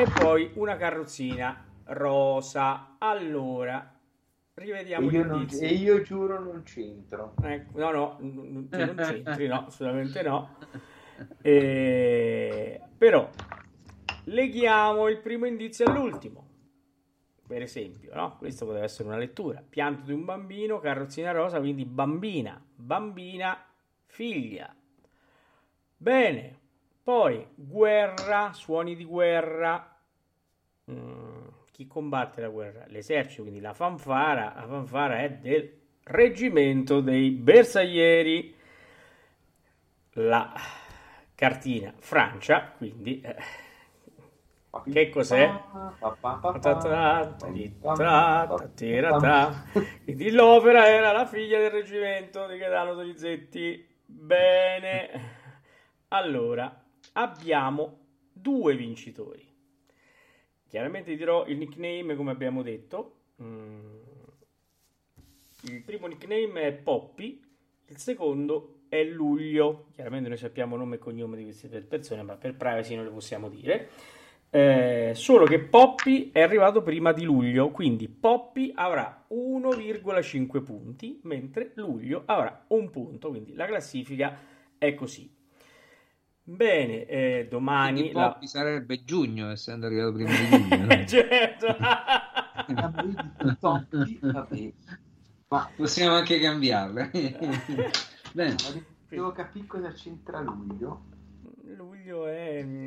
e 0.00 0.06
poi 0.18 0.50
una 0.54 0.78
carrozzina 0.78 1.62
rosa. 1.84 2.96
Allora, 2.96 3.94
rivediamo 4.54 5.10
e 5.10 5.12
io, 5.12 5.24
non, 5.26 5.46
e 5.60 5.66
io 5.66 6.00
giuro 6.00 6.42
non 6.42 6.62
c'entro. 6.62 7.34
Ecco, 7.42 7.78
no, 7.78 7.90
no, 7.90 8.16
non, 8.20 8.66
non 8.70 8.94
c'entri, 8.96 9.46
no, 9.46 9.66
assolutamente 9.66 10.22
no. 10.22 10.56
E... 11.42 12.80
Però 12.96 13.28
leghiamo 14.24 15.06
il 15.08 15.18
primo 15.18 15.44
indizio 15.44 15.84
all'ultimo. 15.84 16.48
Per 17.46 17.60
esempio, 17.60 18.14
no? 18.14 18.38
Questo 18.38 18.64
poteva 18.64 18.84
essere 18.84 19.06
una 19.06 19.18
lettura. 19.18 19.62
Pianto 19.68 20.06
di 20.06 20.12
un 20.12 20.24
bambino, 20.24 20.78
carrozzina 20.78 21.32
rosa, 21.32 21.58
quindi 21.58 21.84
bambina, 21.84 22.58
bambina, 22.74 23.62
figlia. 24.06 24.74
Bene, 25.94 26.58
poi 27.02 27.44
guerra, 27.54 28.52
suoni 28.54 28.94
di 28.94 29.04
guerra. 29.04 29.89
Mm, 30.90 31.46
chi 31.70 31.86
combatte 31.86 32.40
la 32.40 32.48
guerra? 32.48 32.84
L'esercito, 32.88 33.42
quindi 33.42 33.60
la 33.60 33.74
fanfara. 33.74 34.52
La 34.56 34.66
fanfara 34.66 35.20
è 35.20 35.30
del 35.30 35.72
reggimento 36.04 37.00
dei 37.00 37.30
bersaglieri. 37.30 38.56
La 40.14 40.52
cartina 41.34 41.94
Francia, 41.98 42.72
quindi 42.76 43.20
eh, 43.20 43.36
che 44.92 45.08
cos'è? 45.08 45.48
Quindi 50.04 50.30
l'opera 50.30 50.86
era 50.88 51.12
la 51.12 51.26
figlia 51.26 51.58
del 51.58 51.70
reggimento 51.70 52.46
di 52.46 52.56
Gaetano 52.56 52.94
Donizetti. 52.94 53.86
Bene. 54.04 55.38
Allora, 56.08 56.84
abbiamo 57.12 57.98
due 58.32 58.76
vincitori. 58.76 59.49
Chiaramente 60.70 61.16
dirò 61.16 61.46
il 61.46 61.56
nickname 61.58 62.14
come 62.14 62.30
abbiamo 62.30 62.62
detto. 62.62 63.14
Mm. 63.42 63.98
Il 65.62 65.82
primo 65.82 66.06
nickname 66.06 66.62
è 66.62 66.72
Poppy, 66.72 67.42
il 67.88 67.96
secondo 67.96 68.82
è 68.88 69.02
Luglio. 69.02 69.86
Chiaramente 69.92 70.28
noi 70.28 70.38
sappiamo 70.38 70.76
nome 70.76 70.94
e 70.94 70.98
cognome 70.98 71.36
di 71.36 71.42
queste 71.42 71.68
tre 71.68 71.80
persone, 71.80 72.22
ma 72.22 72.36
per 72.36 72.54
privacy 72.54 72.94
non 72.94 73.04
le 73.04 73.10
possiamo 73.10 73.48
dire. 73.48 73.88
Eh, 74.48 75.10
solo 75.16 75.44
che 75.44 75.58
Poppy 75.58 76.30
è 76.30 76.40
arrivato 76.40 76.82
prima 76.82 77.12
di 77.12 77.24
Luglio, 77.24 77.70
quindi 77.70 78.06
Poppy 78.08 78.70
avrà 78.72 79.26
1,5 79.28 80.62
punti, 80.62 81.18
mentre 81.24 81.72
Luglio 81.74 82.22
avrà 82.26 82.64
un 82.68 82.90
punto, 82.90 83.30
quindi 83.30 83.54
la 83.54 83.66
classifica 83.66 84.38
è 84.78 84.94
così. 84.94 85.38
Bene, 86.50 87.06
eh, 87.06 87.46
domani... 87.48 88.10
La... 88.10 88.36
sarebbe 88.42 89.04
giugno, 89.04 89.52
essendo 89.52 89.86
arrivato 89.86 90.14
prima 90.14 90.30
di 90.30 90.48
giugno. 90.48 90.86
No? 90.90 91.06
certo. 91.06 91.76
Ma 95.48 95.70
possiamo 95.76 96.16
anche 96.16 96.40
cambiarle. 96.40 97.10
Bene. 98.32 98.56
Devo 99.08 99.30
capire 99.32 99.66
cosa 99.66 99.92
c'entra 99.92 100.40
luglio 100.40 101.04
luglio 101.76 102.26
è 102.26 102.64
mm, 102.64 102.79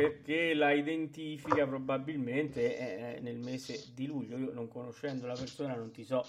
perché 0.00 0.54
la 0.54 0.72
identifica 0.72 1.66
probabilmente 1.66 2.74
è 2.76 3.18
nel 3.20 3.36
mese 3.36 3.84
di 3.94 4.06
luglio. 4.06 4.38
Io 4.38 4.50
non 4.54 4.66
conoscendo 4.68 5.26
la 5.26 5.34
persona 5.34 5.74
non 5.74 5.90
ti 5.90 6.04
so, 6.04 6.24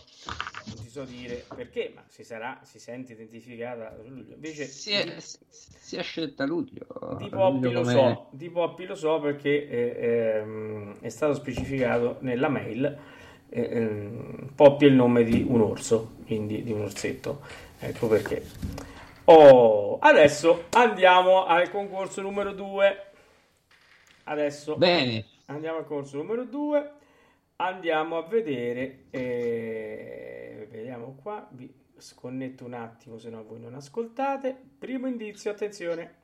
non 0.65 0.76
ti 0.76 0.89
so 0.89 1.05
dire 1.05 1.45
perché, 1.55 1.93
ma 1.95 2.03
si 2.07 2.26
sarà, 2.26 2.59
si 2.63 2.80
sente 2.80 3.13
identificata 3.13 3.95
su 4.03 4.09
luglio. 4.09 4.34
Invece 4.34 4.65
si 4.65 4.91
è, 4.91 5.15
si 5.19 5.95
è 5.95 6.01
scelta 6.01 6.45
luglio. 6.45 6.86
Di 7.17 7.30
Poppi 7.30 7.72
lo 7.72 7.84
so, 7.86 8.28
di 8.32 8.49
Poppi 8.49 8.86
lo 8.86 8.95
so 8.95 9.22
perché 9.22 9.67
è, 9.69 9.95
è, 9.95 10.43
è 10.99 11.09
stato 11.09 11.34
specificato 11.34 12.17
nella 12.19 12.49
mail. 12.49 12.97
Eh, 13.47 13.61
eh, 13.61 14.09
Poppy 14.53 14.86
è 14.86 14.89
il 14.89 14.95
nome 14.95 15.24
di 15.24 15.45
un 15.47 15.61
orso, 15.61 16.15
quindi 16.26 16.61
di 16.61 16.74
un 16.74 16.82
orsetto. 16.82 17.39
Ecco 17.80 18.07
perché. 18.07 18.43
Oh, 19.26 19.97
adesso 19.99 20.65
andiamo 20.72 21.45
al 21.45 21.69
concorso 21.69 22.22
numero 22.22 22.51
2. 22.51 23.05
Adesso 24.26 24.76
Bene. 24.78 25.26
andiamo 25.45 25.78
al 25.80 25.86
concorso 25.86 26.17
numero 26.17 26.45
2. 26.45 26.91
Andiamo 27.57 28.17
a 28.17 28.24
vedere. 28.24 29.05
Eh, 29.11 30.67
vediamo 30.69 31.15
qua. 31.22 31.47
Vi 31.51 31.72
sconnetto 31.97 32.65
un 32.65 32.74
attimo, 32.74 33.17
se 33.17 33.30
no 33.30 33.43
voi 33.43 33.59
non 33.59 33.76
ascoltate. 33.76 34.55
Primo 34.80 35.07
indizio, 35.07 35.51
attenzione. 35.51 36.19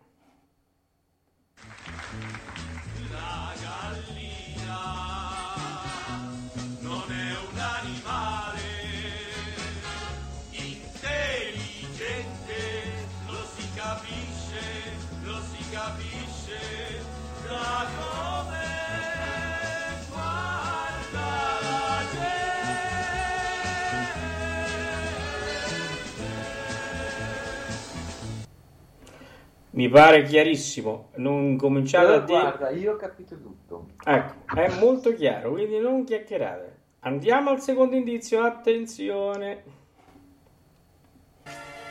Mi 29.77 29.89
pare 29.89 30.23
chiarissimo, 30.23 31.11
non 31.17 31.55
cominciate 31.55 32.11
a 32.11 32.19
dire... 32.21 32.39
Guarda, 32.39 32.71
io 32.71 32.93
ho 32.93 32.95
capito 32.95 33.39
tutto. 33.39 33.89
Ecco, 34.03 34.55
è 34.59 34.75
molto 34.79 35.13
chiaro, 35.13 35.51
quindi 35.51 35.77
non 35.77 36.03
chiacchierate. 36.03 36.77
Andiamo 37.01 37.51
al 37.51 37.61
secondo 37.61 37.95
indizio, 37.95 38.43
attenzione. 38.43 39.63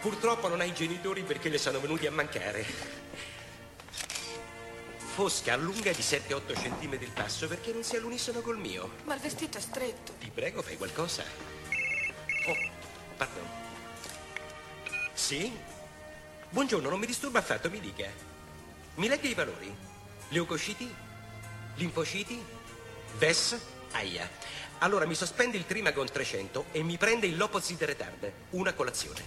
Purtroppo 0.01 0.49
non 0.49 0.59
hai 0.63 0.73
genitori 0.73 1.23
perché 1.23 1.49
le 1.49 1.59
sono 1.59 1.79
venuti 1.79 2.09
a 2.09 2.11
mancare 2.11 2.65
fosca, 5.17 5.57
lunga 5.57 5.93
di 5.93 6.03
7-8 6.03 6.53
cm 6.53 6.93
il 7.01 7.11
passo 7.15 7.47
perché 7.47 7.73
non 7.73 7.85
sia 7.85 7.99
all'unisono 7.99 8.41
col 8.41 8.59
mio. 8.59 8.91
Ma 9.05 9.15
il 9.15 9.21
vestito 9.21 9.59
è 9.59 9.61
stretto. 9.61 10.13
Ti 10.19 10.31
prego, 10.35 10.61
fai 10.61 10.77
qualcosa. 10.77 11.23
Oh, 12.49 12.57
pardon. 13.17 13.45
Sì? 15.15 15.76
Buongiorno, 16.49 16.89
non 16.89 17.01
mi 17.01 17.07
disturba 17.07 17.41
affatto, 17.41 17.69
mi 17.71 17.81
dica. 17.81 18.07
Mi 18.97 19.09
legga 19.09 19.29
i 19.29 19.35
valori. 19.35 19.75
Leucociti? 20.29 20.89
Linfociti? 21.77 22.41
VES? 23.19 23.75
Aia. 23.93 24.29
Allora 24.79 25.07
mi 25.07 25.15
sospende 25.15 25.57
il 25.57 25.67
Trimagon 25.67 26.07
300 26.07 26.67
e 26.73 26.83
mi 26.83 26.97
prende 26.97 27.27
il 27.27 27.37
Lopozid 27.37 27.83
Retard. 27.83 28.31
Una 28.51 28.73
colazione. 28.75 29.21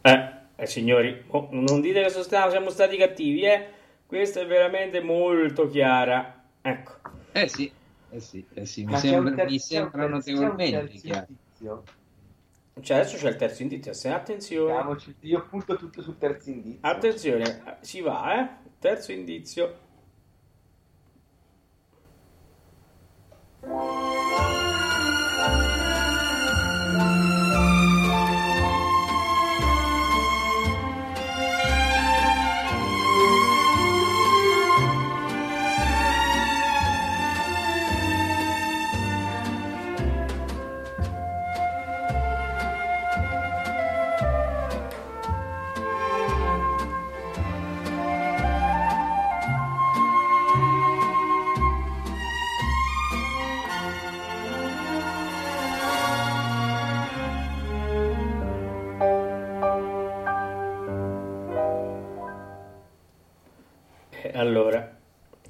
Eh, 0.00 0.30
eh 0.56 0.66
signori, 0.66 1.24
oh, 1.28 1.48
non 1.50 1.80
dite 1.80 2.02
che 2.02 2.10
siamo 2.10 2.70
stati 2.70 2.96
cattivi, 2.96 3.42
eh? 3.42 3.68
Questa 4.06 4.40
è 4.40 4.46
veramente 4.46 5.00
molto 5.00 5.68
chiara. 5.68 6.44
Ecco. 6.62 6.92
Eh 7.32 7.48
sì, 7.48 7.70
eh 8.10 8.20
sì, 8.20 8.44
eh 8.54 8.64
sì. 8.64 8.84
Mi, 8.84 8.96
sembra, 8.96 9.44
mi 9.44 9.58
sembra 9.58 10.06
notevolmente 10.06 10.86
chiaro. 10.88 11.84
Cioè 12.80 12.98
adesso 12.98 13.16
c'è 13.16 13.28
il 13.28 13.36
terzo 13.36 13.62
indizio, 13.62 13.92
se 13.92 14.08
attenzione. 14.10 14.96
Io 15.20 15.46
punto 15.46 15.76
tutto 15.76 16.02
sul 16.02 16.18
terzo 16.18 16.50
indizio. 16.50 16.80
Attenzione, 16.82 17.78
si 17.80 18.00
va, 18.00 18.40
eh? 18.40 18.48
Terzo 18.78 19.12
indizio. 19.12 19.78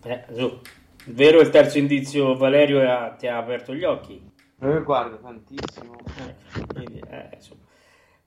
Eh, 0.04 0.24
su. 0.32 0.60
Vero 1.06 1.40
il 1.40 1.50
terzo 1.50 1.78
indizio, 1.78 2.34
Valerio, 2.34 2.80
ha- 2.88 3.10
ti 3.10 3.26
ha 3.26 3.36
aperto 3.36 3.74
gli 3.74 3.84
occhi? 3.84 4.22
Eh, 4.60 4.82
guarda, 4.82 5.16
tantissimo. 5.16 5.96
Eh, 6.18 6.64
quindi, 6.72 7.00
eh. 7.10 7.38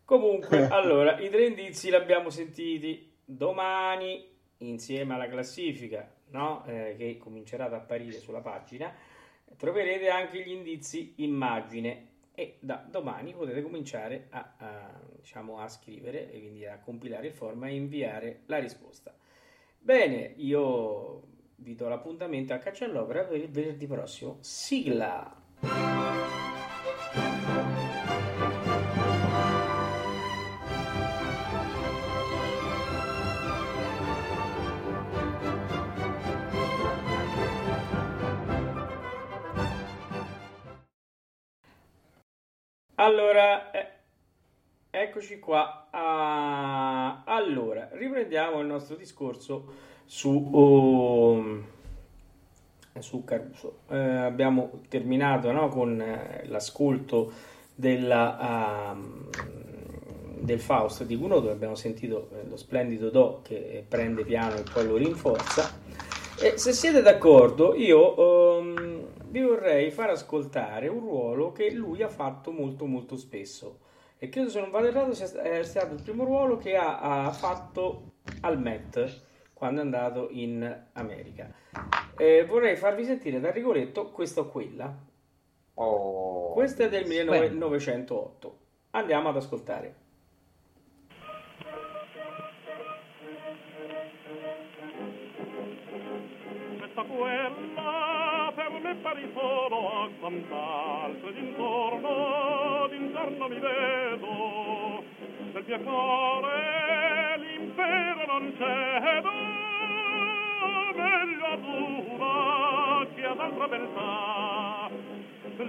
Comunque, 0.05 0.65
allora, 0.69 1.19
i 1.19 1.29
tre 1.29 1.47
indizi 1.47 1.89
li 1.89 1.95
abbiamo 1.95 2.29
sentiti 2.29 3.15
domani 3.25 4.29
insieme 4.57 5.15
alla 5.15 5.27
classifica, 5.27 6.09
no? 6.29 6.63
Eh, 6.65 6.95
che 6.97 7.17
comincerà 7.17 7.65
ad 7.65 7.73
apparire 7.73 8.19
sulla 8.19 8.41
pagina. 8.41 8.93
Troverete 9.55 10.09
anche 10.09 10.41
gli 10.43 10.51
indizi 10.51 11.13
immagine 11.17 12.09
e 12.35 12.57
da 12.59 12.85
domani 12.87 13.33
potete 13.33 13.63
cominciare 13.63 14.27
a, 14.29 14.53
a, 14.57 14.99
diciamo, 15.19 15.59
a 15.59 15.67
scrivere 15.67 16.31
e 16.31 16.39
quindi 16.39 16.65
a 16.65 16.79
compilare 16.79 17.27
il 17.27 17.33
form 17.33 17.63
e 17.63 17.73
inviare 17.73 18.41
la 18.45 18.59
risposta. 18.59 19.15
Bene, 19.79 20.33
io 20.37 21.23
vi 21.57 21.75
do 21.75 21.87
l'appuntamento 21.87 22.53
a 22.53 22.57
Caccia 22.57 22.85
all'Opera 22.85 23.23
per 23.23 23.37
il 23.37 23.49
venerdì 23.49 23.87
prossimo. 23.87 24.37
Sigla! 24.41 25.45
Allora, 42.99 43.71
eh, 43.71 43.96
eccoci 45.01 45.39
qua. 45.39 45.87
Ah, 45.91 47.23
allora, 47.25 47.89
riprendiamo 47.91 48.59
il 48.59 48.67
nostro 48.67 48.95
discorso 48.95 49.73
su, 50.05 50.49
oh, 50.51 51.63
su 52.99 53.23
Caruso. 53.23 53.79
Eh, 53.89 53.97
abbiamo 53.97 54.81
terminato 54.89 55.51
no, 55.51 55.67
con 55.69 55.99
eh, 56.01 56.45
l'ascolto 56.47 57.31
della, 57.75 58.37
ah, 58.37 58.97
del 60.39 60.59
Faust 60.59 61.03
di 61.03 61.17
Gounod, 61.17 61.41
dove 61.41 61.53
abbiamo 61.53 61.75
sentito 61.75 62.29
eh, 62.33 62.47
lo 62.47 62.57
splendido 62.57 63.09
Do 63.09 63.41
che 63.43 63.85
prende 63.87 64.23
piano 64.23 64.55
e 64.55 64.63
poi 64.71 64.87
lo 64.87 64.95
rinforza. 64.95 65.85
E 66.39 66.57
se 66.57 66.71
siete 66.71 67.01
d'accordo, 67.01 67.73
io 67.75 68.59
ehm, 68.59 69.07
vi 69.29 69.41
vorrei 69.41 69.89
far 69.89 70.11
ascoltare 70.11 70.87
un 70.87 70.99
ruolo 70.99 71.51
che 71.51 71.71
lui 71.71 72.03
ha 72.03 72.09
fatto 72.09 72.51
molto 72.51 72.85
molto 72.85 73.15
spesso 73.15 73.85
e 74.19 74.29
credo 74.29 74.49
se 74.49 74.59
non 74.59 74.71
vado 74.71 74.87
errato 74.87 75.13
sia 75.13 75.27
stato 75.63 75.93
il 75.93 76.01
primo 76.01 76.23
ruolo 76.23 76.57
che 76.57 76.75
ha, 76.75 77.25
ha 77.25 77.31
fatto 77.31 78.13
al 78.41 78.59
Met 78.59 79.25
quando 79.53 79.81
è 79.81 79.83
andato 79.83 80.27
in 80.31 80.85
America. 80.93 81.51
Eh, 82.15 82.45
vorrei 82.45 82.75
farvi 82.75 83.03
sentire 83.03 83.39
da 83.39 83.51
Rigoletto 83.51 84.11
questa 84.11 84.41
o 84.41 84.45
quella. 84.47 84.95
Oh, 85.75 86.53
Questa 86.53 86.83
è 86.83 86.89
del 86.89 87.05
Splendido. 87.05 87.31
1908. 87.31 88.57
Andiamo 88.91 89.29
ad 89.29 89.35
ascoltare. 89.35 89.95
Questa 96.77 97.03
quella 97.03 97.76
me 98.87 98.95
pari 99.03 99.29
solo 99.33 100.03
a 100.03 100.09
quant'altro 100.17 101.27
ed 101.27 101.37
intorno, 101.37 102.87
d'intorno 102.89 103.47
mi 103.49 103.59
vedo. 103.59 105.03
Del 105.51 105.63
mio 105.67 105.79
cuore 105.81 107.37
l'impero 107.37 108.25
non 108.27 108.53
cedo, 108.57 109.31
meglio 110.95 111.45
ad 111.45 111.63
una 111.65 113.05
che 113.13 113.25
ad 113.25 113.39
altra 113.39 113.67
beltà. 113.67 114.89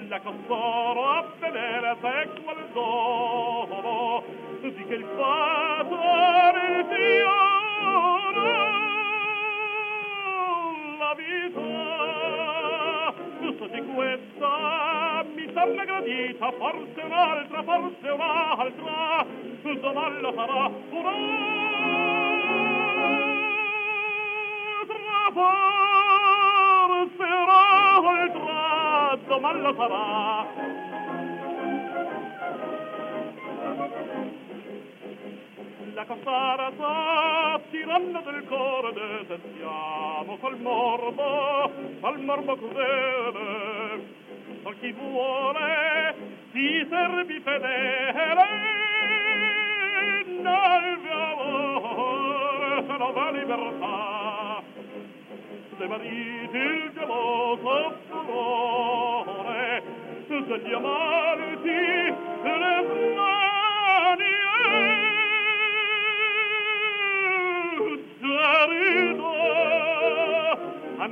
La 0.09 0.21
costoro 0.21 1.09
a 1.09 1.25
vedere 1.39 1.97
se 2.01 2.29
qual 2.43 2.69
dono, 2.73 4.23
di 4.61 4.85
che 4.87 4.95
il 4.95 5.05
padre 5.05 6.87
fiore 6.89 7.59
la 10.99 11.15
vita 11.15 12.48
giusto 13.59 13.67
di 13.67 13.83
questa 13.93 15.25
mi 15.35 15.51
sembra 15.53 15.85
gradita 15.85 16.53
forse 16.53 17.01
un'altra 17.01 17.63
forse 17.65 18.09
un'altra 18.09 19.27
domanda 19.81 20.33
sarà 20.33 20.71
un'altra 20.91 21.19
forse 26.95 27.25
un'altra 27.25 29.19
domanda 29.27 29.75
sarà 29.75 30.47
la 35.95 36.05
costarata 36.05 37.61
tiranna 37.71 38.21
del 38.21 38.45
cuore 38.47 38.93
detestiamo 38.93 40.37
col 40.39 40.59
morbo 40.61 41.71
al 42.01 42.21
morbo 42.21 42.57
crudele 42.57 44.17
ma 44.63 44.73
chi 44.81 44.93
vuole 44.93 46.15
si 46.53 46.87
servi 46.89 47.41
fedele 47.41 48.47
nel 50.27 50.99
amore 51.11 52.85
se 52.87 52.97
non 52.97 53.13
va 53.13 53.31
libertà 53.31 54.63
se 55.79 55.87
mariti 55.87 56.57
il 56.57 56.91
geloso 56.95 57.95
furore 58.09 59.83
degli 60.29 60.73
amanti 60.73 61.71
le 62.43 62.59
mani 62.89 63.28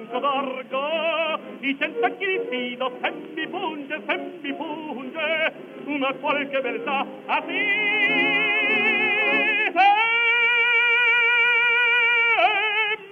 anche 0.06 0.20
d'argo, 0.20 1.40
i 1.60 1.76
senza 1.78 2.08
chi 2.10 2.40
fido, 2.48 2.98
se 3.00 3.10
mi 3.34 3.48
punge, 3.48 4.00
se 4.06 4.16
mi 4.40 4.54
punge, 4.54 5.52
una 5.86 6.14
qualche 6.14 6.60
beltà 6.60 7.06
a. 7.26 7.42
Se 7.42 7.50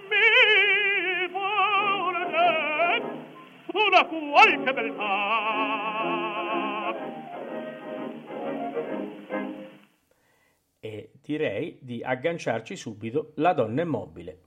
mi 0.08 1.28
punge, 1.30 2.38
una 3.72 4.04
qualche 4.06 4.72
beltà. 4.72 5.72
E 10.80 11.10
direi 11.22 11.78
di 11.80 12.02
agganciarci 12.04 12.76
subito 12.76 13.32
La 13.36 13.52
donna 13.54 13.82
immobile. 13.82 14.43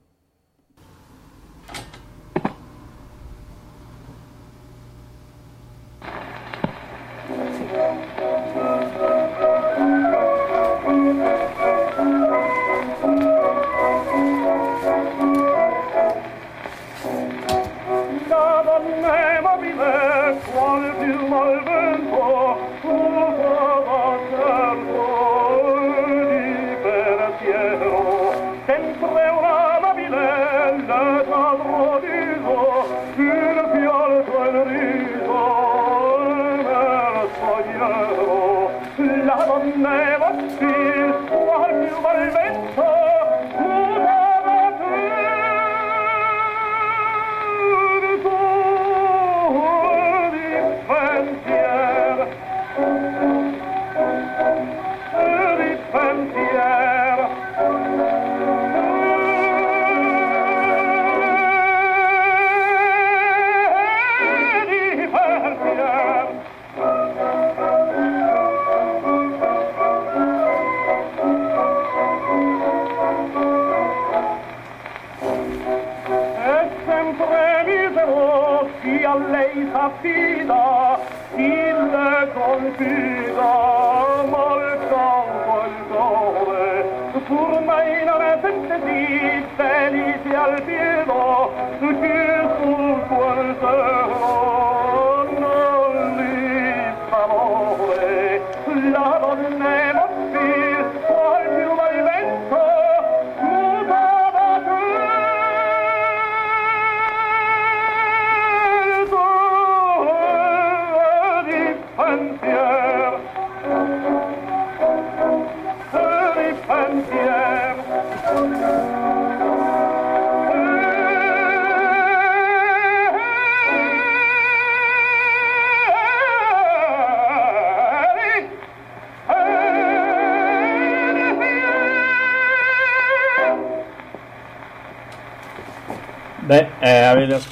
Al 90.38 90.62
pieno, 90.62 91.50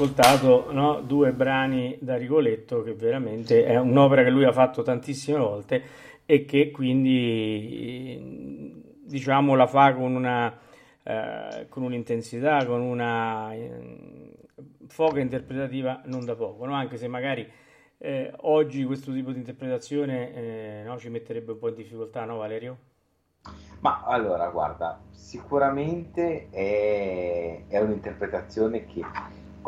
ascoltato 0.06 0.72
no, 0.72 1.00
due 1.00 1.32
brani 1.32 1.98
da 2.00 2.16
Rigoletto 2.16 2.82
che 2.82 2.94
veramente 2.94 3.64
è 3.64 3.76
un'opera 3.76 4.22
che 4.22 4.30
lui 4.30 4.44
ha 4.44 4.52
fatto 4.52 4.82
tantissime 4.82 5.38
volte 5.38 5.82
e 6.24 6.44
che 6.44 6.70
quindi 6.70 8.22
diciamo 9.04 9.56
la 9.56 9.66
fa 9.66 9.94
con 9.94 10.14
una 10.14 10.56
eh, 11.02 11.66
con 11.68 11.82
un'intensità, 11.84 12.64
con 12.66 12.80
una 12.80 13.52
eh, 13.54 14.32
foga 14.86 15.20
interpretativa 15.20 16.02
non 16.06 16.24
da 16.24 16.34
poco, 16.34 16.66
no? 16.66 16.74
Anche 16.74 16.96
se 16.96 17.06
magari 17.08 17.48
eh, 17.98 18.32
oggi 18.38 18.84
questo 18.84 19.12
tipo 19.12 19.30
di 19.30 19.38
interpretazione 19.38 20.34
eh, 20.34 20.82
no, 20.84 20.98
ci 20.98 21.08
metterebbe 21.08 21.52
un 21.52 21.58
po' 21.58 21.68
in 21.68 21.74
difficoltà, 21.74 22.24
no 22.24 22.38
Valerio? 22.38 22.78
Ma 23.80 24.02
allora, 24.04 24.48
guarda, 24.48 25.00
sicuramente 25.10 26.48
è, 26.50 27.62
è 27.68 27.78
un'interpretazione 27.78 28.84
che 28.86 29.04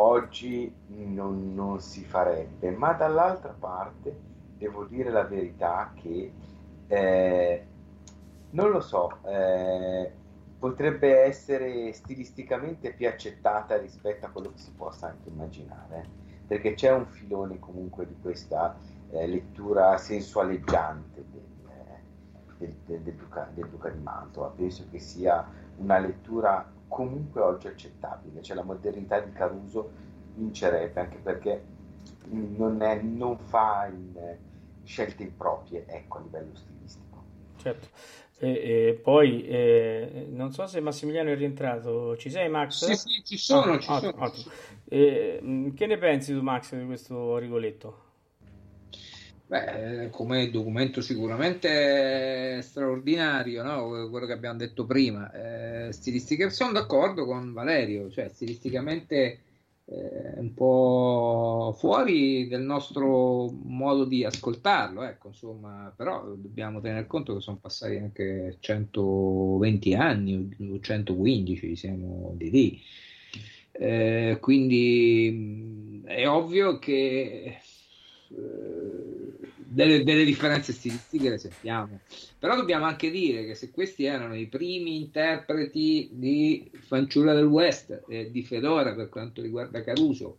oggi 0.01 0.73
non, 0.89 1.55
non 1.55 1.81
si 1.81 2.05
farebbe, 2.05 2.71
ma 2.71 2.93
dall'altra 2.93 3.55
parte 3.59 4.17
devo 4.57 4.85
dire 4.85 5.11
la 5.11 5.25
verità 5.25 5.93
che 5.95 6.33
eh, 6.87 7.67
non 8.51 8.71
lo 8.71 8.81
so, 8.81 9.19
eh, 9.25 10.11
potrebbe 10.59 11.21
essere 11.21 11.93
stilisticamente 11.93 12.93
più 12.93 13.07
accettata 13.07 13.77
rispetto 13.77 14.27
a 14.27 14.31
quello 14.31 14.51
che 14.51 14.59
si 14.59 14.73
possa 14.73 15.09
anche 15.09 15.29
immaginare, 15.29 16.07
perché 16.47 16.75
c'è 16.75 16.93
un 16.93 17.07
filone 17.07 17.59
comunque 17.59 18.07
di 18.07 18.17
questa 18.21 18.77
eh, 19.11 19.27
lettura 19.27 19.97
sensualeggiante 19.99 21.25
del, 21.31 21.47
del, 22.59 22.75
del, 22.85 23.01
del 23.03 23.15
Duca, 23.15 23.49
del 23.53 23.69
Duca 23.69 23.91
di 23.91 24.01
Mantova. 24.01 24.49
Penso 24.49 24.85
che 24.91 24.99
sia 24.99 25.47
una 25.77 25.99
lettura 25.99 26.69
comunque 26.89 27.41
oggi 27.41 27.69
accettabile, 27.69 28.43
cioè 28.43 28.57
la 28.57 28.65
modernità 28.65 29.21
di 29.21 29.33
Caruso 29.33 29.91
vincerebbe 30.35 31.01
anche 31.01 31.19
perché 31.19 31.63
non, 32.31 32.83
è, 32.83 33.01
non 33.01 33.39
fa 33.39 33.87
in, 33.87 34.37
scelte 34.89 35.23
improprie, 35.23 35.85
ecco, 35.87 36.19
a 36.19 36.21
livello 36.23 36.55
stilistico. 36.55 37.23
Certo. 37.57 37.89
E, 38.39 38.49
e 38.49 39.01
poi 39.03 39.47
eh, 39.47 40.27
non 40.31 40.53
so 40.53 40.67
se 40.67 40.81
Massimiliano 40.81 41.31
è 41.31 41.37
rientrato. 41.37 42.17
Ci 42.17 42.31
sei, 42.31 42.49
Max? 42.49 42.85
Sì, 42.85 42.95
sì, 42.95 43.25
ci 43.25 43.37
sono. 43.37 43.73
Ah, 43.73 43.79
ci 43.79 43.91
ottimo, 43.91 44.13
sono. 44.13 44.25
ottimo. 44.25 44.53
Eh, 44.89 45.73
che 45.75 45.87
ne 45.87 45.99
pensi 45.99 46.33
tu, 46.33 46.41
Max, 46.41 46.75
di 46.75 46.87
questo 46.87 47.37
Rigoletto? 47.37 48.07
Beh, 49.49 50.11
come 50.11 50.51
documento 50.51 51.01
sicuramente 51.01 52.61
straordinario, 52.61 53.63
no? 53.63 54.11
quello 54.11 54.27
che 54.27 54.35
abbiamo 54.35 54.59
detto 54.59 54.85
prima. 54.85 55.33
Eh, 55.87 55.91
stilistica, 55.91 56.51
sono 56.51 56.73
d'accordo 56.73 57.25
con 57.25 57.55
Valerio, 57.55 58.11
cioè 58.11 58.29
stilisticamente 58.29 59.41
eh, 59.87 60.35
un 60.37 60.53
po' 60.53 61.75
fuori 61.79 62.47
del 62.47 62.61
nostro 62.61 63.49
modo 63.63 64.05
di 64.05 64.23
ascoltarlo, 64.23 65.03
ecco, 65.03 65.29
insomma, 65.29 65.95
però 65.97 66.25
dobbiamo 66.35 66.83
tener 66.83 67.07
conto 67.07 67.37
che 67.37 67.41
sono 67.41 67.57
passati 67.57 67.97
anche 67.97 68.59
120 68.61 69.95
anni 69.95 70.57
o 70.73 70.79
115, 70.79 71.75
siamo 71.75 72.35
di 72.37 72.51
lì. 72.51 72.83
Eh, 73.73 74.37
quindi 74.43 76.03
è 76.05 76.29
ovvio 76.29 76.79
che 76.79 77.57
delle, 79.71 80.03
delle, 80.03 80.25
differenze 80.25 80.73
stilistiche 80.73 81.29
le 81.29 81.39
sentiamo, 81.39 82.01
però 82.39 82.57
dobbiamo 82.57 82.87
anche 82.87 83.11
dire 83.11 83.45
che 83.45 83.55
se 83.55 83.71
questi 83.71 84.05
erano 84.05 84.35
i 84.35 84.47
primi 84.47 84.97
interpreti 84.97 86.09
di 86.13 86.71
Fanciulla 86.73 87.35
del 87.35 87.45
West 87.45 88.05
eh, 88.09 88.31
di 88.31 88.43
Fedora 88.43 88.95
per 88.95 89.09
quanto 89.09 89.43
riguarda 89.43 89.85
Caruso, 89.85 90.39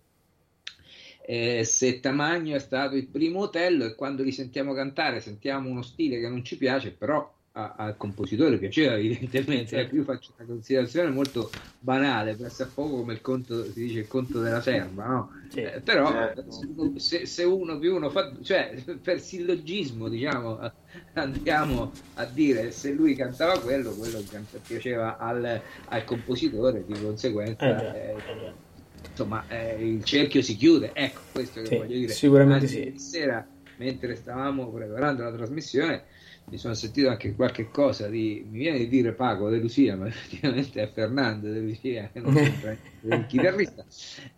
eh, 1.26 1.64
se 1.64 2.00
Tamagno 2.00 2.56
è 2.56 2.60
stato 2.60 2.96
il 2.96 3.08
primo 3.08 3.42
Otello 3.42 3.86
e 3.86 3.94
quando 3.94 4.24
li 4.24 4.32
sentiamo 4.32 4.74
cantare 4.74 5.22
sentiamo 5.22 5.70
uno 5.70 5.84
stile 5.84 6.20
che 6.20 6.28
non 6.28 6.44
ci 6.44 6.58
piace, 6.58 6.92
però 6.92 7.32
a, 7.60 7.74
al 7.76 7.98
compositore 7.98 8.58
piaceva 8.58 8.96
evidentemente, 8.98 9.78
certo. 9.78 9.96
io 9.96 10.04
faccio 10.04 10.34
una 10.38 10.48
considerazione 10.48 11.10
molto 11.10 11.50
banale, 11.80 12.36
presso 12.36 12.64
a 12.64 12.70
poco 12.74 12.98
come 12.98 13.14
il 13.14 13.22
conto, 13.22 13.64
si 13.66 13.86
dice 13.86 14.00
il 14.00 14.08
conto 14.08 14.40
della 14.42 14.62
serva, 14.62 15.06
no? 15.06 15.32
Sì. 15.50 15.62
Eh, 15.62 15.82
però 15.82 16.12
certo. 16.12 17.00
se, 17.00 17.26
se, 17.26 17.44
uno 17.44 17.78
più 17.80 17.96
uno 17.96 18.10
fa, 18.10 18.32
cioè 18.42 18.82
per 19.02 19.20
sillogismo 19.20 20.08
diciamo 20.08 20.60
andiamo 21.14 21.92
a 22.16 22.26
dire 22.26 22.72
se 22.72 22.92
lui 22.92 23.16
cantava 23.16 23.60
quello, 23.60 23.92
quello 23.92 24.24
piaceva 24.66 25.18
al, 25.18 25.62
al 25.86 26.04
compositore, 26.04 26.84
di 26.86 27.02
conseguenza... 27.02 27.94
Eh, 27.94 28.16
eh, 28.16 28.68
insomma, 29.10 29.46
eh, 29.48 29.76
il 29.86 30.04
cerchio 30.04 30.42
si 30.42 30.56
chiude, 30.56 30.92
ecco 30.94 31.22
questo 31.32 31.62
che 31.62 31.68
sì, 31.68 31.78
voglio 31.78 31.98
dire. 31.98 32.14
Sicuramente 32.14 32.66
Anzi, 32.66 32.76
sì. 32.76 32.84
Ieri 32.84 33.00
sera, 33.00 33.48
mentre 33.78 34.16
stavamo 34.16 34.70
preparando 34.70 35.24
la 35.24 35.32
trasmissione, 35.32 36.04
mi 36.50 36.58
sono 36.58 36.74
sentito 36.74 37.10
anche 37.10 37.36
qualche 37.36 37.70
cosa 37.70 38.08
di, 38.08 38.46
mi 38.50 38.60
viene 38.60 38.80
di 38.80 38.88
dire 38.88 39.14
Paco 39.14 39.50
De 39.50 39.58
Lucia, 39.58 39.96
ma 39.96 40.08
effettivamente 40.10 40.82
è 40.82 40.92
Fernando 40.92 41.52
De 41.52 41.60
Lucia, 41.60 42.10
che 42.12 42.20
non 42.20 42.36
è 42.38 42.78
il 43.02 43.26
chitarrista. 43.28 43.86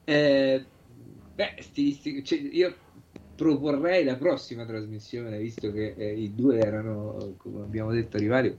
Eh, 0.03 0.65
beh, 1.33 1.55
stilistico, 1.59 2.21
cioè, 2.21 2.39
io 2.39 2.75
proporrei 3.35 4.03
la 4.03 4.15
prossima 4.15 4.65
trasmissione, 4.65 5.39
visto 5.39 5.71
che 5.71 5.93
eh, 5.97 6.13
i 6.13 6.35
due 6.35 6.59
erano, 6.59 7.35
come 7.38 7.63
abbiamo 7.63 7.91
detto, 7.91 8.17
rivali, 8.17 8.55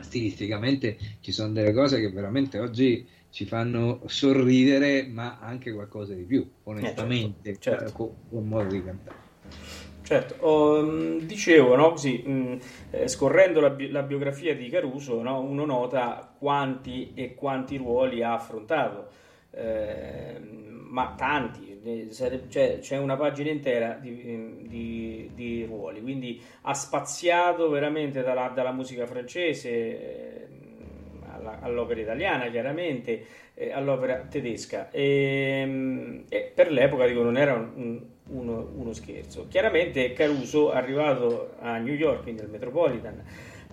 stilisticamente 0.00 0.96
ci 1.20 1.32
sono 1.32 1.52
delle 1.52 1.72
cose 1.72 2.00
che 2.00 2.10
veramente 2.10 2.58
oggi 2.58 3.06
ci 3.30 3.44
fanno 3.44 4.00
sorridere, 4.06 5.06
ma 5.06 5.38
anche 5.38 5.72
qualcosa 5.72 6.14
di 6.14 6.24
più, 6.24 6.48
onestamente, 6.64 7.50
eh, 7.50 7.58
certo, 7.58 7.84
certo. 7.84 7.92
Con, 7.92 8.14
con 8.28 8.48
modo 8.48 8.70
di 8.70 8.82
cantare. 8.82 9.18
Certo, 10.10 10.44
oh, 10.44 10.82
dicevo, 11.20 11.76
no, 11.76 11.90
così, 11.90 12.20
mh, 12.26 12.58
eh, 12.90 13.06
scorrendo 13.06 13.60
la, 13.60 13.70
bi- 13.70 13.92
la, 13.92 14.02
biografia 14.02 14.56
di 14.56 14.68
Caruso, 14.68 15.22
no, 15.22 15.38
uno 15.38 15.64
nota 15.64 16.34
quanti 16.36 17.12
e 17.14 17.36
quanti 17.36 17.76
ruoli 17.76 18.20
ha 18.20 18.32
affrontato, 18.34 19.08
eh, 19.52 20.36
ma 20.40 21.14
tanti, 21.16 21.80
cioè, 22.48 22.80
c'è 22.80 22.98
una 22.98 23.14
pagina 23.14 23.50
intera 23.50 23.92
di, 24.00 24.66
di, 24.66 25.30
di, 25.32 25.64
ruoli, 25.64 26.00
quindi 26.00 26.42
ha 26.62 26.74
spaziato 26.74 27.70
veramente 27.70 28.22
dalla, 28.22 28.48
dalla 28.52 28.72
musica 28.72 29.06
francese 29.06 29.68
eh, 29.70 30.48
alla, 31.32 31.60
all'opera 31.60 32.00
italiana, 32.00 32.50
chiaramente, 32.50 33.24
all'opera 33.72 34.26
tedesca, 34.28 34.90
e, 34.90 36.24
e, 36.28 36.52
per 36.52 36.72
l'epoca 36.72 37.06
dico, 37.06 37.22
non 37.22 37.36
era 37.36 37.54
un, 37.54 38.09
uno, 38.30 38.70
uno, 38.74 38.92
scherzo. 38.92 39.46
Chiaramente 39.48 40.12
Caruso, 40.12 40.70
arrivato 40.70 41.54
a 41.58 41.78
New 41.78 41.94
York, 41.94 42.22
quindi 42.22 42.42
al 42.42 42.50
Metropolitan, 42.50 43.22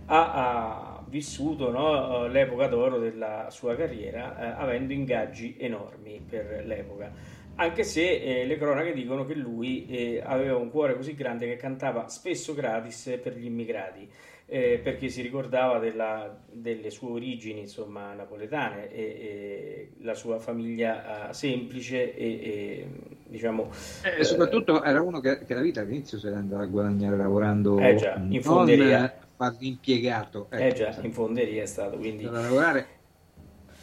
ha, 0.06 0.32
ha 0.34 1.04
vissuto 1.08 1.72
no, 1.72 2.28
l'epoca 2.28 2.68
d'oro 2.68 2.98
della 2.98 3.50
sua 3.50 3.76
carriera, 3.76 4.38
eh, 4.40 4.62
avendo 4.62 4.94
ingaggi 4.94 5.56
enormi 5.58 6.22
per 6.28 6.64
l'epoca. 6.66 7.12
Anche 7.60 7.84
se 7.84 8.22
eh, 8.22 8.46
le 8.46 8.58
cronache 8.58 8.94
dicono 8.94 9.26
che 9.26 9.34
lui 9.34 9.88
eh, 9.88 10.22
aveva 10.24 10.58
un 10.58 10.70
cuore 10.70 10.96
così 10.96 11.16
grande 11.16 11.48
che 11.48 11.56
cantava 11.56 12.08
spesso 12.08 12.54
gratis 12.54 13.20
per 13.22 13.36
gli 13.36 13.46
immigrati. 13.46 14.08
Eh, 14.50 14.80
perché 14.82 15.10
si 15.10 15.22
ricordava 15.22 15.78
della, 15.78 16.42
delle 16.50 16.90
sue 16.90 17.10
origini 17.10 17.60
insomma, 17.60 18.14
napoletane 18.14 18.90
e, 18.90 19.02
e 19.02 19.90
la 20.04 20.14
sua 20.14 20.40
famiglia 20.40 21.28
uh, 21.28 21.34
semplice 21.34 22.16
e, 22.16 22.26
e 22.26 22.88
diciamo... 23.28 23.70
E 24.18 24.24
soprattutto 24.24 24.84
era 24.84 25.02
uno 25.02 25.20
che, 25.20 25.44
che 25.46 25.54
la 25.54 25.62
vita 25.62 25.82
all'inizio 25.82 26.18
se 26.18 26.30
ne 26.30 26.38
andava 26.38 26.64
a 26.64 26.68
guadagnare 26.68 27.18
lavorando 27.18 27.80
eh 27.80 27.96
già, 27.96 28.16
in 28.16 28.42
fonderia. 28.42 29.18
quasi 29.36 29.68
impiegato. 29.68 30.48
Ecco, 30.50 30.64
eh 30.64 30.74
già, 30.74 30.96
in 31.02 31.14
fonderia 31.14 31.64
è 31.64 31.68
stato, 31.68 31.98
quindi... 31.98 32.24
lavorare 32.24 32.96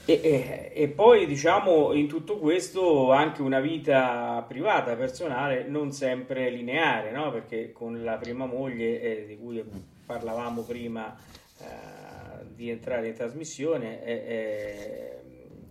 e, 0.07 0.21
e, 0.23 0.73
e, 0.75 0.89
poi 0.89 1.25
diciamo 1.25 1.95
in 1.95 2.09
tutto 2.09 2.37
questo 2.37 3.11
anche 3.11 3.41
una 3.41 3.61
vita 3.61 4.45
privata, 4.47 4.97
personale, 4.97 5.67
non 5.67 5.93
sempre 5.93 6.51
lineare, 6.51 7.11
no? 7.11 7.31
perché 7.31 7.73
con 7.73 8.05
la 8.05 8.19
prima 8.19 8.45
moglie 8.45 9.01
eh, 9.01 9.27
di 9.27 9.39
cui 9.39 9.65
parlavamo 10.05 10.61
prima 10.61 11.17
eh, 11.59 12.45
di 12.55 12.69
entrare 12.69 13.09
in 13.09 13.15
trasmissione, 13.15 14.05
eh, 14.05 14.13
eh 14.13 15.19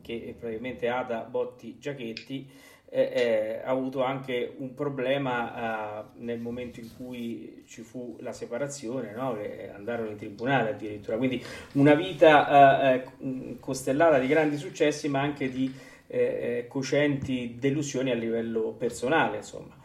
che 0.01 0.25
è 0.29 0.33
praticamente 0.33 0.89
Ada 0.89 1.19
Botti 1.29 1.77
Giachetti, 1.79 2.49
eh, 2.95 3.59
ha 3.63 3.69
avuto 3.71 4.03
anche 4.03 4.53
un 4.57 4.75
problema 4.75 6.01
eh, 6.01 6.03
nel 6.17 6.39
momento 6.39 6.79
in 6.79 6.95
cui 6.95 7.63
ci 7.67 7.81
fu 7.81 8.17
la 8.19 8.33
separazione, 8.33 9.13
no? 9.15 9.33
che 9.33 9.71
andarono 9.73 10.11
in 10.11 10.17
tribunale 10.17 10.69
addirittura. 10.69 11.17
Quindi 11.17 11.43
una 11.73 11.95
vita 11.95 12.91
eh, 12.91 12.95
eh 12.95 13.57
costellata 13.59 14.19
di 14.19 14.27
grandi 14.27 14.57
successi, 14.57 15.09
ma 15.09 15.21
anche 15.21 15.49
di 15.49 15.73
eh, 16.05 16.17
eh, 16.17 16.67
cocenti 16.67 17.55
delusioni 17.57 18.11
a 18.11 18.15
livello 18.15 18.75
personale, 18.77 19.37
insomma. 19.37 19.75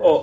Oh, 0.00 0.22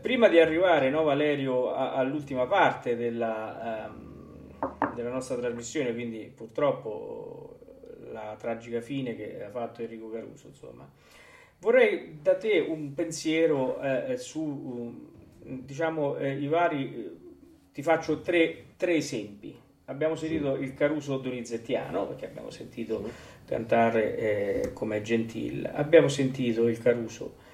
prima 0.00 0.28
di 0.28 0.40
arrivare, 0.40 0.88
no, 0.88 1.02
Valerio, 1.02 1.74
a, 1.74 1.92
all'ultima 1.92 2.46
parte 2.46 2.96
della, 2.96 3.84
ehm, 3.84 4.94
della 4.94 5.10
nostra 5.10 5.36
trasmissione, 5.36 5.92
quindi 5.92 6.32
purtroppo 6.34 7.58
la 8.10 8.36
tragica 8.38 8.80
fine 8.80 9.14
che 9.14 9.44
ha 9.44 9.50
fatto 9.50 9.82
Enrico 9.82 10.08
Caruso, 10.08 10.46
insomma. 10.46 10.88
Vorrei 11.58 12.18
da 12.22 12.36
te 12.36 12.58
un 12.58 12.94
pensiero 12.94 13.80
eh, 13.80 14.12
eh 14.12 14.16
su, 14.18 14.40
um, 14.40 15.64
diciamo, 15.64 16.16
eh, 16.16 16.34
i 16.38 16.46
vari... 16.46 17.24
Ti 17.72 17.82
faccio 17.82 18.20
tre, 18.22 18.64
tre 18.76 18.96
esempi. 18.96 19.54
Abbiamo 19.86 20.14
sentito 20.14 20.56
sì. 20.56 20.62
il 20.62 20.74
Caruso 20.74 21.18
donizettiano, 21.18 22.06
perché 22.06 22.26
abbiamo 22.26 22.50
sentito 22.50 23.04
sì. 23.04 23.10
cantare 23.44 24.16
eh, 24.16 24.72
come 24.72 25.02
Gentil, 25.02 25.70
abbiamo 25.72 26.08
sentito 26.08 26.66
il 26.66 26.78
Caruso 26.78 27.44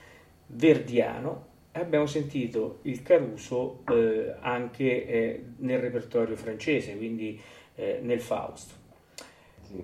verdiano 0.46 1.50
abbiamo 1.72 2.06
sentito 2.06 2.80
il 2.82 3.02
Caruso 3.02 3.82
eh, 3.88 4.34
anche 4.40 5.06
eh, 5.06 5.44
nel 5.58 5.78
repertorio 5.78 6.36
francese, 6.36 6.96
quindi 6.96 7.40
eh, 7.74 8.00
nel 8.02 8.20
Faust. 8.20 8.80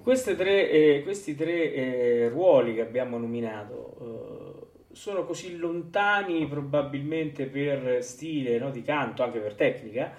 Tre, 0.02 0.70
eh, 0.70 1.02
questi 1.02 1.34
tre 1.34 1.72
eh, 1.72 2.28
ruoli 2.28 2.74
che 2.74 2.82
abbiamo 2.82 3.16
nominato 3.16 4.66
eh, 4.90 4.94
sono 4.94 5.24
così 5.24 5.56
lontani 5.56 6.46
probabilmente 6.46 7.46
per 7.46 8.02
stile 8.02 8.58
no, 8.58 8.70
di 8.70 8.82
canto, 8.82 9.22
anche 9.22 9.38
per 9.38 9.54
tecnica, 9.54 10.12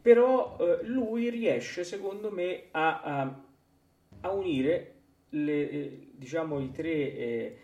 però 0.00 0.56
eh, 0.58 0.86
lui 0.86 1.28
riesce 1.28 1.84
secondo 1.84 2.30
me 2.30 2.68
a, 2.70 3.02
a, 3.02 3.42
a 4.20 4.30
unire 4.30 4.94
le, 5.30 5.70
eh, 5.70 6.08
diciamo, 6.12 6.58
i, 6.58 6.70
tre, 6.70 6.90
eh, 6.90 7.56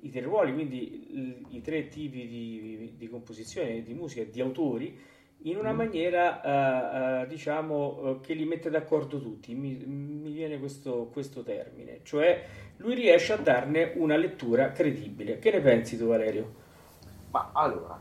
i 0.00 0.10
tre 0.10 0.22
ruoli, 0.22 0.54
quindi 0.54 1.50
i, 1.50 1.60
tre 1.60 1.88
tipi 1.88 2.26
di, 2.26 2.94
di 2.96 3.08
composizione, 3.08 3.82
di 3.82 3.92
musica, 3.92 4.24
di 4.24 4.40
autori 4.40 4.98
in 5.42 5.56
una 5.56 5.72
mm. 5.72 5.76
maniera, 5.76 6.40
uh, 6.42 7.22
uh, 7.22 7.26
diciamo, 7.26 7.86
uh, 7.86 8.20
che 8.20 8.34
li 8.34 8.44
mette 8.44 8.70
d'accordo 8.70 9.20
tutti. 9.20 9.54
Mi, 9.54 9.74
mi 9.86 10.30
viene 10.32 10.58
questo, 10.58 11.08
questo, 11.12 11.42
termine, 11.42 12.00
cioè 12.02 12.44
lui 12.78 12.94
riesce 12.94 13.32
a 13.32 13.36
darne 13.36 13.92
una 13.96 14.16
lettura 14.16 14.72
credibile. 14.72 15.38
Che 15.38 15.50
ne 15.50 15.60
pensi 15.60 15.96
tu, 15.96 16.06
Valerio? 16.06 16.54
Ma 17.30 17.50
allora, 17.52 18.00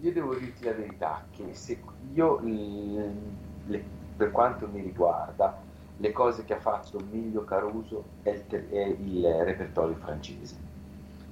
io 0.00 0.12
devo 0.12 0.34
dirti 0.34 0.64
la 0.64 0.72
verità, 0.72 1.26
che 1.30 1.52
se 1.52 1.78
io, 2.14 2.40
le, 2.42 3.84
per 4.16 4.30
quanto 4.30 4.68
mi 4.68 4.80
riguarda, 4.80 5.60
le 6.00 6.12
cose 6.12 6.44
che 6.44 6.54
ha 6.54 6.60
fatto 6.60 7.00
meglio 7.10 7.42
Caruso 7.44 8.04
è 8.22 8.30
il, 8.30 8.68
è 8.70 8.84
il 8.86 9.24
repertorio 9.42 9.96
francese. 9.96 10.56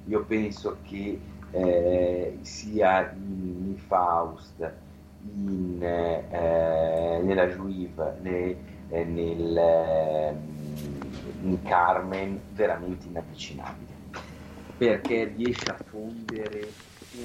Io 0.07 0.25
penso 0.25 0.79
che 0.83 1.21
eh, 1.53 2.39
sia 2.43 3.13
in 3.13 3.77
Faust, 3.77 4.85
in, 5.35 5.83
eh, 5.83 7.21
nella 7.23 7.47
Juive, 7.47 8.19
ne, 8.23 8.57
eh, 8.89 9.05
nel, 9.05 9.57
ehm, 9.57 10.37
in 11.43 11.63
Carmen, 11.63 12.41
veramente 12.53 13.07
inavvicinabile, 13.07 13.93
perché 14.77 15.33
riesce 15.37 15.71
a 15.71 15.77
fondere 15.85 16.69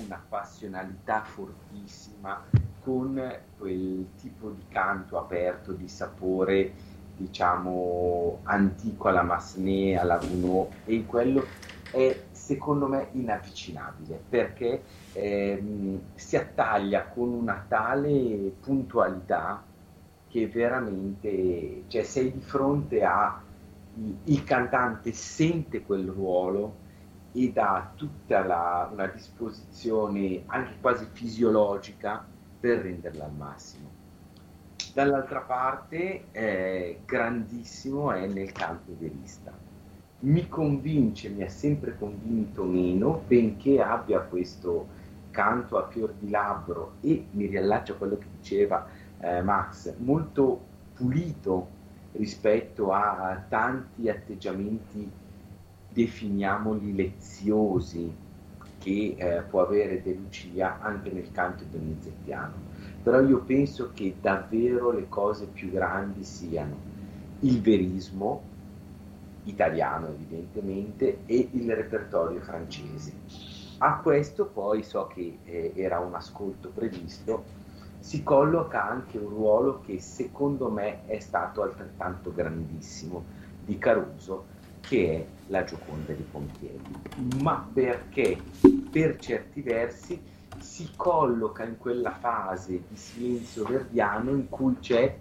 una 0.04 0.22
passionalità 0.28 1.22
fortissima 1.22 2.44
con 2.84 3.40
quel 3.58 4.08
tipo 4.20 4.50
di 4.50 4.64
canto 4.70 5.18
aperto, 5.18 5.72
di 5.74 5.88
sapore, 5.88 6.72
diciamo, 7.18 8.40
antico 8.44 9.10
alla 9.10 9.22
Massenet, 9.22 10.00
alla 10.00 10.18
Gounod, 10.18 10.68
e 10.86 11.06
quello 11.06 11.46
è 11.92 12.18
secondo 12.52 12.88
me 12.88 13.08
inavvicinabile 13.14 14.22
perché 14.28 14.84
ehm, 15.14 16.02
si 16.16 16.36
attaglia 16.36 17.06
con 17.06 17.30
una 17.30 17.64
tale 17.66 18.54
puntualità 18.60 19.64
che 20.28 20.48
veramente, 20.48 21.84
cioè 21.88 22.04
sei 22.04 22.34
di 22.34 22.42
fronte 22.42 23.04
a 23.04 23.42
il 24.24 24.44
cantante 24.44 25.14
sente 25.14 25.82
quel 25.84 26.10
ruolo 26.10 26.76
ed 27.32 27.58
ha 27.58 27.94
tutta 27.96 28.44
la, 28.46 28.90
una 28.92 29.08
disposizione 29.08 30.44
anche 30.48 30.74
quasi 30.82 31.08
fisiologica 31.10 32.26
per 32.60 32.80
renderla 32.80 33.26
al 33.26 33.34
massimo. 33.34 33.90
Dall'altra 34.94 35.40
parte, 35.40 36.26
eh, 36.32 37.00
grandissimo 37.06 38.12
è 38.12 38.28
nel 38.28 38.52
canto 38.52 38.94
verista 38.98 39.70
mi 40.22 40.48
convince, 40.48 41.30
mi 41.30 41.44
ha 41.44 41.50
sempre 41.50 41.98
convinto 41.98 42.64
meno, 42.64 43.24
benché 43.26 43.82
abbia 43.82 44.20
questo 44.22 44.88
canto 45.32 45.78
a 45.78 45.88
fior 45.88 46.14
di 46.20 46.30
labbro 46.30 46.96
e 47.02 47.28
mi 47.32 47.46
riallaccio 47.48 47.94
a 47.94 47.96
quello 47.96 48.18
che 48.18 48.28
diceva 48.38 48.86
eh, 49.20 49.42
Max, 49.42 49.96
molto 49.98 50.60
pulito 50.94 51.80
rispetto 52.14 52.92
a 52.92 53.46
tanti 53.48 54.10
atteggiamenti, 54.10 55.10
definiamoli 55.88 56.94
leziosi, 56.94 58.14
che 58.78 59.16
eh, 59.18 59.42
può 59.44 59.62
avere 59.62 60.02
De 60.02 60.14
Lucia 60.14 60.80
anche 60.82 61.12
nel 61.12 61.32
canto 61.32 61.64
donizettiano. 61.70 62.70
Però 63.02 63.22
io 63.22 63.40
penso 63.44 63.92
che 63.94 64.18
davvero 64.20 64.92
le 64.92 65.08
cose 65.08 65.48
più 65.48 65.72
grandi 65.72 66.24
siano 66.24 66.90
il 67.40 67.62
verismo, 67.62 68.51
italiano 69.44 70.08
evidentemente, 70.08 71.20
e 71.26 71.50
il 71.52 71.74
repertorio 71.74 72.42
francese. 72.42 73.14
A 73.80 73.98
questo 73.98 74.46
poi 74.46 74.84
so 74.84 75.08
che 75.08 75.40
eh, 75.44 75.74
era 75.76 76.00
un 76.00 76.14
ascolto 76.14 76.70
previsto, 76.70 77.44
si 78.00 78.24
colloca 78.24 78.88
anche 78.88 79.18
un 79.18 79.30
ruolo 79.30 79.82
che 79.82 80.00
secondo 80.00 80.70
me 80.70 81.06
è 81.06 81.20
stato 81.20 81.62
altrettanto 81.62 82.34
grandissimo 82.34 83.24
di 83.64 83.78
Caruso, 83.78 84.46
che 84.82 85.14
è 85.14 85.26
la 85.48 85.64
Gioconda 85.64 86.12
di 86.14 86.24
Pontieri, 86.24 86.82
ma 87.42 87.68
perché 87.72 88.38
per 88.92 89.18
certi 89.18 89.62
versi 89.62 90.22
si 90.60 90.90
colloca 90.96 91.64
in 91.64 91.78
quella 91.78 92.12
fase 92.12 92.82
di 92.88 92.96
silenzio 92.96 93.64
verdiano 93.66 94.32
in 94.32 94.50
cui 94.50 94.78
c'è 94.80 95.16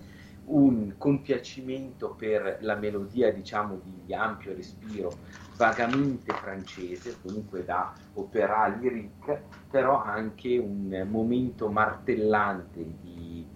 un 0.51 0.95
compiacimento 0.97 2.15
per 2.15 2.59
la 2.61 2.75
melodia, 2.75 3.33
diciamo, 3.33 3.81
di 3.85 4.13
ampio 4.13 4.55
respiro, 4.55 5.19
vagamente 5.57 6.33
francese, 6.33 7.17
comunque 7.23 7.65
da 7.65 7.93
opera 8.15 8.67
lyrique, 8.67 9.45
però 9.71 10.03
anche 10.03 10.59
un 10.59 11.07
momento 11.09 11.69
martellante, 11.69 12.85
di, 13.01 13.47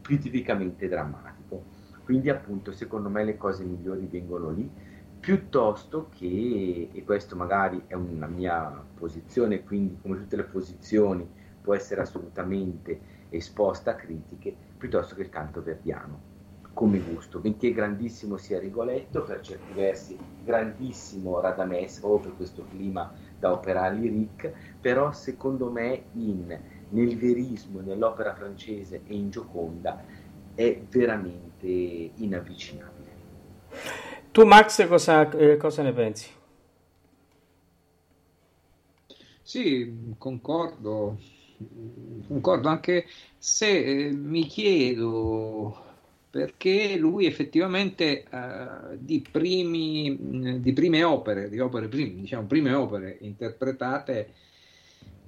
più 0.00 0.18
tipicamente 0.20 0.88
drammatico. 0.88 1.64
Quindi 2.04 2.30
appunto 2.30 2.70
secondo 2.70 3.08
me 3.08 3.24
le 3.24 3.36
cose 3.36 3.64
migliori 3.64 4.06
vengono 4.06 4.50
lì, 4.50 4.70
piuttosto 5.18 6.08
che, 6.10 6.90
e 6.92 7.04
questo 7.04 7.34
magari 7.34 7.82
è 7.88 7.94
una 7.94 8.28
mia 8.28 8.84
posizione, 8.94 9.64
quindi 9.64 9.98
come 10.00 10.18
tutte 10.18 10.36
le 10.36 10.44
posizioni 10.44 11.28
può 11.60 11.74
essere 11.74 12.02
assolutamente 12.02 13.14
esposta 13.30 13.90
a 13.90 13.94
critiche, 13.96 14.54
piuttosto 14.78 15.16
che 15.16 15.22
il 15.22 15.28
canto 15.30 15.60
verdiano 15.60 16.25
come 16.76 16.98
gusto, 16.98 17.38
benché 17.38 17.72
grandissimo 17.72 18.36
sia 18.36 18.58
Rigoletto, 18.58 19.22
per 19.22 19.40
certi 19.40 19.72
versi 19.72 20.14
grandissimo 20.44 21.40
Radamesco 21.40 22.18
per 22.18 22.36
questo 22.36 22.66
clima 22.68 23.10
da 23.38 23.50
opera 23.50 23.88
lyrique, 23.88 24.54
però 24.78 25.10
secondo 25.10 25.70
me 25.70 26.04
in, 26.12 26.60
nel 26.90 27.16
verismo, 27.16 27.80
nell'opera 27.80 28.34
francese 28.34 29.00
e 29.06 29.14
in 29.14 29.30
Gioconda 29.30 30.04
è 30.54 30.78
veramente 30.90 31.66
inavvicinabile. 31.66 33.10
Tu 34.30 34.44
Max 34.44 34.86
cosa, 34.86 35.30
eh, 35.30 35.56
cosa 35.56 35.82
ne 35.82 35.94
pensi? 35.94 36.30
Sì, 39.40 40.14
concordo, 40.18 41.18
concordo 42.28 42.68
anche 42.68 43.06
se 43.38 44.08
eh, 44.08 44.12
mi 44.12 44.44
chiedo 44.44 45.84
perché 46.36 46.96
lui 46.98 47.24
effettivamente 47.24 48.24
eh, 48.24 48.98
di, 48.98 49.26
primi, 49.30 50.60
di 50.60 50.72
prime 50.74 51.02
opere, 51.02 51.48
di 51.48 51.58
opere 51.58 51.88
prime, 51.88 52.20
diciamo 52.20 52.46
prime 52.46 52.74
opere 52.74 53.16
interpretate 53.22 54.34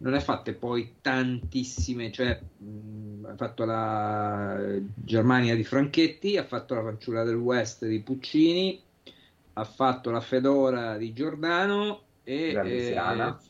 non 0.01 0.13
ne 0.13 0.19
ha 0.19 0.21
fatte 0.21 0.53
poi 0.53 0.97
tantissime, 1.01 2.13
cioè 2.13 2.39
mh, 2.59 3.25
ha 3.25 3.37
fatto 3.37 3.65
la 3.65 4.79
Germania 4.95 5.57
di 5.57 5.65
Franchetti, 5.65 6.37
ha 6.37 6.45
fatto 6.45 6.75
la 6.75 6.83
fanciulla 6.83 7.25
del 7.25 7.37
West 7.37 7.87
di 7.87 8.01
Puccini, 8.01 8.81
ha 9.55 9.65
fatto 9.65 10.11
la 10.11 10.21
Fedora 10.21 10.99
di 10.99 11.15
Giordano 11.15 12.03
e... 12.23 12.53
L'Arlesiana. 12.53 13.41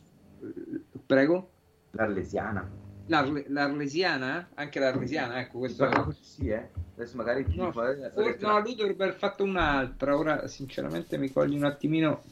Eh, 0.41 0.99
prego? 1.05 1.51
L'Arlesiana. 1.91 2.78
L'Arle- 3.09 3.47
L'Arlesiana? 3.49 4.49
Anche 4.55 4.79
l'Arlesiana, 4.79 5.41
ecco 5.41 5.59
questo... 5.59 5.87
Guarda, 5.89 6.15
sì, 6.21 6.49
eh. 6.49 6.69
Adesso 6.95 7.17
magari 7.17 7.45
ti 7.45 7.57
No, 7.57 7.67
dico, 7.67 7.87
eh, 7.87 8.11
for- 8.11 8.37
no, 8.41 8.61
lui 8.61 8.75
dovrebbe 8.75 9.05
aver 9.05 9.17
fatto 9.17 9.45
un'altra, 9.45 10.17
ora 10.17 10.47
sinceramente 10.49 11.17
mi 11.17 11.33
cogli 11.33 11.55
un 11.55 11.65
attimino. 11.65 12.23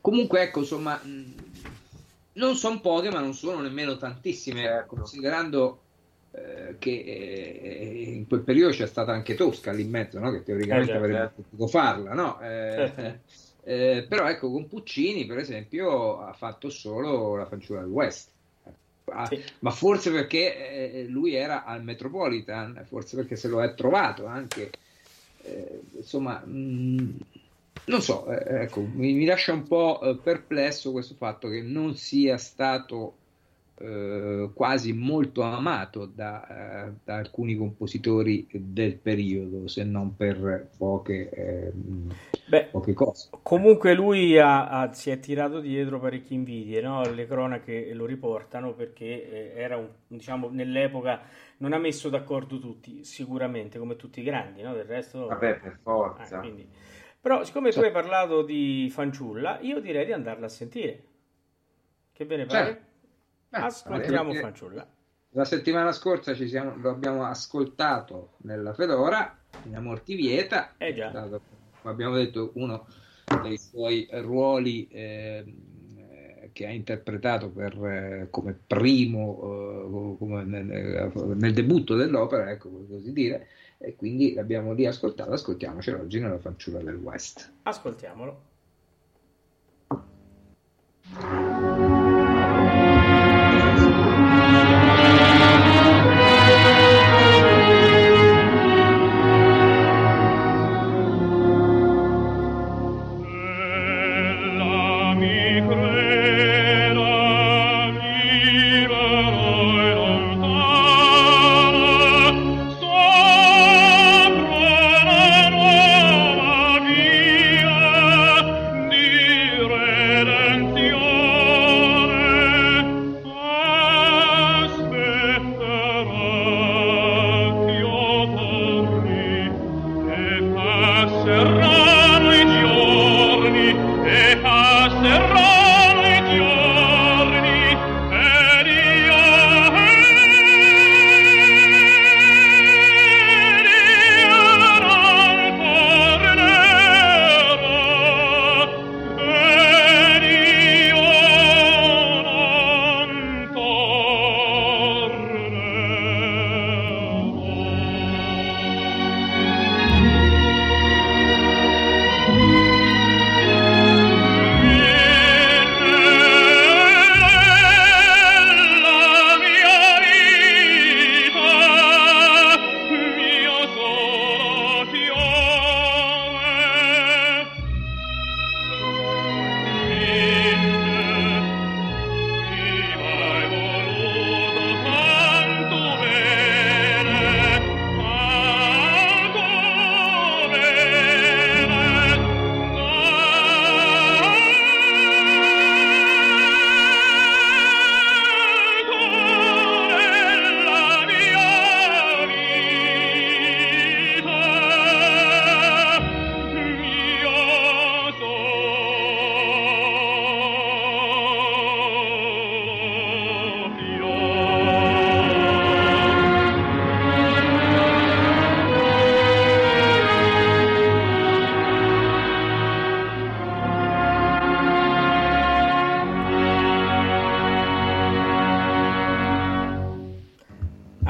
Comunque, 0.00 0.42
ecco, 0.42 0.60
insomma, 0.60 1.00
non 1.04 2.54
sono 2.54 2.80
poche, 2.80 3.10
ma 3.10 3.20
non 3.20 3.34
sono 3.34 3.60
nemmeno 3.60 3.96
tantissime, 3.96 4.62
Certo. 4.62 4.96
considerando 4.96 5.80
eh, 6.30 6.76
che 6.78 6.90
eh, 6.90 8.02
in 8.14 8.26
quel 8.28 8.42
periodo 8.42 8.72
c'è 8.72 8.86
stata 8.86 9.12
anche 9.12 9.34
Tosca 9.34 9.72
lì 9.72 9.82
in 9.82 9.90
mezzo, 9.90 10.18
no? 10.18 10.30
che 10.30 10.42
teoricamente 10.42 10.92
Eh, 10.92 10.96
avrebbe 10.96 11.18
certo. 11.18 11.42
potuto 11.42 11.66
farla, 11.66 12.12
no? 12.14 12.40
Eh, 12.40 13.20
eh, 13.64 14.06
però 14.08 14.28
ecco, 14.28 14.50
con 14.50 14.68
Puccini, 14.68 15.26
per 15.26 15.38
esempio, 15.38 16.20
ha 16.20 16.32
fatto 16.32 16.70
solo 16.70 17.34
la 17.34 17.46
fanciulla 17.46 17.80
del 17.80 17.90
West. 17.90 18.36
Ah, 19.10 19.26
Sì. 19.26 19.42
ma 19.60 19.70
forse 19.70 20.10
perché 20.10 20.92
eh, 20.92 21.06
lui 21.08 21.34
era 21.34 21.64
al 21.64 21.82
Metropolitan, 21.82 22.84
forse 22.86 23.16
perché 23.16 23.36
se 23.36 23.48
lo 23.48 23.62
è 23.62 23.74
trovato 23.74 24.26
anche, 24.26 24.70
eh, 25.42 25.80
insomma, 25.96 26.38
mh, 26.44 27.16
non 27.86 28.02
so, 28.02 28.26
eh, 28.30 28.62
ecco, 28.62 28.80
mi, 28.80 29.12
mi 29.14 29.24
lascia 29.24 29.52
un 29.52 29.66
po' 29.66 30.00
eh, 30.02 30.16
perplesso 30.16 30.92
questo 30.92 31.14
fatto 31.14 31.48
che 31.48 31.62
non 31.62 31.96
sia 31.96 32.36
stato 32.36 33.14
eh, 33.80 34.50
quasi 34.54 34.92
molto 34.92 35.42
amato 35.42 36.04
da, 36.06 36.86
eh, 36.86 36.92
da 37.04 37.16
alcuni 37.16 37.56
compositori 37.56 38.46
del 38.50 38.96
periodo, 38.96 39.68
se 39.68 39.84
non 39.84 40.16
per 40.16 40.68
poche, 40.76 41.30
eh, 41.30 41.72
Beh. 42.48 42.70
Comunque 43.42 43.94
lui 43.94 44.38
ha- 44.38 44.68
ha- 44.68 44.92
si 44.92 45.10
è 45.10 45.18
tirato 45.20 45.60
dietro 45.60 45.98
parecchie 46.00 46.36
invidie, 46.36 46.80
no? 46.80 47.02
Le 47.02 47.26
cronache 47.26 47.92
lo 47.92 48.06
riportano 48.06 48.72
perché 48.74 49.04
eh, 49.54 49.60
era 49.60 49.76
un, 49.76 49.88
diciamo, 50.06 50.48
nell'epoca 50.50 51.20
non 51.58 51.72
ha 51.72 51.78
messo 51.78 52.08
d'accordo 52.08 52.58
tutti, 52.58 53.04
sicuramente, 53.04 53.78
come 53.78 53.96
tutti 53.96 54.20
i 54.20 54.22
grandi, 54.22 54.62
no? 54.62 54.72
Del 54.74 54.84
resto... 54.84 55.26
Vabbè, 55.26 55.58
per 55.60 55.78
forza. 55.82 56.38
quindi- 56.38 56.68
Però 57.20 57.44
siccome 57.44 57.70
tu 57.70 57.80
hai 57.80 57.90
parlato 57.90 58.42
di 58.42 58.88
fanciulla, 58.90 59.58
io 59.60 59.80
direi 59.80 60.06
di 60.06 60.12
andarla 60.12 60.46
a 60.46 60.50
sentire. 60.50 61.02
Che 62.12 62.24
ve 62.24 62.36
ne 62.36 62.46
pare? 62.46 62.82
Beh, 63.50 63.58
Ascoltiamo 63.58 64.30
perché 64.30 64.40
fanciulla. 64.40 64.86
La 65.32 65.44
settimana 65.44 65.92
scorsa 65.92 66.34
ci 66.34 66.48
siamo, 66.48 66.74
lo 66.76 66.90
abbiamo 66.90 67.24
ascoltato 67.24 68.34
nella 68.38 68.72
Fedora, 68.72 69.36
in 69.64 69.76
Amorti 69.76 70.14
Vieta, 70.14 70.74
Eh 70.78 70.94
già. 70.94 71.06
è 71.08 71.10
stato, 71.10 71.40
come 71.80 71.92
abbiamo 71.92 72.14
detto, 72.14 72.50
uno 72.54 72.86
dei 73.42 73.58
suoi 73.58 74.08
ruoli 74.10 74.88
ehm, 74.90 75.54
eh, 75.96 76.50
che 76.52 76.66
ha 76.66 76.70
interpretato 76.70 77.50
per, 77.50 77.74
eh, 77.84 78.28
come 78.30 78.58
primo, 78.66 80.14
eh, 80.14 80.16
come 80.18 80.44
nel, 80.44 81.12
nel 81.36 81.52
debutto 81.52 81.94
dell'opera, 81.94 82.50
ecco 82.50 82.70
così 82.88 83.12
dire, 83.12 83.48
e 83.78 83.94
quindi 83.94 84.34
l'abbiamo 84.34 84.72
riascoltato, 84.72 85.32
ascoltiamocelo 85.32 86.00
oggi 86.00 86.20
nella 86.20 86.38
fanciulla 86.38 86.80
del 86.80 86.96
West. 86.96 87.52
Ascoltiamolo. 87.62 88.46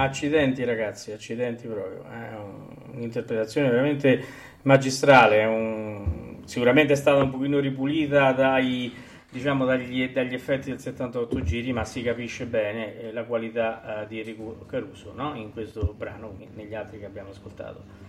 Accidenti 0.08 0.64
ragazzi, 0.64 1.12
accidenti 1.12 1.66
proprio. 1.66 2.02
È 2.04 2.34
un- 2.34 2.94
un'interpretazione 2.94 3.68
veramente 3.68 4.24
magistrale, 4.62 5.40
è 5.40 5.46
un- 5.46 6.38
sicuramente 6.44 6.94
è 6.94 6.96
stata 6.96 7.22
un 7.22 7.30
pochino 7.30 7.58
ripulita 7.58 8.32
dai, 8.32 8.92
diciamo, 9.30 9.66
dagli, 9.66 10.08
dagli 10.10 10.32
effetti 10.32 10.70
del 10.70 10.80
78 10.80 11.42
giri, 11.42 11.72
ma 11.72 11.84
si 11.84 12.02
capisce 12.02 12.46
bene 12.46 12.98
eh, 13.00 13.12
la 13.12 13.24
qualità 13.24 14.02
eh, 14.02 14.06
di 14.06 14.18
Enrico 14.18 14.64
Caruso 14.66 15.12
no? 15.14 15.34
in 15.34 15.52
questo 15.52 15.94
brano, 15.96 16.36
negli 16.54 16.74
altri 16.74 16.98
che 16.98 17.04
abbiamo 17.04 17.30
ascoltato. 17.30 18.06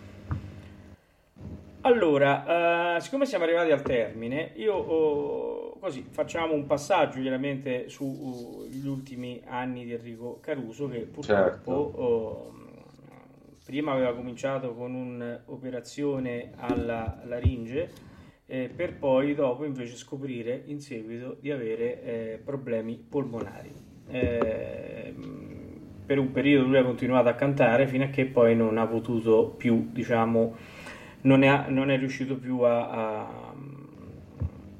Allora, 1.81 2.95
uh, 2.97 2.99
siccome 2.99 3.25
siamo 3.25 3.45
arrivati 3.45 3.71
al 3.71 3.81
termine, 3.81 4.51
io 4.55 4.73
oh, 4.73 5.68
così 5.79 6.05
facciamo 6.09 6.53
un 6.53 6.65
passaggio 6.65 7.21
chiaramente 7.21 7.89
sugli 7.89 8.85
uh, 8.85 8.91
ultimi 8.91 9.41
anni 9.45 9.85
di 9.85 9.93
Enrico 9.93 10.39
Caruso 10.41 10.87
che 10.87 10.99
purtroppo 10.99 11.23
certo. 11.23 11.71
oh, 11.71 12.53
prima 13.65 13.93
aveva 13.93 14.13
cominciato 14.13 14.73
con 14.73 14.93
un'operazione 14.93 16.51
alla 16.55 17.21
laringe 17.25 18.07
eh, 18.51 18.69
per 18.75 18.97
poi 18.97 19.35
dopo 19.35 19.63
invece 19.63 19.95
scoprire 19.95 20.63
in 20.65 20.81
seguito 20.81 21.37
di 21.39 21.51
avere 21.51 22.03
eh, 22.03 22.41
problemi 22.43 22.97
polmonari. 22.97 23.71
Eh, 24.07 25.13
per 26.03 26.17
un 26.17 26.31
periodo 26.31 26.65
lui 26.65 26.77
ha 26.77 26.83
continuato 26.83 27.29
a 27.29 27.33
cantare 27.33 27.85
fino 27.85 28.05
a 28.05 28.07
che 28.07 28.25
poi 28.25 28.55
non 28.55 28.79
ha 28.79 28.87
potuto 28.87 29.53
più, 29.55 29.89
diciamo, 29.91 30.55
non 31.21 31.43
è, 31.43 31.69
non 31.69 31.91
è 31.91 31.97
riuscito 31.99 32.37
più 32.37 32.61
a, 32.61 32.89
a, 32.89 33.48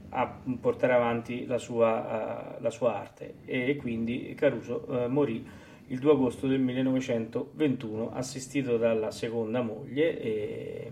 a, 0.09 0.39
portare 0.59 0.93
avanti 0.93 1.45
la 1.45 1.57
sua, 1.57 2.57
la 2.59 2.69
sua, 2.69 2.99
arte. 2.99 3.35
E 3.45 3.75
quindi 3.75 4.33
Caruso 4.35 4.85
eh, 4.87 5.07
morì 5.07 5.45
il 5.87 5.99
2 5.99 6.11
agosto 6.11 6.47
del 6.47 6.59
1921 6.59 8.11
assistito 8.13 8.77
dalla 8.77 9.11
seconda 9.11 9.61
moglie 9.61 10.19
e, 10.21 10.91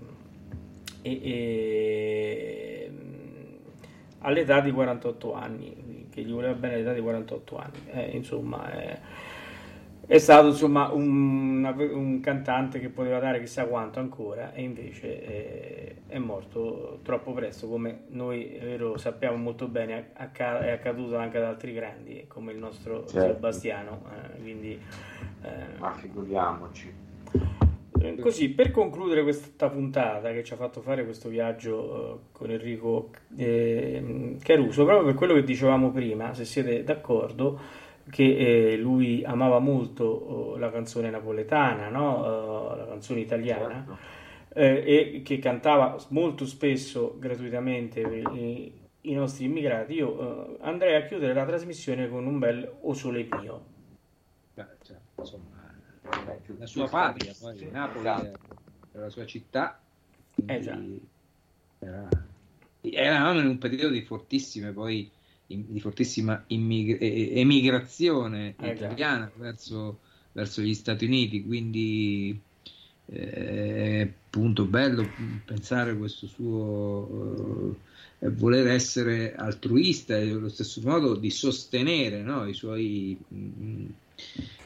e, 1.02 1.22
e, 1.22 2.92
all'età 4.20 4.60
di 4.62 4.72
48 4.72 5.34
anni 5.34 6.08
che 6.12 6.24
gli 6.24 6.32
voleva 6.32 6.54
bene 6.54 6.76
all'età 6.76 6.94
di 6.94 7.02
48 7.02 7.58
anni. 7.58 7.80
Eh, 7.92 8.16
insomma 8.16 8.72
eh, 8.72 9.00
è 10.08 10.20
stato 10.20 10.48
insomma 10.48 10.90
un, 10.90 11.66
un, 11.66 12.20
cantante 12.22 12.80
che 12.80 12.88
poteva 12.88 13.20
dare 13.20 13.42
chissà 13.42 13.66
quanto 13.66 14.00
ancora 14.00 14.54
e 14.54 14.62
invece 14.62 15.22
è, 15.22 15.96
è 16.08 16.18
morto 16.18 17.00
troppo 17.04 17.34
presto 17.34 17.68
come 17.68 18.04
noi 18.12 18.58
vero, 18.58 18.98
sappiamo 18.98 19.36
molto 19.36 19.68
bene 19.68 20.12
acc- 20.14 20.62
è 20.62 20.72
accaduto 20.72 21.18
anche 21.18 21.38
ad 21.38 21.44
altri 21.44 21.74
grandi 21.74 22.24
come 22.30 22.54
il 22.54 22.58
nostro 22.58 23.06
certo. 23.06 23.34
Sebastiano 23.34 24.04
eh, 24.14 24.40
quindi 24.40 24.80
eh, 25.42 25.78
ma 25.78 25.92
figuriamoci 25.92 26.94
eh, 28.00 28.16
così 28.16 28.50
per 28.52 28.72
concludere 28.72 29.24
questa 29.24 29.68
puntata 29.68 30.32
che 30.32 30.42
ci 30.46 30.54
ha 30.54 30.56
fatto 30.56 30.80
fare 30.80 31.04
questo 31.04 31.28
viaggio 31.28 31.76
uh, 31.76 32.20
con 32.32 32.50
Enrico 32.50 33.10
eh, 33.36 34.38
Caruso 34.42 34.86
proprio 34.86 35.06
per 35.08 35.16
quello 35.16 35.34
che 35.34 35.44
dicevamo 35.44 35.92
prima 35.92 36.34
se 36.34 36.46
siete 36.46 36.86
d'accordo 36.86 37.86
che 38.10 38.72
eh, 38.72 38.78
lui 38.78 39.24
amava 39.24 39.60
molto 39.60 40.04
oh, 40.04 40.58
la 40.58 40.72
canzone 40.72 41.10
napoletana, 41.10 41.90
no? 41.90 42.20
uh, 42.20 42.76
la 42.78 42.86
canzone 42.88 43.20
italiana, 43.20 43.86
certo. 43.86 43.98
eh, 44.60 44.84
e 44.86 45.22
che 45.24 45.40
cantava 45.40 45.98
molto 46.10 46.46
spesso 46.46 47.16
gratuitamente 47.20 48.00
i, 48.00 48.72
i 49.02 49.14
nostri 49.14 49.46
immigrati, 49.46 49.94
io 49.94 50.10
uh, 50.10 50.58
andrei 50.62 50.96
a 50.96 51.06
chiudere 51.06 51.34
la 51.34 51.46
trasmissione 51.46 52.10
con 52.10 52.26
un 52.26 52.40
bel 52.40 52.72
O 52.82 52.94
Sole 52.94 53.28
Mio. 53.40 53.66
Beh, 54.54 54.66
cioè, 54.84 54.98
insomma, 55.18 55.74
la 56.58 56.66
sua 56.66 56.88
patria, 56.88 57.34
poi 57.40 57.58
sì, 57.58 57.70
Napoli 57.70 58.00
esatto. 58.00 58.40
era 58.94 59.04
la 59.04 59.10
sua 59.10 59.26
città, 59.26 59.80
eh, 60.46 61.00
era, 61.80 62.10
eravamo 62.82 63.40
in 63.42 63.48
un 63.48 63.58
periodo 63.58 63.90
di 63.90 64.02
fortissime 64.02 64.72
poi 64.72 65.12
di 65.48 65.80
fortissima 65.80 66.44
immig- 66.48 66.98
emigrazione 67.02 68.56
eh, 68.60 68.74
italiana 68.74 69.32
verso, 69.36 70.00
verso, 70.34 70.62
gli 70.62 70.74
Stati 70.74 71.06
Uniti, 71.06 71.44
quindi 71.44 72.40
eh, 73.06 73.32
è 73.32 74.02
appunto 74.02 74.66
bello 74.66 75.08
pensare 75.46 75.98
questo 75.98 76.28
suo 76.28 77.76
eh, 78.20 78.30
voler 78.30 78.68
essere 78.68 79.36
altruista 79.36 80.18
e 80.18 80.32
allo 80.32 80.50
stesso 80.50 80.82
modo 80.84 81.16
di 81.16 81.30
sostenere 81.30 82.22
no, 82.22 82.46
i 82.46 82.54
suoi 82.54 83.18
mh, 83.28 83.38
mm, 83.38 83.86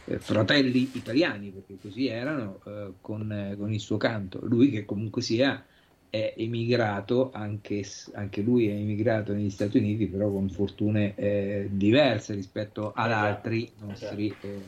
eh, 0.06 0.20
fratelli 0.20 0.90
italiani, 0.94 1.52
perché 1.52 1.78
così 1.80 2.08
erano, 2.08 2.60
eh, 2.66 2.94
con, 3.02 3.56
con 3.58 3.72
il 3.72 3.80
suo 3.80 3.98
canto. 3.98 4.40
Lui 4.46 4.72
che 4.72 4.84
comunque 4.86 5.22
sia 5.22 5.64
è 6.12 6.34
emigrato, 6.36 7.32
anche, 7.34 7.86
anche, 8.16 8.42
lui 8.42 8.68
è 8.68 8.74
emigrato 8.74 9.32
negli 9.32 9.50
Stati 9.50 9.78
Uniti, 9.78 10.08
però 10.08 10.30
con 10.30 10.50
fortune 10.50 11.16
eh, 11.16 11.70
diverse 11.72 12.34
rispetto 12.34 12.92
ad 12.94 13.12
esatto. 13.12 13.26
altri, 13.26 13.72
nostri, 13.80 14.28
esatto. 14.28 14.48
eh, 14.48 14.62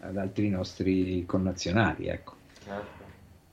ad 0.00 0.16
altri 0.16 0.48
nostri 0.48 1.24
connazionali. 1.24 2.08
Ecco. 2.08 2.34
Certo. 2.64 3.04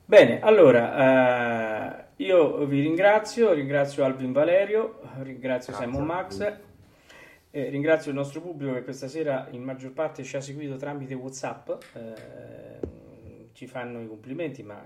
Bene, 0.04 0.40
allora 0.40 2.00
eh, 2.16 2.24
io 2.24 2.64
vi 2.66 2.80
ringrazio, 2.80 3.52
ringrazio 3.52 4.04
Alvin 4.04 4.32
Valerio, 4.32 5.00
ringrazio 5.20 5.72
Grazie 5.72 5.90
Simon 5.92 6.04
Max. 6.04 6.52
Eh, 7.50 7.68
ringrazio 7.68 8.10
il 8.10 8.16
nostro 8.16 8.40
pubblico 8.40 8.74
che 8.74 8.82
questa 8.82 9.06
sera 9.06 9.46
in 9.52 9.62
maggior 9.62 9.92
parte 9.92 10.24
ci 10.24 10.34
ha 10.36 10.40
seguito 10.40 10.74
tramite 10.76 11.14
WhatsApp. 11.14 11.70
Eh, 11.94 12.86
ci 13.52 13.68
fanno 13.68 14.00
i 14.00 14.08
complimenti, 14.08 14.62
ma 14.62 14.82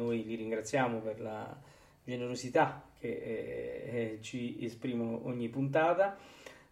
noi 0.00 0.24
li 0.24 0.34
ringraziamo 0.34 0.98
per 0.98 1.20
la 1.20 1.56
generosità 2.04 2.82
che 2.98 3.08
eh, 3.08 3.98
eh, 3.98 4.18
ci 4.20 4.58
esprimono 4.64 5.26
ogni 5.26 5.48
puntata. 5.48 6.16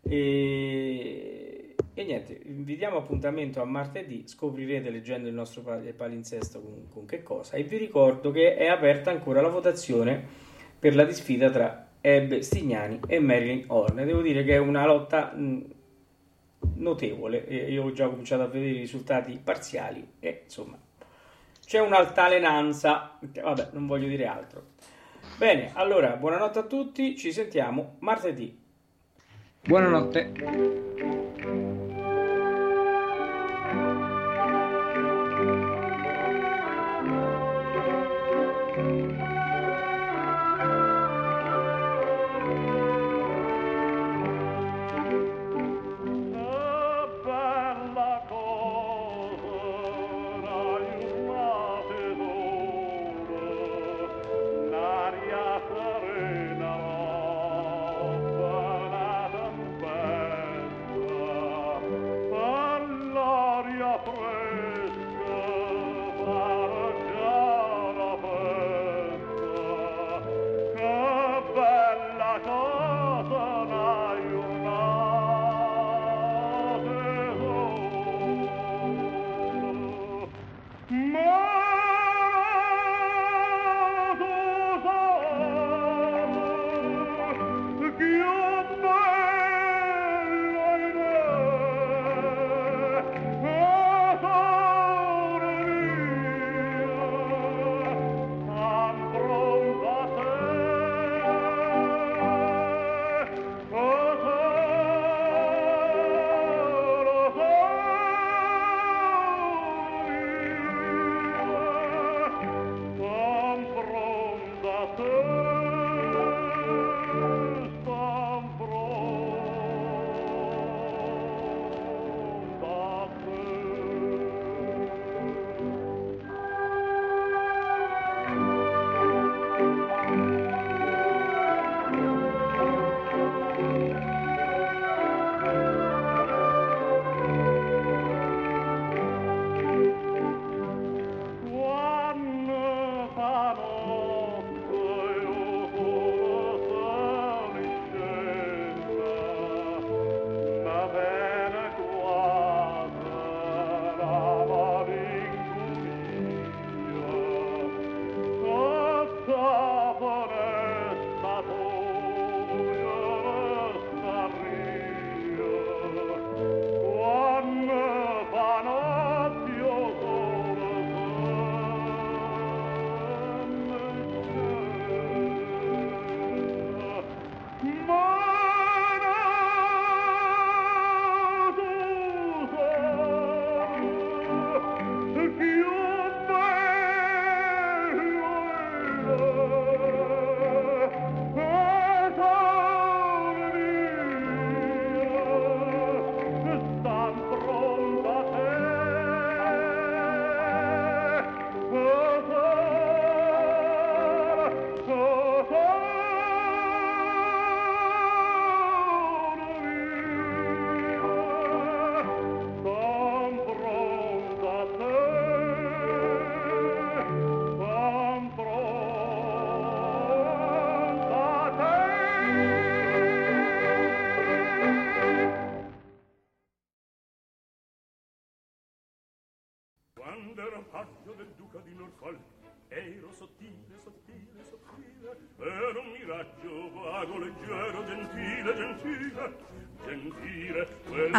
E, 0.03 1.75
e, 1.95 2.05
niente, 2.05 2.41
vi 2.45 2.77
diamo 2.77 2.97
appuntamento 2.97 3.61
a 3.61 3.65
martedì, 3.65 4.25
scoprirete 4.27 4.91
leggendo 4.91 5.29
il 5.29 5.35
nostro 5.35 5.63
palinsesto 5.97 6.61
con, 6.61 6.89
con 6.91 7.07
che 7.07 7.23
cosa. 7.23 7.57
E 7.57 7.65
vi 7.65 7.77
ricordo 7.77 8.31
che 8.31 8.57
è 8.57 8.67
aperta 8.67 9.11
ancora 9.11 9.41
la 9.41 9.49
votazione 9.49 10.23
per 10.79 10.95
la 10.95 11.05
disfida 11.05 11.51
tra 11.51 11.89
Ebbe 12.01 12.43
Stignani 12.43 13.01
e 13.07 13.19
Marilyn 13.19 13.65
Horne. 13.67 14.05
Devo 14.05 14.23
dire 14.23 14.45
che 14.45 14.55
è 14.55 14.59
una 14.59 14.87
lotta 14.87 15.33
mh, 15.35 15.65
notevole. 16.77 17.39
Io 17.39 17.85
ho 17.85 17.93
già 17.93 18.09
cominciato 18.09 18.43
a 18.43 18.47
vedere 18.47 18.71
i 18.71 18.79
risultati 18.79 19.39
parziali 19.43 20.07
e 20.21 20.43
insomma 20.45 20.79
c'è 21.69 21.81
un'altalenanza. 21.81 23.19
Vabbè, 23.21 23.69
non 23.73 23.87
voglio 23.87 24.09
dire 24.09 24.27
altro. 24.27 24.69
Bene, 25.37 25.73
allora, 25.75 26.17
buonanotte 26.17 26.61
a 26.61 26.63
tutti, 26.63 27.15
ci 27.15 27.31
sentiamo 27.31 27.97
martedì. 27.99 28.59
Buonanotte. 29.61 31.68